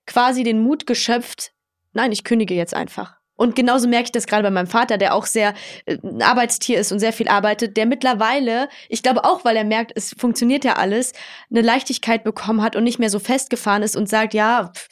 quasi 0.06 0.44
den 0.44 0.62
Mut 0.62 0.88
geschöpft, 0.88 1.52
nein, 1.94 2.12
ich 2.12 2.24
kündige 2.24 2.54
jetzt 2.54 2.74
einfach. 2.74 3.22
Und 3.36 3.56
genauso 3.56 3.88
merke 3.88 4.06
ich 4.06 4.12
das 4.12 4.28
gerade 4.28 4.44
bei 4.44 4.52
meinem 4.52 4.68
Vater, 4.68 5.00
der 5.00 5.16
auch 5.16 5.26
sehr 5.26 5.56
äh, 5.86 5.98
ein 6.04 6.22
Arbeitstier 6.22 6.80
ist 6.80 6.92
und 6.92 7.00
sehr 7.00 7.12
viel 7.12 7.28
arbeitet, 7.28 7.76
der 7.76 7.88
mittlerweile, 7.88 8.70
ich 8.88 9.02
glaube 9.02 9.26
auch, 9.26 9.44
weil 9.44 9.56
er 9.56 9.64
merkt, 9.64 9.94
es 9.96 10.14
funktioniert 10.16 10.64
ja 10.64 10.74
alles, 10.74 11.14
eine 11.50 11.62
Leichtigkeit 11.62 12.24
bekommen 12.24 12.62
hat 12.62 12.76
und 12.76 12.84
nicht 12.84 13.00
mehr 13.00 13.10
so 13.10 13.18
festgefahren 13.18 13.82
ist 13.82 13.96
und 13.96 14.08
sagt, 14.08 14.36
ja, 14.36 14.72
pff, 14.76 14.88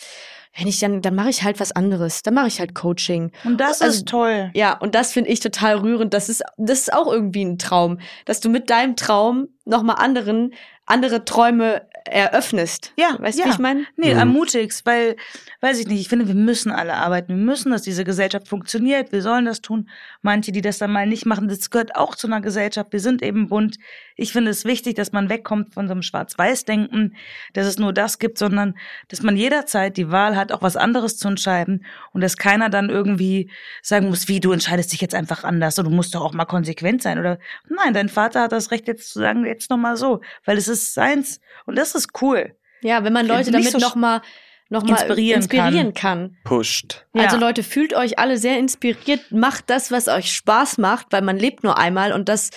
wenn 0.59 0.67
ich 0.67 0.79
dann, 0.79 1.01
dann 1.01 1.15
mache 1.15 1.29
ich 1.29 1.43
halt 1.43 1.59
was 1.59 1.71
anderes, 1.71 2.21
dann 2.21 2.33
mache 2.33 2.47
ich 2.47 2.59
halt 2.59 2.75
Coaching. 2.75 3.31
Und 3.45 3.57
das 3.59 3.81
Also- 3.81 3.99
ist 3.99 4.07
toll. 4.07 4.51
Ja, 4.53 4.77
und 4.77 4.93
das 4.95 5.13
finde 5.13 5.29
ich 5.29 5.39
total 5.39 5.77
rührend. 5.77 6.13
Das 6.13 6.29
ist, 6.29 6.43
das 6.57 6.79
ist 6.81 6.93
auch 6.93 7.11
irgendwie 7.11 7.43
ein 7.45 7.57
Traum, 7.57 7.99
dass 8.25 8.39
du 8.39 8.49
mit 8.49 8.69
deinem 8.69 8.95
Traum 8.95 9.47
nochmal 9.65 9.95
anderen, 9.99 10.53
andere 10.85 11.23
Träume 11.25 11.83
eröffnest. 12.11 12.93
Ja, 12.97 13.15
weißt 13.19 13.37
du, 13.37 13.43
ja. 13.43 13.47
wie 13.47 13.51
ich 13.53 13.59
meine? 13.59 13.85
Nee, 13.95 14.13
Mhm. 14.13 14.19
ermutigst, 14.19 14.85
weil, 14.85 15.15
weiß 15.61 15.79
ich 15.79 15.87
nicht, 15.87 16.01
ich 16.01 16.09
finde, 16.09 16.27
wir 16.27 16.35
müssen 16.35 16.71
alle 16.71 16.93
arbeiten. 16.95 17.29
Wir 17.29 17.43
müssen, 17.43 17.71
dass 17.71 17.81
diese 17.83 18.03
Gesellschaft 18.03 18.47
funktioniert. 18.47 19.11
Wir 19.11 19.21
sollen 19.21 19.45
das 19.45 19.61
tun. 19.61 19.89
Manche, 20.21 20.51
die 20.51 20.61
das 20.61 20.77
dann 20.77 20.91
mal 20.91 21.07
nicht 21.07 21.25
machen, 21.25 21.47
das 21.47 21.69
gehört 21.69 21.95
auch 21.95 22.15
zu 22.15 22.27
einer 22.27 22.41
Gesellschaft. 22.41 22.91
Wir 22.91 22.99
sind 22.99 23.21
eben 23.21 23.47
bunt. 23.49 23.77
Ich 24.15 24.33
finde 24.33 24.51
es 24.51 24.65
wichtig, 24.65 24.95
dass 24.95 25.11
man 25.11 25.29
wegkommt 25.29 25.73
von 25.73 25.87
so 25.87 25.93
einem 25.93 26.01
Schwarz-Weiß-Denken, 26.01 27.15
dass 27.53 27.67
es 27.67 27.77
nur 27.79 27.93
das 27.93 28.19
gibt, 28.19 28.37
sondern 28.37 28.75
dass 29.07 29.21
man 29.21 29.35
jederzeit 29.37 29.97
die 29.97 30.11
Wahl 30.11 30.35
hat, 30.35 30.51
auch 30.51 30.61
was 30.61 30.75
anderes 30.75 31.17
zu 31.17 31.27
entscheiden 31.27 31.85
und 32.11 32.21
dass 32.21 32.37
keiner 32.37 32.69
dann 32.69 32.89
irgendwie 32.89 33.49
sagen 33.81 34.09
muss, 34.09 34.27
wie, 34.27 34.39
du 34.39 34.51
entscheidest 34.51 34.91
dich 34.91 35.01
jetzt 35.01 35.15
einfach 35.15 35.43
anders 35.43 35.77
und 35.79 35.85
du 35.85 35.91
musst 35.91 36.15
doch 36.15 36.21
auch 36.21 36.33
mal 36.33 36.45
konsequent 36.45 37.01
sein 37.01 37.19
oder 37.19 37.39
nein, 37.69 37.93
dein 37.93 38.09
Vater 38.09 38.41
hat 38.43 38.51
das 38.51 38.71
Recht 38.71 38.87
jetzt 38.87 39.11
zu 39.11 39.19
sagen, 39.19 39.45
jetzt 39.45 39.69
noch 39.69 39.77
mal 39.77 39.95
so, 39.97 40.21
weil 40.45 40.57
es 40.57 40.67
ist 40.67 40.93
seins 40.93 41.39
und 41.65 41.77
das 41.77 41.95
ist 41.95 41.98
cool. 42.21 42.55
Ja, 42.81 43.03
wenn 43.03 43.13
man 43.13 43.27
Leute 43.27 43.51
damit 43.51 43.71
so 43.71 43.77
noch 43.77 43.95
mal 43.95 44.21
noch 44.69 44.83
mal 44.83 44.91
inspirieren 44.91 45.41
inspirieren 45.41 45.93
kann. 45.93 46.37
Pusht. 46.43 47.05
Also 47.13 47.37
Ja. 47.37 47.41
Leute, 47.41 47.63
fühlt 47.63 47.95
euch 47.95 48.19
alle 48.19 48.37
sehr 48.37 48.59
inspiriert, 48.59 49.31
macht 49.31 49.69
das, 49.69 49.91
was 49.91 50.07
euch 50.07 50.31
Spaß 50.31 50.77
macht, 50.77 51.07
weil 51.09 51.23
man 51.23 51.37
lebt 51.37 51.63
nur 51.63 51.77
einmal 51.77 52.13
und 52.13 52.29
das 52.29 52.51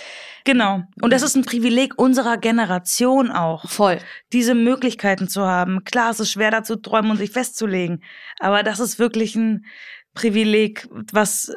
Genau. 0.45 0.82
Und 1.01 1.12
das 1.12 1.22
ist 1.22 1.36
ein 1.36 1.45
Privileg 1.45 1.99
unserer 1.99 2.36
Generation 2.36 3.30
auch, 3.30 3.70
voll. 3.70 3.99
diese 4.32 4.55
Möglichkeiten 4.55 5.28
zu 5.28 5.43
haben. 5.43 5.84
Klar, 5.84 6.11
es 6.11 6.20
ist 6.20 6.32
schwer 6.32 6.51
da 6.51 6.64
zu 6.64 6.76
träumen 6.76 7.12
und 7.12 7.16
sich 7.16 7.30
festzulegen, 7.30 8.03
aber 8.40 8.62
das 8.62 8.80
ist 8.80 8.99
wirklich 8.99 9.36
ein 9.36 9.64
Privileg, 10.14 10.88
was, 11.12 11.55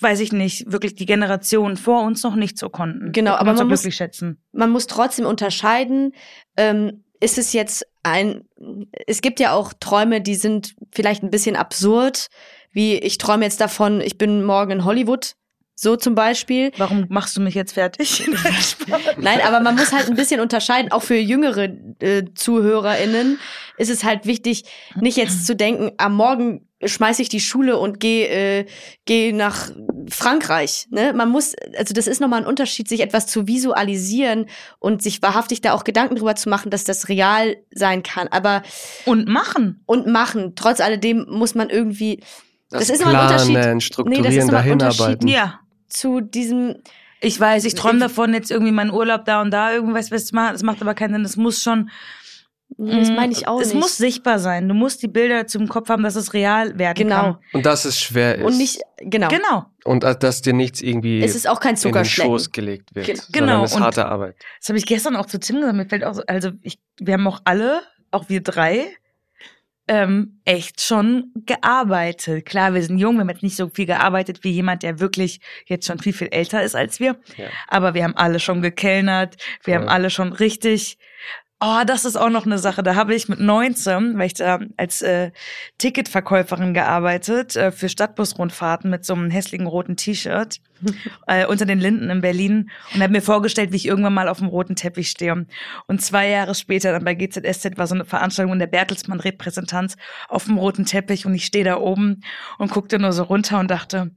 weiß 0.00 0.20
ich 0.20 0.32
nicht, 0.32 0.70
wirklich 0.70 0.94
die 0.94 1.06
Generationen 1.06 1.76
vor 1.76 2.02
uns 2.04 2.22
noch 2.22 2.34
nicht 2.34 2.58
so 2.58 2.68
konnten. 2.68 3.12
Genau, 3.12 3.32
aber 3.34 3.50
man 3.58 3.68
muss- 3.68 3.82
man 4.52 4.70
muss 4.70 4.86
trotzdem 4.86 5.26
unterscheiden, 5.26 6.12
ähm, 6.56 7.04
ist 7.20 7.38
es 7.38 7.52
jetzt 7.52 7.86
ein, 8.02 8.44
es 9.06 9.22
gibt 9.22 9.40
ja 9.40 9.52
auch 9.52 9.72
Träume, 9.78 10.20
die 10.20 10.34
sind 10.34 10.74
vielleicht 10.92 11.22
ein 11.22 11.30
bisschen 11.30 11.56
absurd, 11.56 12.28
wie 12.72 12.94
ich 12.98 13.18
träume 13.18 13.44
jetzt 13.44 13.60
davon, 13.60 14.00
ich 14.00 14.18
bin 14.18 14.44
morgen 14.44 14.72
in 14.72 14.84
Hollywood, 14.84 15.34
so 15.74 15.96
zum 15.96 16.14
Beispiel. 16.14 16.70
Warum 16.76 17.06
machst 17.08 17.36
du 17.36 17.40
mich 17.40 17.54
jetzt 17.54 17.72
fertig? 17.72 18.28
Nein, 19.18 19.40
aber 19.46 19.60
man 19.60 19.74
muss 19.74 19.92
halt 19.92 20.08
ein 20.08 20.16
bisschen 20.16 20.40
unterscheiden, 20.40 20.92
auch 20.92 21.02
für 21.02 21.16
jüngere 21.16 21.68
äh, 22.00 22.24
ZuhörerInnen 22.34 23.38
ist 23.76 23.90
es 23.90 24.04
halt 24.04 24.24
wichtig, 24.24 24.64
nicht 25.00 25.16
jetzt 25.16 25.46
zu 25.46 25.56
denken, 25.56 25.90
am 25.96 26.14
Morgen 26.14 26.68
schmeiße 26.84 27.22
ich 27.22 27.28
die 27.28 27.40
Schule 27.40 27.78
und 27.78 27.98
gehe 27.98 28.28
äh, 28.28 28.66
geh 29.04 29.32
nach 29.32 29.70
Frankreich. 30.08 30.86
Ne? 30.90 31.12
Man 31.12 31.30
muss, 31.30 31.54
also 31.76 31.94
das 31.94 32.06
ist 32.06 32.20
nochmal 32.20 32.42
ein 32.42 32.46
Unterschied, 32.46 32.88
sich 32.88 33.00
etwas 33.00 33.26
zu 33.26 33.46
visualisieren 33.46 34.46
und 34.78 35.02
sich 35.02 35.22
wahrhaftig 35.22 35.60
da 35.60 35.72
auch 35.72 35.84
Gedanken 35.84 36.16
drüber 36.16 36.36
zu 36.36 36.48
machen, 36.48 36.70
dass 36.70 36.84
das 36.84 37.08
real 37.08 37.56
sein 37.72 38.02
kann. 38.02 38.28
Aber 38.28 38.62
und 39.06 39.28
machen. 39.28 39.82
und 39.86 40.06
machen, 40.06 40.52
trotz 40.56 40.80
alledem 40.80 41.26
muss 41.28 41.54
man 41.54 41.70
irgendwie 41.70 42.20
Das, 42.70 42.88
Das 42.88 42.90
ist 42.90 43.02
immer 43.02 43.18
ein 43.18 43.26
Unterschied. 43.26 43.54
Planen, 43.54 43.76
Nee, 43.76 43.80
strukturieren, 43.80 44.24
das 44.24 44.34
ist 44.34 44.42
ein 44.44 44.50
dahinarbeiten. 44.50 45.28
Ja. 45.28 45.60
Zu 45.94 46.20
diesem 46.20 46.76
Ich 47.20 47.38
weiß, 47.40 47.64
ich 47.64 47.74
träume 47.74 48.00
davon, 48.00 48.34
jetzt 48.34 48.50
irgendwie 48.50 48.72
meinen 48.72 48.90
Urlaub 48.90 49.24
da 49.24 49.40
und 49.40 49.50
da 49.50 49.72
irgendwas 49.72 50.10
was 50.10 50.26
zu 50.26 50.34
machen. 50.34 50.52
Das 50.52 50.62
macht 50.62 50.82
aber 50.82 50.94
keinen 50.94 51.14
Sinn. 51.14 51.22
Das 51.22 51.36
muss 51.36 51.62
schon 51.62 51.90
Nee, 52.76 52.98
das 53.00 53.10
meine 53.10 53.30
ich 53.32 53.46
auch 53.46 53.58
Mm, 53.58 53.62
es 53.62 53.68
nicht. 53.72 53.80
muss 53.82 53.96
sichtbar 53.98 54.38
sein. 54.40 54.66
Du 54.68 54.74
musst 54.74 55.00
die 55.02 55.06
Bilder 55.06 55.46
zum 55.46 55.68
Kopf 55.68 55.88
haben, 55.90 56.02
dass 56.02 56.16
es 56.16 56.32
real 56.32 56.76
werden 56.76 56.96
Genau. 56.96 57.20
kann. 57.20 57.38
Und 57.52 57.66
dass 57.66 57.84
es 57.84 58.00
schwer 58.00 58.36
ist. 58.38 58.44
und 58.44 58.56
nicht, 58.58 58.80
genau. 59.00 59.28
Genau. 59.28 59.66
Und 59.84 60.02
dass- 60.02 60.18
dass 60.18 60.42
dir 60.42 60.54
nichts 60.54 60.80
irgendwie 60.80 61.22
Es 61.22 61.36
ist 61.36 61.48
auch 61.48 61.60
kein 61.60 61.76
in 61.76 61.92
den. 61.92 62.04
Schoß 62.04 62.50
gelegt 62.50 62.94
wird. 62.94 63.06
Genau. 63.06 63.20
Sondern 63.22 63.46
Genau, 63.48 63.64
es 63.64 63.72
ist 63.72 63.80
harte 63.80 64.06
Arbeit. 64.06 64.36
Das 64.58 64.70
habe 64.70 64.78
ich 64.78 64.86
gestern 64.86 65.14
auch 65.14 65.26
zu 65.26 65.38
Tim 65.38 65.56
gesagt. 65.60 65.76
Mir 65.76 65.86
fällt 65.86 66.02
auch 66.04 66.14
so, 66.14 66.22
also 66.26 66.50
ich, 66.62 66.78
wir 66.98 67.14
haben 67.14 67.26
auch 67.28 67.42
alle, 67.44 67.80
auch 68.10 68.28
wir 68.28 68.42
drei, 68.42 68.86
ähm, 69.86 70.40
echt 70.44 70.80
schon 70.80 71.32
gearbeitet. 71.46 72.46
Klar, 72.46 72.72
wir 72.74 72.82
sind 72.82 72.98
jung, 72.98 73.16
wir 73.16 73.20
haben 73.20 73.28
jetzt 73.28 73.42
nicht 73.42 73.56
so 73.56 73.68
viel 73.68 73.86
gearbeitet 73.86 74.42
wie 74.42 74.50
jemand, 74.50 74.82
der 74.82 75.00
wirklich 75.00 75.40
jetzt 75.66 75.86
schon 75.86 75.98
viel, 75.98 76.12
viel 76.12 76.28
älter 76.28 76.62
ist 76.62 76.74
als 76.74 77.00
wir. 77.00 77.16
Ja. 77.36 77.48
Aber 77.68 77.94
wir 77.94 78.04
haben 78.04 78.16
alle 78.16 78.40
schon 78.40 78.62
gekellnert, 78.62 79.36
wir 79.62 79.74
Voll. 79.74 79.82
haben 79.82 79.88
alle 79.88 80.10
schon 80.10 80.32
richtig. 80.32 80.98
Oh, 81.66 81.82
das 81.86 82.04
ist 82.04 82.16
auch 82.16 82.28
noch 82.28 82.44
eine 82.44 82.58
Sache. 82.58 82.82
Da 82.82 82.94
habe 82.94 83.14
ich 83.14 83.26
mit 83.30 83.40
19, 83.40 84.18
weil 84.18 84.26
ich 84.26 84.34
da 84.34 84.58
als 84.76 85.00
äh, 85.00 85.30
Ticketverkäuferin 85.78 86.74
gearbeitet 86.74 87.56
äh, 87.56 87.72
für 87.72 87.88
Stadtbusrundfahrten 87.88 88.90
mit 88.90 89.06
so 89.06 89.14
einem 89.14 89.30
hässlichen 89.30 89.66
roten 89.66 89.96
T-Shirt 89.96 90.60
äh, 91.26 91.46
unter 91.46 91.64
den 91.64 91.80
Linden 91.80 92.10
in 92.10 92.20
Berlin 92.20 92.68
und 92.92 93.02
habe 93.02 93.14
mir 93.14 93.22
vorgestellt, 93.22 93.72
wie 93.72 93.76
ich 93.76 93.86
irgendwann 93.86 94.12
mal 94.12 94.28
auf 94.28 94.40
dem 94.40 94.48
roten 94.48 94.76
Teppich 94.76 95.08
stehe. 95.08 95.46
Und 95.86 96.02
zwei 96.02 96.28
Jahre 96.28 96.54
später 96.54 96.92
dann 96.92 97.04
bei 97.04 97.14
GZSZ 97.14 97.78
war 97.78 97.86
so 97.86 97.94
eine 97.94 98.04
Veranstaltung 98.04 98.52
in 98.52 98.58
der 98.58 98.66
Bertelsmann 98.66 99.20
Repräsentanz 99.20 99.96
auf 100.28 100.44
dem 100.44 100.58
roten 100.58 100.84
Teppich 100.84 101.24
und 101.24 101.34
ich 101.34 101.46
stehe 101.46 101.64
da 101.64 101.78
oben 101.78 102.20
und 102.58 102.72
guckte 102.72 102.98
nur 102.98 103.14
so 103.14 103.22
runter 103.22 103.58
und 103.58 103.70
dachte, 103.70 104.10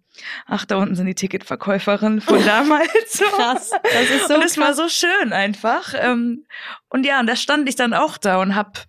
ach, 0.45 0.65
da 0.65 0.77
unten 0.77 0.95
sind 0.95 1.05
die 1.05 1.15
Ticketverkäuferinnen 1.15 2.21
von 2.21 2.43
damals. 2.45 2.89
Krass. 3.35 3.71
Das 3.83 4.09
ist 4.09 4.27
so 4.27 4.35
und 4.35 4.43
es 4.43 4.57
war 4.57 4.73
so 4.73 4.89
schön 4.89 5.33
einfach. 5.33 5.93
Ähm, 5.97 6.45
und 6.89 7.05
ja, 7.05 7.19
und 7.19 7.27
da 7.27 7.35
stand 7.35 7.67
ich 7.69 7.75
dann 7.75 7.93
auch 7.93 8.17
da 8.17 8.41
und 8.41 8.55
hab 8.55 8.85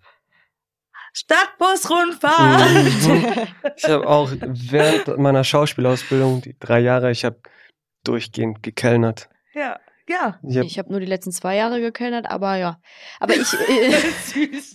Stadtbusrundfahrt. 1.13 2.69
Mhm. 2.71 3.47
Ich 3.77 3.85
habe 3.85 4.07
auch 4.07 4.31
während 4.41 5.17
meiner 5.17 5.43
Schauspielausbildung, 5.43 6.41
die 6.41 6.57
drei 6.59 6.79
Jahre, 6.79 7.11
ich 7.11 7.25
habe 7.25 7.39
durchgehend 8.03 8.61
gekellnert. 8.63 9.29
ja, 9.53 9.77
ja. 10.09 10.39
Ich 10.43 10.57
hab, 10.57 10.65
Ich 10.65 10.79
habe 10.79 10.91
nur 10.91 10.99
die 10.99 11.05
letzten 11.05 11.31
zwei 11.31 11.55
Jahre 11.55 11.79
gekellnert, 11.79 12.29
aber 12.29 12.55
ja. 12.55 12.81
Aber 13.19 13.35
ich, 13.35 13.53
äh, 13.69 13.91
Süß. 14.25 14.73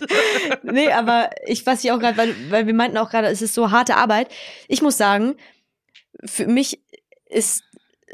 nee, 0.63 0.89
aber 0.91 1.29
ich, 1.45 1.65
was 1.65 1.83
ich 1.83 1.91
auch 1.91 1.99
gerade, 1.99 2.17
weil, 2.17 2.33
weil 2.49 2.67
wir 2.67 2.73
meinten 2.73 2.97
auch 2.97 3.09
gerade, 3.09 3.27
es 3.27 3.41
ist 3.41 3.53
so 3.53 3.69
harte 3.69 3.97
Arbeit. 3.97 4.29
Ich 4.69 4.81
muss 4.81 4.97
sagen, 4.97 5.35
für 6.23 6.47
mich 6.47 6.81
ist 7.27 7.63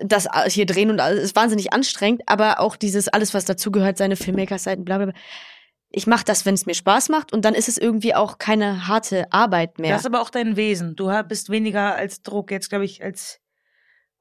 das 0.04 0.28
hier 0.48 0.66
drehen 0.66 0.90
und 0.90 1.00
alles 1.00 1.24
ist 1.24 1.36
wahnsinnig 1.36 1.74
anstrengend, 1.74 2.24
aber 2.26 2.60
auch 2.60 2.76
dieses 2.76 3.08
alles, 3.10 3.34
was 3.34 3.46
dazugehört, 3.46 3.98
seine 3.98 4.16
Filmmaker-Seiten, 4.16 4.84
bla 4.86 4.98
bla 4.98 5.06
bla. 5.08 5.16
Ich 5.94 6.08
mache 6.08 6.24
das, 6.24 6.46
wenn 6.46 6.54
es 6.54 6.66
mir 6.66 6.74
Spaß 6.74 7.10
macht 7.10 7.34
und 7.34 7.44
dann 7.44 7.54
ist 7.54 7.68
es 7.68 7.78
irgendwie 7.78 8.16
auch 8.16 8.38
keine 8.38 8.88
harte 8.88 9.32
Arbeit 9.34 9.78
mehr. 9.78 9.92
Das 9.92 10.02
ist 10.02 10.06
aber 10.08 10.22
auch 10.22 10.30
dein 10.30 10.56
Wesen. 10.56 10.96
Du 10.96 11.12
bist 11.28 11.50
weniger 11.50 11.96
als 11.96 12.22
Druck 12.22 12.50
jetzt, 12.52 12.70
glaube 12.70 12.86
ich, 12.86 13.04
als 13.04 13.40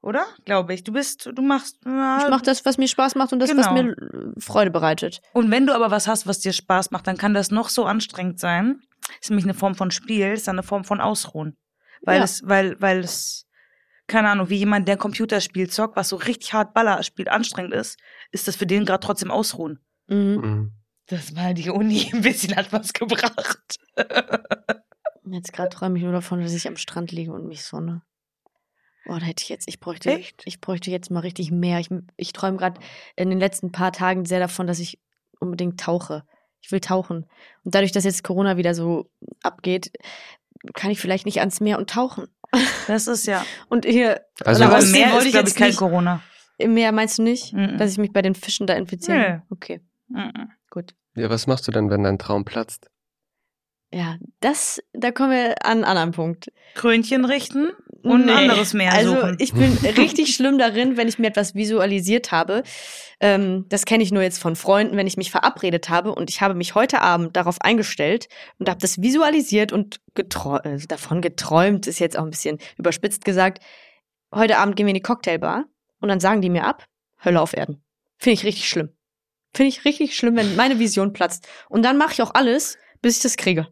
oder? 0.01 0.25
Glaube 0.45 0.73
ich. 0.73 0.83
Du 0.83 0.91
bist, 0.91 1.29
du 1.33 1.41
machst. 1.41 1.77
Ja, 1.85 2.19
ich 2.23 2.29
mache 2.29 2.41
das, 2.43 2.65
was 2.65 2.77
mir 2.77 2.87
Spaß 2.87 3.15
macht 3.15 3.33
und 3.33 3.39
das, 3.39 3.55
was 3.55 3.67
Genau. 3.69 3.83
mir 3.83 3.91
äh, 3.91 4.39
Freude 4.39 4.71
bereitet. 4.71 5.21
Und 5.33 5.51
wenn 5.51 5.65
du 5.67 5.73
aber 5.73 5.91
was 5.91 6.07
hast, 6.07 6.25
was 6.27 6.39
dir 6.39 6.53
Spaß 6.53 6.91
macht, 6.91 7.07
dann 7.07 7.17
kann 7.17 7.33
das 7.33 7.51
noch 7.51 7.69
so 7.69 7.85
anstrengend 7.85 8.39
sein. 8.39 8.81
Ist 9.21 9.29
nämlich 9.29 9.45
eine 9.45 9.53
Form 9.53 9.75
von 9.75 9.91
Spiel, 9.91 10.33
ist 10.33 10.49
eine 10.49 10.63
Form 10.63 10.83
von 10.83 10.99
Ausruhen. 10.99 11.55
Weil 12.01 12.17
Ja. 12.17 12.23
es, 12.23 12.41
weil, 12.45 12.81
weil 12.81 12.99
es, 13.01 13.45
keine 14.11 14.29
Ahnung, 14.29 14.49
wie 14.49 14.57
jemand, 14.57 14.87
der 14.87 14.95
ein 14.95 14.99
Computerspiel 14.99 15.69
zockt, 15.69 15.95
was 15.95 16.09
so 16.09 16.17
richtig 16.17 16.53
hart 16.53 16.73
Baller 16.73 17.01
spielt, 17.03 17.29
anstrengend 17.29 17.73
ist, 17.73 17.97
ist 18.31 18.47
das 18.47 18.55
für 18.55 18.67
den 18.67 18.85
gerade 18.85 19.03
trotzdem 19.03 19.31
Ausruhen. 19.31 19.79
Mhm. 20.07 20.17
Mhm. 20.17 20.71
Das 21.07 21.35
war 21.35 21.53
die 21.53 21.69
Uni 21.69 22.09
ein 22.13 22.21
bisschen 22.21 22.55
hat 22.55 22.71
was 22.71 22.93
gebracht. 22.93 23.77
Jetzt 25.25 25.53
gerade 25.53 25.69
träume 25.69 25.97
ich 25.97 26.03
nur 26.03 26.13
davon, 26.13 26.41
dass 26.41 26.53
ich 26.53 26.67
am 26.67 26.77
Strand 26.77 27.11
liege 27.11 27.31
und 27.31 27.47
mich 27.47 27.63
sonne. 27.63 28.01
Boah, 29.05 29.19
da 29.19 29.25
hätte 29.25 29.43
ich 29.43 29.49
jetzt, 29.49 29.67
ich 29.67 29.79
bräuchte, 29.79 30.11
Echt? 30.11 30.43
ich 30.45 30.61
bräuchte 30.61 30.91
jetzt 30.91 31.09
mal 31.09 31.21
richtig 31.21 31.49
mehr. 31.51 31.79
Ich, 31.79 31.89
ich 32.17 32.33
träume 32.33 32.57
gerade 32.57 32.79
in 33.15 33.29
den 33.29 33.39
letzten 33.39 33.71
paar 33.71 33.91
Tagen 33.91 34.25
sehr 34.25 34.39
davon, 34.39 34.67
dass 34.67 34.79
ich 34.79 34.99
unbedingt 35.39 35.79
tauche. 35.79 36.23
Ich 36.61 36.71
will 36.71 36.81
tauchen. 36.81 37.25
Und 37.63 37.73
dadurch, 37.73 37.91
dass 37.91 38.03
jetzt 38.03 38.23
Corona 38.23 38.57
wieder 38.57 38.75
so 38.75 39.09
abgeht, 39.41 39.91
kann 40.73 40.91
ich 40.91 40.99
vielleicht 40.99 41.25
nicht 41.25 41.39
ans 41.39 41.59
Meer 41.61 41.79
und 41.79 41.89
tauchen. 41.89 42.27
Das 42.87 43.07
ist 43.07 43.25
ja. 43.27 43.45
Und 43.69 43.85
hier, 43.85 44.21
Also 44.43 44.63
Aber 44.65 44.81
mehr 44.85 45.11
wollte 45.13 45.17
ist, 45.19 45.25
ich 45.25 45.31
glaube 45.31 45.47
jetzt 45.47 45.49
ich, 45.51 45.55
kein 45.59 45.67
nicht- 45.69 45.77
Corona. 45.79 46.21
im 46.57 46.73
Meer 46.73 46.91
meinst 46.91 47.17
du 47.17 47.23
nicht, 47.23 47.53
Mhm. 47.53 47.77
dass 47.77 47.91
ich 47.91 47.97
mich 47.97 48.11
bei 48.13 48.21
den 48.21 48.35
Fischen 48.35 48.67
da 48.67 48.73
infiziere? 48.73 49.17
Nö. 49.17 49.39
Okay, 49.49 49.81
Mhm. 50.09 50.51
gut. 50.69 50.93
Ja, 51.15 51.29
was 51.29 51.47
machst 51.47 51.67
du 51.67 51.71
denn, 51.71 51.89
wenn 51.89 52.03
dein 52.03 52.17
Traum 52.19 52.45
platzt? 52.45 52.89
Ja, 53.93 54.17
das, 54.39 54.81
da 54.93 55.11
kommen 55.11 55.31
wir 55.31 55.65
an 55.65 55.71
einen 55.79 55.83
anderen 55.83 56.11
Punkt. 56.11 56.51
Krönchen 56.75 57.25
richten 57.25 57.71
und 58.03 58.25
Nee. 58.25 58.31
ein 58.31 58.49
anderes 58.49 58.73
Meer 58.73 58.93
Also 58.93 59.15
suchen. 59.15 59.37
ich 59.39 59.53
bin 59.53 59.77
richtig 59.97 60.35
schlimm 60.35 60.57
darin, 60.57 60.97
wenn 60.97 61.07
ich 61.07 61.19
mir 61.19 61.27
etwas 61.27 61.55
visualisiert 61.55 62.31
habe. 62.31 62.63
Ähm, 63.19 63.65
das 63.69 63.85
kenne 63.85 64.03
ich 64.03 64.11
nur 64.11 64.23
jetzt 64.23 64.39
von 64.39 64.55
Freunden, 64.55 64.97
wenn 64.97 65.07
ich 65.07 65.17
mich 65.17 65.31
verabredet 65.31 65.89
habe 65.89 66.13
und 66.13 66.29
ich 66.29 66.41
habe 66.41 66.53
mich 66.55 66.75
heute 66.75 67.01
Abend 67.01 67.35
darauf 67.37 67.61
eingestellt 67.61 68.27
und 68.59 68.69
habe 68.69 68.79
das 68.79 69.01
visualisiert 69.01 69.71
und 69.71 69.99
getrau 70.15 70.57
äh, 70.57 70.77
davon 70.87 71.21
geträumt, 71.21 71.87
ist 71.87 71.99
jetzt 71.99 72.17
auch 72.17 72.23
ein 72.23 72.31
bisschen 72.31 72.57
überspitzt 72.77 73.23
gesagt. 73.25 73.63
Heute 74.33 74.57
Abend 74.57 74.75
gehen 74.75 74.85
wir 74.85 74.91
in 74.91 74.95
die 74.95 75.01
Cocktailbar 75.01 75.65
und 75.99 76.09
dann 76.09 76.19
sagen 76.19 76.41
die 76.41 76.49
mir 76.49 76.63
ab, 76.65 76.85
Hölle 77.23 77.41
auf 77.41 77.53
Erden. 77.55 77.83
Finde 78.17 78.33
ich 78.33 78.43
richtig 78.45 78.67
schlimm. 78.69 78.89
Finde 79.53 79.69
ich 79.69 79.83
richtig 79.85 80.15
schlimm, 80.15 80.35
wenn 80.37 80.55
meine 80.55 80.79
Vision 80.79 81.11
platzt. 81.13 81.47
Und 81.69 81.83
dann 81.83 81.97
mache 81.97 82.13
ich 82.13 82.21
auch 82.21 82.33
alles, 82.33 82.77
bis 83.01 83.17
ich 83.17 83.23
das 83.23 83.37
kriege. 83.37 83.67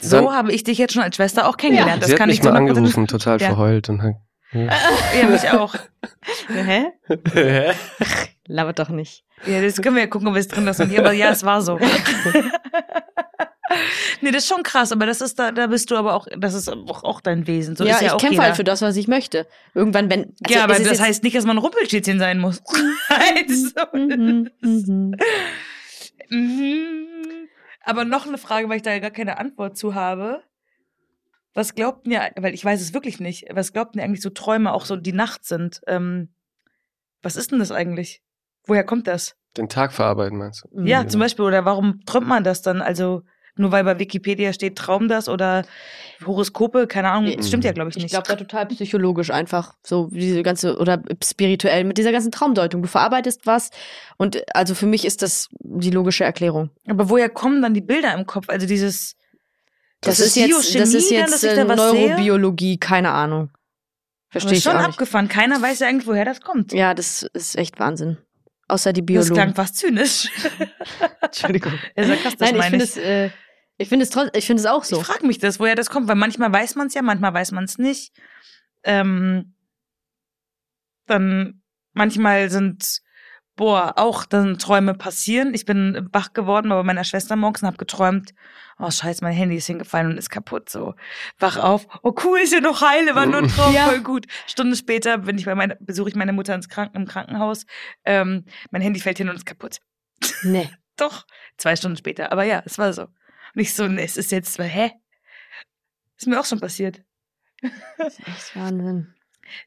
so 0.00 0.16
Dann- 0.16 0.32
habe 0.32 0.52
ich 0.52 0.64
dich 0.64 0.78
jetzt 0.78 0.94
schon 0.94 1.02
als 1.02 1.16
Schwester 1.16 1.48
auch 1.48 1.56
kennengelernt. 1.56 2.02
Sie 2.04 2.10
Das 2.10 2.10
hat 2.12 2.18
kann 2.18 2.28
mich 2.28 2.38
ich 2.38 2.44
mal 2.44 2.52
100% 2.54 2.56
angerufen, 2.56 3.06
total 3.06 3.40
Ja. 3.40 3.48
verheult 3.48 3.88
und 3.88 4.02
hat 4.02 4.14
Ja, 4.52 5.28
mich 5.30 5.48
auch. 5.50 5.74
Hä? 6.48 6.86
Hä? 7.34 7.72
Labert 8.46 8.78
doch 8.80 8.88
nicht. 8.88 9.24
Ja, 9.46 9.62
das 9.62 9.80
können 9.80 9.94
wir 9.96 10.02
ja 10.02 10.08
gucken, 10.08 10.26
ob 10.28 10.34
wir 10.34 10.40
es 10.40 10.48
drin 10.48 10.64
lassen. 10.64 10.90
Aber 10.98 11.12
ja, 11.12 11.30
es 11.30 11.44
war 11.44 11.62
so. 11.62 11.78
nee, 14.20 14.30
das 14.32 14.42
ist 14.42 14.48
schon 14.48 14.62
krass, 14.64 14.90
aber 14.92 15.06
das 15.06 15.20
ist 15.20 15.38
da, 15.38 15.52
da 15.52 15.68
bist 15.68 15.90
du 15.90 15.96
aber 15.96 16.14
auch, 16.14 16.26
das 16.36 16.54
ist 16.54 16.68
auch, 16.68 17.04
auch 17.04 17.20
dein 17.20 17.46
Wesen. 17.46 17.76
So 17.76 17.84
ja, 17.84 17.94
ist 17.94 18.00
ja 18.00 18.06
ich 18.08 18.12
auch 18.14 18.18
kämpfe 18.18 18.34
jeder. 18.34 18.44
halt 18.44 18.56
für 18.56 18.64
das, 18.64 18.82
was 18.82 18.96
ich 18.96 19.06
möchte. 19.08 19.46
Irgendwann, 19.74 20.10
wenn. 20.10 20.34
also 20.44 20.58
ja, 20.58 20.64
aber 20.64 20.76
ist 20.76 20.90
das 20.90 21.00
heißt 21.00 21.22
nicht, 21.22 21.36
dass 21.36 21.44
man 21.46 21.56
ein 21.56 21.62
Rumpelstilzchen 21.62 22.18
sein 22.18 22.38
muss. 22.38 22.60
also, 23.08 23.70
Mhm, 23.94 24.50
mhm. 24.60 25.14
Mhm. 26.30 27.39
Aber 27.82 28.04
noch 28.04 28.26
eine 28.26 28.38
Frage, 28.38 28.68
weil 28.68 28.76
ich 28.76 28.82
da 28.82 28.90
ja 28.92 28.98
gar 28.98 29.10
keine 29.10 29.38
Antwort 29.38 29.76
zu 29.76 29.94
habe. 29.94 30.42
Was 31.54 31.74
glaubt 31.74 32.06
ihr, 32.06 32.30
weil 32.36 32.54
ich 32.54 32.64
weiß 32.64 32.80
es 32.80 32.94
wirklich 32.94 33.18
nicht, 33.18 33.46
was 33.50 33.72
glaubt 33.72 33.96
ihr 33.96 34.04
eigentlich 34.04 34.22
so 34.22 34.30
Träume 34.30 34.72
auch 34.72 34.84
so 34.84 34.96
die 34.96 35.12
Nacht 35.12 35.44
sind? 35.44 35.80
Ähm, 35.86 36.32
was 37.22 37.36
ist 37.36 37.50
denn 37.50 37.58
das 37.58 37.72
eigentlich? 37.72 38.22
Woher 38.66 38.84
kommt 38.84 39.06
das? 39.08 39.36
Den 39.56 39.68
Tag 39.68 39.92
verarbeiten, 39.92 40.38
meinst 40.38 40.64
du? 40.70 40.82
Ja, 40.84 41.02
Mhm. 41.02 41.08
zum 41.08 41.20
Beispiel, 41.20 41.44
oder 41.44 41.64
warum 41.64 42.04
träumt 42.04 42.28
man 42.28 42.44
das 42.44 42.62
dann? 42.62 42.80
Also, 42.80 43.22
nur 43.60 43.70
weil 43.72 43.84
bei 43.84 43.98
Wikipedia 43.98 44.52
steht, 44.52 44.76
Traum 44.76 45.08
das 45.08 45.28
oder 45.28 45.64
Horoskope, 46.24 46.86
keine 46.86 47.10
Ahnung, 47.10 47.32
das 47.36 47.48
stimmt 47.48 47.64
ja, 47.64 47.72
glaube 47.72 47.90
ich, 47.90 47.96
Ich 47.96 48.02
nicht. 48.02 48.12
glaube 48.12 48.28
da 48.28 48.36
total 48.36 48.66
psychologisch 48.66 49.30
einfach. 49.30 49.74
So 49.86 50.08
diese 50.12 50.42
ganze, 50.42 50.76
oder 50.78 51.02
spirituell 51.24 51.84
mit 51.84 51.96
dieser 51.98 52.12
ganzen 52.12 52.30
Traumdeutung. 52.32 52.82
Du 52.82 52.88
verarbeitest 52.88 53.46
was 53.46 53.70
und 54.16 54.42
also 54.54 54.74
für 54.74 54.86
mich 54.86 55.04
ist 55.04 55.22
das 55.22 55.48
die 55.60 55.90
logische 55.90 56.24
Erklärung. 56.24 56.70
Aber 56.88 57.08
woher 57.08 57.28
kommen 57.28 57.62
dann 57.62 57.74
die 57.74 57.80
Bilder 57.80 58.14
im 58.14 58.26
Kopf? 58.26 58.48
Also 58.48 58.66
dieses. 58.66 59.16
Das, 60.02 60.18
ist 60.18 60.34
jetzt, 60.36 60.74
das 60.74 60.94
ist 60.94 61.10
dann, 61.10 61.18
jetzt 61.18 61.32
dass 61.34 61.42
ich 61.42 61.50
äh, 61.50 61.56
da 61.56 61.68
was 61.68 61.90
sehe? 61.90 62.08
Neurobiologie, 62.08 62.78
keine 62.78 63.10
Ahnung. 63.10 63.50
Das 64.32 64.42
Verstehe 64.44 64.52
ist 64.52 64.58
ich 64.58 64.64
schon 64.64 64.76
auch 64.76 64.80
nicht. 64.86 64.90
abgefahren. 64.90 65.28
Keiner 65.28 65.60
weiß 65.60 65.80
ja 65.80 65.88
eigentlich, 65.88 66.06
woher 66.06 66.24
das 66.24 66.40
kommt. 66.40 66.72
Ja, 66.72 66.94
das 66.94 67.22
ist 67.34 67.56
echt 67.58 67.78
Wahnsinn. 67.80 68.16
Außer 68.68 68.92
die 68.92 69.00
das 69.00 69.06
Biologen. 69.06 69.34
klang 69.34 69.54
fast 69.54 69.76
zynisch. 69.76 70.28
Entschuldigung. 71.20 71.72
ja, 71.96 72.04
sarkastisch 72.04 72.40
Nein, 72.40 72.50
ich 72.54 72.56
meine 72.56 72.70
finde 72.70 72.84
ich. 72.84 72.90
es, 72.90 72.96
äh, 72.96 73.30
ich 73.80 73.88
finde 73.88 74.04
es 74.04 74.14
ich 74.34 74.46
finde 74.46 74.60
es 74.60 74.66
auch 74.66 74.84
so. 74.84 75.00
Ich 75.00 75.06
frage 75.06 75.26
mich 75.26 75.38
das, 75.38 75.58
woher 75.58 75.74
das 75.74 75.88
kommt, 75.88 76.06
weil 76.06 76.14
manchmal 76.14 76.52
weiß 76.52 76.74
man 76.74 76.88
es 76.88 76.94
ja, 76.94 77.00
manchmal 77.00 77.32
weiß 77.32 77.52
man 77.52 77.64
es 77.64 77.78
nicht. 77.78 78.12
Ähm, 78.84 79.54
dann 81.06 81.62
manchmal 81.94 82.50
sind, 82.50 83.00
boah, 83.56 83.94
auch 83.96 84.26
dann 84.26 84.58
Träume 84.58 84.92
passieren. 84.92 85.54
Ich 85.54 85.64
bin 85.64 86.10
wach 86.12 86.34
geworden 86.34 86.68
bei 86.68 86.82
meiner 86.82 87.04
Schwester 87.04 87.36
morgens 87.36 87.62
und 87.62 87.68
habe 87.68 87.78
geträumt, 87.78 88.34
oh 88.78 88.90
scheiße, 88.90 89.24
mein 89.24 89.32
Handy 89.32 89.56
ist 89.56 89.66
hingefallen 89.66 90.10
und 90.10 90.18
ist 90.18 90.28
kaputt. 90.28 90.68
So, 90.68 90.94
wach 91.38 91.56
auf, 91.56 91.86
oh 92.02 92.14
cool, 92.22 92.40
ist 92.40 92.52
ja 92.52 92.60
noch 92.60 92.82
heile, 92.82 93.14
war 93.14 93.24
nur 93.24 93.38
ein 93.38 93.48
Traum, 93.48 93.72
Ja. 93.74 93.86
voll 93.86 94.02
gut. 94.02 94.26
Stunde 94.46 94.76
später 94.76 95.16
bin 95.16 95.38
ich 95.38 95.46
bei 95.46 95.54
meiner, 95.54 95.76
besuche 95.80 96.10
ich 96.10 96.16
meine 96.16 96.34
Mutter 96.34 96.54
ins 96.54 96.68
Kranken, 96.68 96.98
im 96.98 97.06
Krankenhaus. 97.06 97.64
Ähm, 98.04 98.44
mein 98.70 98.82
Handy 98.82 99.00
fällt 99.00 99.16
hin 99.16 99.30
und 99.30 99.36
ist 99.36 99.46
kaputt. 99.46 99.78
Nee. 100.42 100.68
Doch, 100.98 101.26
zwei 101.56 101.76
Stunden 101.76 101.96
später. 101.96 102.30
Aber 102.30 102.44
ja, 102.44 102.62
es 102.66 102.76
war 102.76 102.92
so. 102.92 103.06
Und 103.54 103.60
ich 103.60 103.74
so, 103.74 103.86
nee, 103.86 104.04
es 104.04 104.16
ist 104.16 104.32
jetzt, 104.32 104.58
hä? 104.58 104.92
Ist 106.16 106.26
mir 106.26 106.38
auch 106.38 106.44
schon 106.44 106.60
passiert. 106.60 107.02
Das 107.98 108.18
ist 108.18 108.26
echt 108.26 108.56
Wahnsinn. 108.56 109.14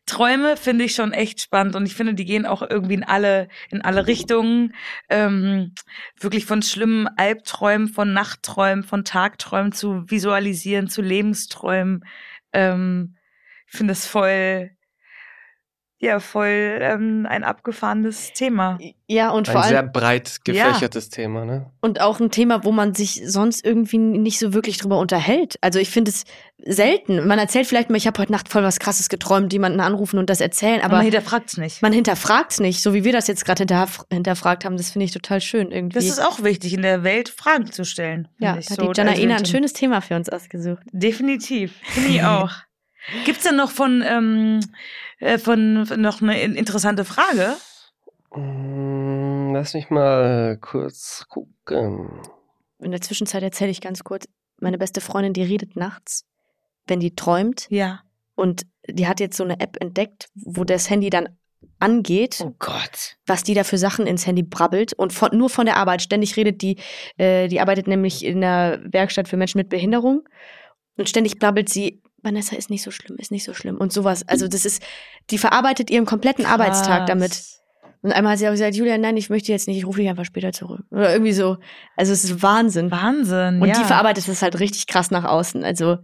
Träume 0.05 0.57
finde 0.57 0.85
ich 0.85 0.95
schon 0.95 1.11
echt 1.11 1.41
spannend 1.41 1.75
und 1.75 1.85
ich 1.85 1.95
finde, 1.95 2.13
die 2.13 2.25
gehen 2.25 2.45
auch 2.45 2.61
irgendwie 2.61 2.93
in 2.93 3.03
alle, 3.03 3.47
in 3.69 3.81
alle 3.81 4.07
Richtungen. 4.07 4.73
Ähm, 5.09 5.73
wirklich 6.19 6.45
von 6.45 6.61
schlimmen 6.61 7.07
Albträumen, 7.17 7.87
von 7.87 8.13
Nachtträumen, 8.13 8.83
von 8.83 9.03
Tagträumen 9.03 9.71
zu 9.71 10.09
visualisieren, 10.09 10.87
zu 10.87 11.01
Lebensträumen. 11.01 12.05
Ähm, 12.53 13.17
ich 13.67 13.77
finde 13.77 13.91
das 13.91 14.07
voll, 14.07 14.71
ja, 16.03 16.19
voll 16.19 16.79
ähm, 16.81 17.25
ein 17.29 17.45
abgefahrenes 17.45 18.33
Thema. 18.33 18.77
Ja, 19.07 19.29
und 19.29 19.47
vor 19.47 19.61
Ein 19.61 19.69
sehr 19.69 19.79
allem, 19.79 19.91
breit 19.93 20.39
gefächertes 20.43 21.09
Thema, 21.09 21.45
ne? 21.45 21.71
und 21.79 22.01
auch 22.01 22.19
ein 22.19 22.29
Thema, 22.29 22.65
wo 22.65 22.73
man 22.73 22.93
sich 22.93 23.21
sonst 23.25 23.65
irgendwie 23.65 23.97
nicht 23.99 24.37
so 24.37 24.53
wirklich 24.53 24.77
drüber 24.77 24.99
unterhält. 24.99 25.55
Also 25.61 25.79
ich 25.79 25.89
finde 25.89 26.11
es 26.11 26.25
selten. 26.57 27.25
Man 27.25 27.39
erzählt 27.39 27.67
vielleicht 27.67 27.89
mal, 27.89 27.95
ich 27.95 28.05
habe 28.05 28.21
heute 28.21 28.33
Nacht 28.33 28.49
voll 28.49 28.63
was 28.63 28.79
krasses 28.79 29.07
geträumt, 29.07 29.53
jemanden 29.53 29.79
anrufen 29.79 30.19
und 30.19 30.29
das 30.29 30.41
erzählen, 30.41 30.81
Aber 30.81 30.97
man 30.97 31.03
hinterfragt's 31.05 31.55
nicht. 31.55 31.81
man 31.81 31.93
hinterfragt 31.93 32.59
nicht, 32.59 32.81
so 32.81 32.93
wie 32.93 33.05
wir 33.05 33.13
das 33.13 33.27
jetzt 33.27 33.45
gerade 33.45 33.59
hinterf 33.59 34.03
hinterfragt 34.11 34.65
haben. 34.65 34.75
Das 34.75 34.91
finde 34.91 35.05
ich 35.05 35.11
total 35.11 35.39
schön 35.39 35.71
irgendwie. 35.71 35.95
Das 35.95 36.05
ist 36.05 36.19
auch 36.19 36.43
wichtig, 36.43 36.73
in 36.73 36.81
der 36.81 37.03
Welt 37.03 37.29
Fragen 37.29 37.71
zu 37.71 37.85
stellen. 37.85 38.27
ja, 38.39 38.53
da 38.53 38.57
hat 38.57 38.65
so. 38.65 38.91
die 38.91 38.97
Janaina 38.99 39.35
Also, 39.35 39.45
ein 39.45 39.49
schönes 39.49 39.71
Thema 39.71 40.01
für 40.01 40.17
uns 40.17 40.27
ausgesucht. 40.27 40.83
Definitiv. 40.91 41.73
Finde 41.83 42.09
ich 42.09 42.23
auch. 42.25 42.51
Gibt's 43.25 43.43
denn 43.43 43.55
noch 43.55 43.71
von, 43.71 44.03
ähm, 44.07 44.59
äh, 45.19 45.37
von, 45.37 45.85
von 45.85 45.99
noch 46.01 46.21
eine 46.21 46.41
in- 46.41 46.55
interessante 46.55 47.05
Frage? 47.05 47.55
Mm, 48.35 49.53
Lass 49.53 49.73
mich 49.73 49.89
mal 49.89 50.57
kurz 50.59 51.25
gucken. 51.29 52.09
In 52.79 52.91
der 52.91 53.01
Zwischenzeit 53.01 53.43
erzähle 53.43 53.71
ich 53.71 53.81
ganz 53.81 54.03
kurz, 54.03 54.25
meine 54.59 54.77
beste 54.77 54.99
Freundin, 55.01 55.33
die 55.33 55.43
redet 55.43 55.75
nachts, 55.75 56.25
wenn 56.87 56.99
die 56.99 57.15
träumt 57.15 57.67
Ja. 57.69 58.01
und 58.35 58.63
die 58.89 59.07
hat 59.07 59.19
jetzt 59.19 59.37
so 59.37 59.43
eine 59.43 59.59
App 59.59 59.77
entdeckt, 59.79 60.27
wo 60.35 60.63
das 60.63 60.89
Handy 60.89 61.09
dann 61.09 61.29
angeht, 61.79 62.39
Oh 62.43 62.53
Gott. 62.59 63.17
was 63.25 63.43
die 63.43 63.53
da 63.53 63.63
für 63.63 63.77
Sachen 63.77 64.07
ins 64.07 64.25
Handy 64.27 64.43
brabbelt 64.43 64.93
und 64.93 65.13
von, 65.13 65.29
nur 65.37 65.49
von 65.49 65.65
der 65.65 65.77
Arbeit. 65.77 66.01
Ständig 66.01 66.35
redet 66.35 66.61
die, 66.61 66.77
äh, 67.17 67.47
die 67.47 67.61
arbeitet 67.61 67.87
nämlich 67.87 68.25
in 68.25 68.41
der 68.41 68.81
Werkstatt 68.85 69.27
für 69.27 69.37
Menschen 69.37 69.59
mit 69.59 69.69
Behinderung 69.69 70.27
und 70.97 71.07
ständig 71.09 71.39
brabbelt 71.39 71.69
sie, 71.69 72.01
Vanessa 72.23 72.55
ist 72.55 72.69
nicht 72.69 72.83
so 72.83 72.91
schlimm, 72.91 73.17
ist 73.17 73.31
nicht 73.31 73.43
so 73.43 73.53
schlimm 73.53 73.77
und 73.77 73.93
sowas. 73.93 74.27
Also 74.27 74.47
das 74.47 74.65
ist, 74.65 74.81
die 75.29 75.37
verarbeitet 75.37 75.91
ihren 75.91 76.05
kompletten 76.05 76.45
Arbeitstag 76.45 77.05
damit. 77.05 77.43
Und 78.01 78.11
einmal 78.11 78.33
hat 78.33 78.39
sie 78.39 78.47
auch 78.47 78.51
gesagt, 78.51 78.75
Julia, 78.75 78.97
nein, 78.97 79.15
ich 79.15 79.29
möchte 79.29 79.51
jetzt 79.51 79.67
nicht, 79.67 79.77
ich 79.77 79.85
rufe 79.85 80.01
dich 80.01 80.09
einfach 80.09 80.25
später 80.25 80.51
zurück. 80.51 80.81
Oder 80.91 81.13
irgendwie 81.13 81.31
so. 81.33 81.57
Also 81.95 82.11
es 82.11 82.23
ist 82.23 82.41
Wahnsinn. 82.41 82.91
Wahnsinn. 82.91 83.61
Und 83.61 83.67
ja. 83.69 83.79
die 83.79 83.85
verarbeitet 83.85 84.27
das 84.27 84.41
halt 84.41 84.59
richtig 84.59 84.87
krass 84.87 85.11
nach 85.11 85.23
außen. 85.23 85.63
Also 85.63 85.99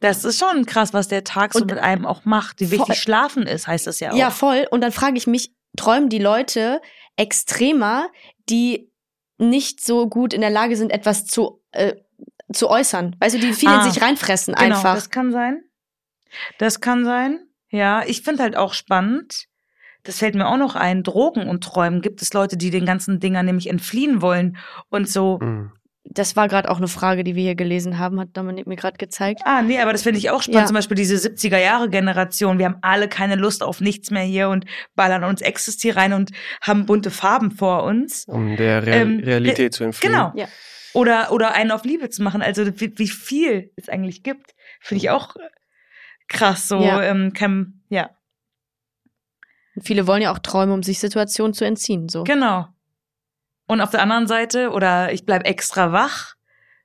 Das 0.00 0.24
ist 0.24 0.38
schon 0.38 0.66
krass, 0.66 0.94
was 0.94 1.08
der 1.08 1.24
Tag 1.24 1.52
so 1.52 1.64
mit 1.64 1.78
einem 1.78 2.06
auch 2.06 2.24
macht. 2.24 2.60
Wie 2.60 2.66
Voll. 2.66 2.78
wichtig 2.78 2.96
Schlafen 2.96 3.42
ist, 3.44 3.66
heißt 3.66 3.86
das 3.86 4.00
ja 4.00 4.12
auch. 4.12 4.16
Ja, 4.16 4.30
voll. 4.30 4.66
Und 4.70 4.80
dann 4.80 4.92
frage 4.92 5.16
ich 5.16 5.26
mich, 5.26 5.52
träumen 5.76 6.08
die 6.08 6.18
Leute 6.18 6.80
extremer, 7.16 8.08
die 8.48 8.90
nicht 9.38 9.84
so 9.84 10.08
gut 10.08 10.32
in 10.32 10.40
der 10.40 10.50
Lage 10.50 10.76
sind, 10.76 10.90
etwas 10.90 11.26
zu, 11.26 11.62
äh, 11.72 11.94
zu 12.52 12.68
äußern? 12.68 13.16
Weißt 13.20 13.34
du, 13.34 13.38
die 13.38 13.52
viel 13.52 13.68
Ah, 13.68 13.84
in 13.84 13.92
sich 13.92 14.02
reinfressen 14.02 14.54
genau, 14.54 14.76
einfach. 14.76 14.94
Das 14.94 15.10
kann 15.10 15.32
sein. 15.32 15.62
Das 16.58 16.80
kann 16.80 17.04
sein. 17.04 17.40
Ja, 17.70 18.02
ich 18.06 18.22
finde 18.22 18.42
halt 18.42 18.56
auch 18.56 18.74
spannend. 18.74 19.46
Das 20.02 20.18
fällt 20.18 20.34
mir 20.34 20.48
auch 20.48 20.56
noch 20.56 20.76
ein. 20.76 21.02
Drogen 21.02 21.48
und 21.48 21.62
Träumen. 21.62 22.00
Gibt 22.00 22.22
es 22.22 22.32
Leute, 22.32 22.56
die 22.56 22.70
den 22.70 22.86
ganzen 22.86 23.20
Dingern 23.20 23.46
nämlich 23.46 23.68
entfliehen 23.68 24.22
wollen 24.22 24.56
und 24.88 25.08
so. 25.08 25.38
Mm. 25.38 25.72
Das 26.04 26.34
war 26.34 26.48
gerade 26.48 26.70
auch 26.70 26.78
eine 26.78 26.88
Frage, 26.88 27.22
die 27.22 27.36
wir 27.36 27.42
hier 27.42 27.54
gelesen 27.54 27.98
haben, 27.98 28.18
hat 28.18 28.30
Dominik 28.32 28.66
mir 28.66 28.74
gerade 28.74 28.96
gezeigt. 28.96 29.42
Ah, 29.44 29.60
nee, 29.62 29.78
aber 29.78 29.92
das 29.92 30.02
finde 30.02 30.18
ich 30.18 30.30
auch 30.30 30.42
spannend. 30.42 30.62
Ja. 30.62 30.66
Zum 30.66 30.74
Beispiel 30.74 30.96
diese 30.96 31.16
70er-Jahre-Generation. 31.16 32.58
Wir 32.58 32.66
haben 32.66 32.78
alle 32.80 33.06
keine 33.06 33.36
Lust 33.36 33.62
auf 33.62 33.80
nichts 33.80 34.10
mehr 34.10 34.22
hier 34.22 34.48
und 34.48 34.64
ballern 34.96 35.22
uns 35.22 35.42
Ecstasy 35.42 35.90
rein 35.90 36.14
und 36.14 36.30
haben 36.62 36.86
bunte 36.86 37.10
Farben 37.10 37.50
vor 37.50 37.84
uns. 37.84 38.24
Um 38.26 38.56
der 38.56 38.84
Real 38.84 39.02
Ähm, 39.02 39.20
Realität 39.20 39.74
zu 39.74 39.84
entfliehen. 39.84 40.12
Genau. 40.12 40.32
Ja. 40.34 40.46
Oder, 40.92 41.30
oder 41.32 41.54
einen 41.54 41.70
auf 41.70 41.84
Liebe 41.84 42.10
zu 42.10 42.22
machen. 42.22 42.42
Also 42.42 42.66
wie, 42.80 42.98
wie 42.98 43.08
viel 43.08 43.72
es 43.76 43.88
eigentlich 43.88 44.22
gibt, 44.22 44.54
finde 44.80 45.02
ich 45.04 45.10
auch 45.10 45.36
krass. 46.28 46.68
So, 46.68 46.80
Ja. 46.80 47.02
ähm, 47.02 47.32
kann, 47.32 47.82
ja, 47.88 48.10
viele 49.80 50.06
wollen 50.06 50.22
ja 50.22 50.32
auch 50.32 50.38
träumen, 50.38 50.74
um 50.74 50.82
sich 50.82 50.98
Situationen 50.98 51.54
zu 51.54 51.64
entziehen, 51.64 52.08
so. 52.08 52.24
genau. 52.24 52.66
Und 53.66 53.80
auf 53.80 53.90
der 53.90 54.02
anderen 54.02 54.26
Seite, 54.26 54.70
oder 54.70 55.12
ich 55.12 55.24
bleib 55.24 55.46
extra 55.46 55.92
wach. 55.92 56.34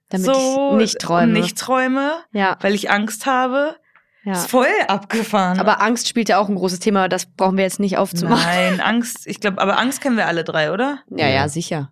Damit 0.09 0.27
so, 0.27 0.69
ich 0.73 0.77
nicht 0.77 0.99
träume. 0.99 1.33
Nicht 1.33 1.57
träume, 1.57 2.13
ja, 2.31 2.57
weil 2.61 2.75
ich 2.75 2.91
Angst 2.91 3.25
habe. 3.25 3.75
ja. 4.23 4.33
Ist 4.33 4.51
voll 4.51 4.67
abgefahren. 4.87 5.59
Aber 5.59 5.81
Angst 5.81 6.07
spielt 6.07 6.29
ja 6.29 6.37
auch 6.37 6.47
ein 6.47 6.53
großes 6.55 6.79
Thema, 6.79 7.09
das 7.09 7.25
brauchen 7.25 7.57
wir 7.57 7.63
jetzt 7.63 7.79
nicht 7.79 7.97
aufzumachen. 7.97 8.45
Nein, 8.45 8.81
Angst, 8.81 9.25
ich 9.25 9.39
glaube, 9.39 9.59
aber 9.59 9.79
Angst 9.79 9.99
kennen 9.99 10.15
wir 10.15 10.27
alle 10.27 10.43
drei, 10.43 10.71
oder? 10.71 10.99
Ja, 11.09 11.27
ja, 11.27 11.49
sicher. 11.49 11.91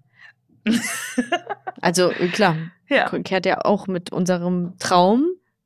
also 1.82 2.12
äh, 2.12 2.28
klar, 2.30 2.56
Ja. 2.90 3.10
kehrt 3.20 3.46
ja 3.46 3.64
auch 3.66 3.88
mit 3.88 4.12
unserem 4.12 4.76
Traum, 4.80 5.26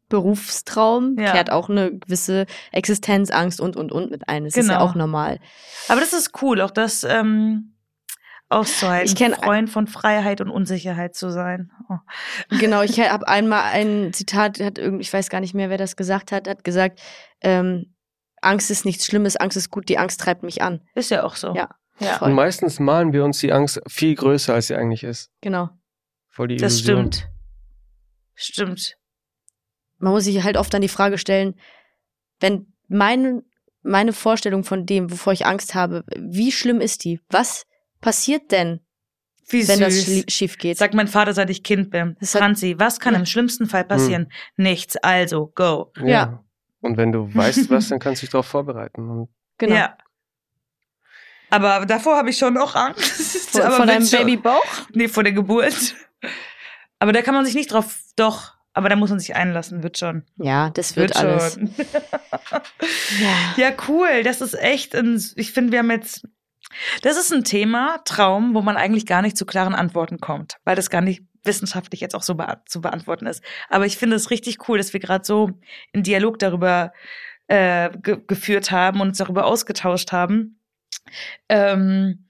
Berufstraum, 0.10 1.18
Ja. 1.20 1.32
kehrt 1.34 1.52
auch 1.52 1.70
eine 1.70 1.98
gewisse 1.98 2.46
Existenzangst 2.72 3.60
und 3.60 3.76
und 3.76 3.92
und 3.92 4.12
mit 4.12 4.28
ein. 4.30 4.46
Das 4.46 4.56
ist 4.56 4.68
ja 4.68 4.74
Genau. 4.78 4.86
auch 4.86 4.96
normal. 4.96 5.40
Aber 5.90 6.00
das 6.00 6.14
ist 6.14 6.42
cool, 6.42 6.62
auch 6.62 6.72
das 6.72 7.04
ähm, 7.04 7.74
auszuhalten. 8.50 9.06
Ich 9.08 9.16
kenn- 9.16 9.36
Freund 9.36 9.70
von 9.70 9.88
Freiheit 9.88 10.40
und 10.40 10.50
Unsicherheit 10.50 11.16
zu 11.16 11.30
sein. 11.30 11.72
Oh. 11.90 11.98
Genau, 12.58 12.82
ich 12.84 12.98
habe 13.12 13.28
einmal 13.28 13.64
ein 13.74 14.14
Zitat, 14.14 14.60
hat 14.62 14.78
irgend, 14.78 15.02
ich 15.02 15.12
weiß 15.12 15.30
gar 15.30 15.42
nicht 15.42 15.54
mehr, 15.54 15.70
wer 15.70 15.78
das 15.78 15.96
gesagt 15.98 16.32
hat, 16.32 16.48
hat 16.48 16.64
gesagt, 16.64 17.02
ähm, 17.42 17.94
Angst 18.42 18.72
ist 18.72 18.86
nichts 18.86 19.06
Schlimmes, 19.06 19.36
Angst 19.36 19.58
ist 19.58 19.72
gut, 19.72 19.90
die 19.90 19.98
Angst 19.98 20.22
treibt 20.22 20.44
mich 20.44 20.62
an. 20.62 20.82
Ist 20.96 21.10
ja 21.12 21.24
auch 21.24 21.36
so. 21.36 21.54
Ja. 21.56 21.70
Ja. 22.00 22.18
Und 22.22 22.34
meistens 22.34 22.80
malen 22.80 23.14
wir 23.14 23.24
uns 23.26 23.40
die 23.40 23.52
Angst 23.52 23.82
viel 23.88 24.16
größer, 24.16 24.54
als 24.54 24.68
sie 24.68 24.76
eigentlich 24.76 25.04
ist. 25.04 25.32
Genau. 25.42 25.70
Voll 26.30 26.48
die 26.50 26.58
Das 26.58 26.80
Illusion. 26.82 27.12
stimmt. 27.14 27.30
Stimmt. 28.36 28.98
Man 30.00 30.14
muss 30.14 30.26
sich 30.26 30.44
halt 30.44 30.58
oft 30.58 30.74
dann 30.74 30.82
die 30.82 30.88
Frage 30.90 31.18
stellen, 31.18 31.56
wenn 32.40 32.72
mein, 32.88 33.42
meine 33.82 34.14
Vorstellung 34.14 34.64
von 34.64 34.86
dem, 34.86 35.12
wovor 35.12 35.34
ich 35.34 35.46
Angst 35.48 35.74
habe, 35.76 36.04
wie 36.16 36.52
schlimm 36.52 36.82
ist 36.82 37.04
die? 37.04 37.20
Was 37.30 37.66
passiert 38.00 38.52
denn, 38.52 38.82
Wie 39.50 39.68
wenn 39.68 39.80
das 39.80 39.96
süß. 39.96 40.06
schlie- 40.06 40.32
schief 40.32 40.58
geht? 40.60 40.78
Sagt 40.78 40.94
mein 40.94 41.08
Vater, 41.08 41.34
seit 41.34 41.50
ich 41.50 41.64
Kind 41.64 41.90
bin. 41.90 42.16
Das 42.20 42.34
Franzi, 42.34 42.76
was 42.78 43.00
kann 43.00 43.14
Ja. 43.16 43.20
im 43.22 43.26
schlimmsten 43.26 43.66
Fall 43.66 43.86
passieren? 43.86 44.32
Nichts. 44.56 44.98
Also, 44.98 45.52
go. 45.56 45.92
Ja. 46.04 46.44
Und 46.82 46.98
wenn 46.98 47.12
du 47.12 47.34
weißt 47.34 47.70
was, 47.72 47.90
dann 47.90 47.98
kannst 48.00 48.22
du 48.22 48.26
dich 48.26 48.32
darauf 48.32 48.46
vorbereiten. 48.46 49.10
Und 49.10 49.30
genau. 49.58 49.76
Ja. 49.76 49.98
Aber 51.50 51.86
davor 51.86 52.18
habe 52.18 52.30
ich 52.30 52.38
schon 52.38 52.58
auch 52.58 52.76
Angst. 52.76 53.50
Vor, 53.52 53.62
vor 53.62 53.88
wird 53.88 53.90
deinem. 53.90 54.10
Babybauch? 54.10 54.66
Nee, 54.94 55.08
vor 55.08 55.24
der 55.24 55.32
Geburt. 55.32 55.96
Aber 57.00 57.14
da 57.14 57.22
kann 57.22 57.34
man 57.34 57.46
sich 57.46 57.56
nicht 57.56 57.72
drauf. 57.72 58.00
Doch. 58.16 58.54
Aber 58.74 58.90
da 58.90 58.96
muss 58.96 59.10
man 59.10 59.20
sich 59.20 59.36
einlassen, 59.36 59.82
wird 59.82 59.98
schon. 59.98 60.24
Ja, 60.36 60.70
das 60.70 60.96
wird, 60.96 61.16
alles. 61.16 61.56
schon. 61.56 61.74
Ja. 63.20 63.56
Ja, 63.70 63.72
cool. 63.88 64.22
Das 64.24 64.42
ist 64.42 64.54
echt, 64.54 64.94
ein, 64.94 65.20
ich 65.36 65.52
finde, 65.52 65.72
wir 65.72 65.80
haben 65.80 65.90
jetzt, 65.90 66.28
das 67.02 67.18
ist 67.18 67.34
ein 67.34 67.44
Thema, 67.44 67.98
Traum, 68.06 68.54
wo 68.54 68.62
man 68.62 68.78
eigentlich 68.78 69.08
gar 69.08 69.24
nicht 69.24 69.36
zu 69.36 69.48
klaren 69.48 69.74
Antworten 69.74 70.20
kommt, 70.20 70.58
weil 70.64 70.76
das 70.76 70.92
gar 70.92 71.02
nicht 71.02 71.24
wissenschaftlich 71.44 72.02
jetzt 72.02 72.14
auch 72.14 72.22
so 72.22 72.36
bea 72.36 72.62
zu 72.68 72.82
beantworten 72.82 73.26
ist. 73.26 73.44
Aber 73.70 73.88
ich 73.88 73.98
finde 73.98 74.16
es 74.16 74.30
richtig 74.30 74.70
cool, 74.70 74.78
dass 74.78 74.94
wir 74.94 75.00
gerade 75.00 75.26
so 75.26 75.50
einen 75.94 76.04
Dialog 76.04 76.38
darüber 76.38 76.94
äh, 77.48 77.90
ge 77.98 78.20
geführt 78.28 78.70
haben 78.70 79.02
und 79.02 79.10
uns 79.10 79.18
darüber 79.18 79.46
ausgetauscht 79.46 80.12
haben. 80.12 80.57
Ähm, 81.50 82.28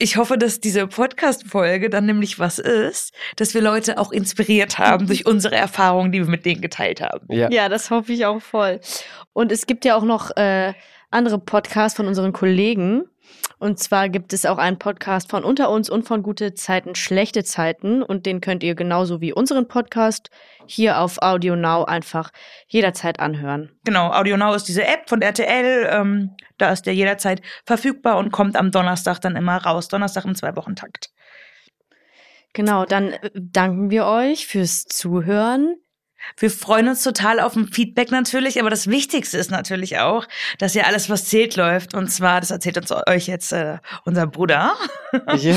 ich 0.00 0.16
hoffe, 0.16 0.38
dass 0.38 0.60
diese 0.60 0.86
Podcast-Folge 0.86 1.90
dann 1.90 2.06
nämlich 2.06 2.38
was 2.38 2.60
ist, 2.60 3.12
dass 3.34 3.54
wir 3.54 3.60
Leute 3.62 3.98
auch 3.98 4.12
inspiriert 4.12 4.78
haben 4.78 5.08
durch 5.08 5.26
unsere 5.26 5.56
Erfahrungen, 5.56 6.12
die 6.12 6.20
wir 6.20 6.30
mit 6.30 6.46
denen 6.46 6.62
geteilt 6.62 7.00
haben. 7.00 7.26
ja. 7.32 7.50
Ja, 7.50 7.68
das 7.68 7.90
hoffe 7.90 8.12
ich 8.12 8.24
auch 8.24 8.40
voll. 8.40 8.80
Und 9.32 9.50
es 9.50 9.66
gibt 9.66 9.84
ja 9.84 9.96
auch 9.96 10.04
noch 10.04 10.36
äh, 10.36 10.72
andere 11.10 11.38
Podcasts 11.38 11.96
von 11.96 12.06
unseren 12.06 12.32
Kollegen. 12.32 13.04
Und 13.58 13.80
zwar 13.80 14.08
gibt 14.08 14.32
es 14.32 14.46
auch 14.46 14.58
einen 14.58 14.78
Podcast 14.78 15.30
von 15.30 15.42
Unter 15.42 15.70
uns 15.70 15.90
und 15.90 16.04
von 16.04 16.22
Gute 16.22 16.54
Zeiten, 16.54 16.94
Schlechte 16.94 17.42
Zeiten. 17.42 18.02
Und 18.02 18.24
den 18.24 18.40
könnt 18.40 18.62
ihr 18.62 18.74
genauso 18.74 19.20
wie 19.20 19.32
unseren 19.32 19.66
Podcast 19.66 20.30
hier 20.66 21.00
auf 21.00 21.18
Audio 21.20 21.56
Now 21.56 21.84
einfach 21.84 22.30
jederzeit 22.68 23.18
anhören. 23.18 23.70
Genau, 23.84 24.12
Audio 24.12 24.36
Now 24.36 24.54
ist 24.54 24.68
diese 24.68 24.84
App 24.84 25.08
von 25.08 25.22
RTL. 25.22 25.88
Ähm, 25.90 26.36
da 26.56 26.70
ist 26.72 26.86
der 26.86 26.94
jederzeit 26.94 27.42
verfügbar 27.66 28.18
und 28.18 28.30
kommt 28.30 28.56
am 28.56 28.70
Donnerstag 28.70 29.20
dann 29.20 29.34
immer 29.34 29.56
raus. 29.56 29.88
Donnerstag 29.88 30.24
im 30.24 30.36
Zwei-Wochen-Takt. 30.36 31.10
Genau, 32.52 32.84
dann 32.84 33.12
äh, 33.12 33.30
danken 33.34 33.90
wir 33.90 34.06
euch 34.06 34.46
fürs 34.46 34.84
Zuhören. 34.84 35.76
Wir 36.36 36.50
freuen 36.50 36.88
uns 36.88 37.02
total 37.02 37.40
auf 37.40 37.56
ein 37.56 37.68
Feedback 37.68 38.10
natürlich, 38.10 38.60
aber 38.60 38.70
das 38.70 38.88
Wichtigste 38.88 39.38
ist 39.38 39.50
natürlich 39.50 39.98
auch, 39.98 40.26
dass 40.58 40.74
ja 40.74 40.84
alles, 40.84 41.08
was 41.10 41.26
zählt, 41.26 41.56
läuft. 41.56 41.94
Und 41.94 42.10
zwar, 42.10 42.40
das 42.40 42.50
erzählt 42.50 42.76
uns 42.76 42.92
euch 42.92 43.26
jetzt 43.26 43.52
äh, 43.52 43.78
unser 44.04 44.26
Bruder. 44.26 44.76
Ja, 45.38 45.54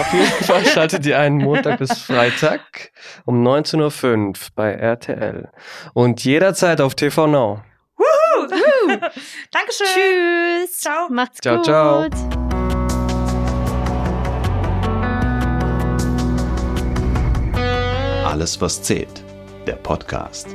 auf 0.00 0.12
jeden 0.14 0.44
Fall 0.44 0.64
schaltet 0.64 1.04
ihr 1.04 1.18
einen 1.18 1.36
Montag 1.36 1.78
bis 1.78 1.92
Freitag 1.92 2.90
um 3.26 3.46
19.05 3.46 4.28
Uhr 4.28 4.32
bei 4.54 4.72
RTL. 4.72 5.50
Und 5.92 6.24
jederzeit 6.24 6.80
auf 6.80 6.94
TV 6.94 7.26
Now. 7.26 7.62
Dankeschön. 9.50 9.86
Tschüss. 9.86 10.80
Ciao. 10.80 11.08
Macht's 11.10 11.38
Ciao, 11.42 11.56
gut. 11.56 11.64
ciao. 11.66 12.08
Alles, 18.24 18.60
was 18.60 18.82
zählt. 18.82 19.23
Der 19.66 19.76
Podcast. 19.76 20.48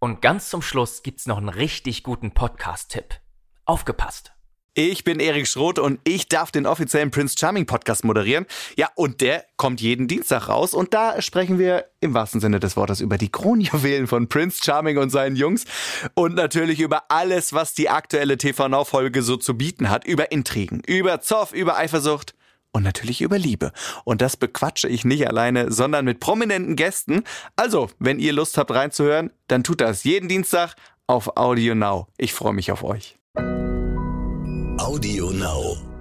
Und 0.00 0.22
ganz 0.22 0.48
zum 0.48 0.62
Schluss 0.62 1.02
gibt's 1.02 1.26
noch 1.26 1.36
einen 1.36 1.50
richtig 1.50 2.02
guten 2.04 2.32
Podcast-Tipp. 2.32 3.20
Aufgepasst! 3.66 4.33
Ich 4.76 5.04
bin 5.04 5.20
Erik 5.20 5.46
Schroth 5.46 5.78
und 5.78 6.00
ich 6.02 6.26
darf 6.26 6.50
den 6.50 6.66
offiziellen 6.66 7.12
Prince 7.12 7.36
Charming 7.38 7.64
Podcast 7.64 8.04
moderieren. 8.04 8.44
Ja, 8.76 8.88
und 8.96 9.20
der 9.20 9.44
kommt 9.56 9.80
jeden 9.80 10.08
Dienstag 10.08 10.48
raus 10.48 10.74
und 10.74 10.92
da 10.92 11.22
sprechen 11.22 11.60
wir 11.60 11.84
im 12.00 12.12
wahrsten 12.12 12.40
Sinne 12.40 12.58
des 12.58 12.76
Wortes 12.76 13.00
über 13.00 13.16
die 13.16 13.30
Kronjuwelen 13.30 14.08
von 14.08 14.28
Prince 14.28 14.58
Charming 14.64 14.98
und 14.98 15.10
seinen 15.10 15.36
Jungs 15.36 15.64
und 16.14 16.34
natürlich 16.34 16.80
über 16.80 17.04
alles, 17.08 17.52
was 17.52 17.74
die 17.74 17.88
aktuelle 17.88 18.36
TV 18.36 18.68
Now 18.68 18.84
Folge 18.84 19.22
so 19.22 19.36
zu 19.36 19.56
bieten 19.56 19.90
hat, 19.90 20.04
über 20.08 20.32
Intrigen, 20.32 20.82
über 20.84 21.20
Zoff, 21.20 21.52
über 21.52 21.76
Eifersucht 21.76 22.34
und 22.72 22.82
natürlich 22.82 23.20
über 23.20 23.38
Liebe. 23.38 23.70
Und 24.02 24.22
das 24.22 24.36
bequatsche 24.36 24.88
ich 24.88 25.04
nicht 25.04 25.28
alleine, 25.28 25.70
sondern 25.70 26.04
mit 26.04 26.18
prominenten 26.18 26.74
Gästen. 26.74 27.22
Also, 27.54 27.90
wenn 28.00 28.18
ihr 28.18 28.32
Lust 28.32 28.58
habt 28.58 28.72
reinzuhören, 28.72 29.30
dann 29.46 29.62
tut 29.62 29.80
das 29.80 30.02
jeden 30.02 30.28
Dienstag 30.28 30.74
auf 31.06 31.36
Audio 31.36 31.76
Now. 31.76 32.08
Ich 32.18 32.32
freue 32.32 32.54
mich 32.54 32.72
auf 32.72 32.82
euch. 32.82 33.16
Audio 34.84 35.30
Now. 35.30 35.93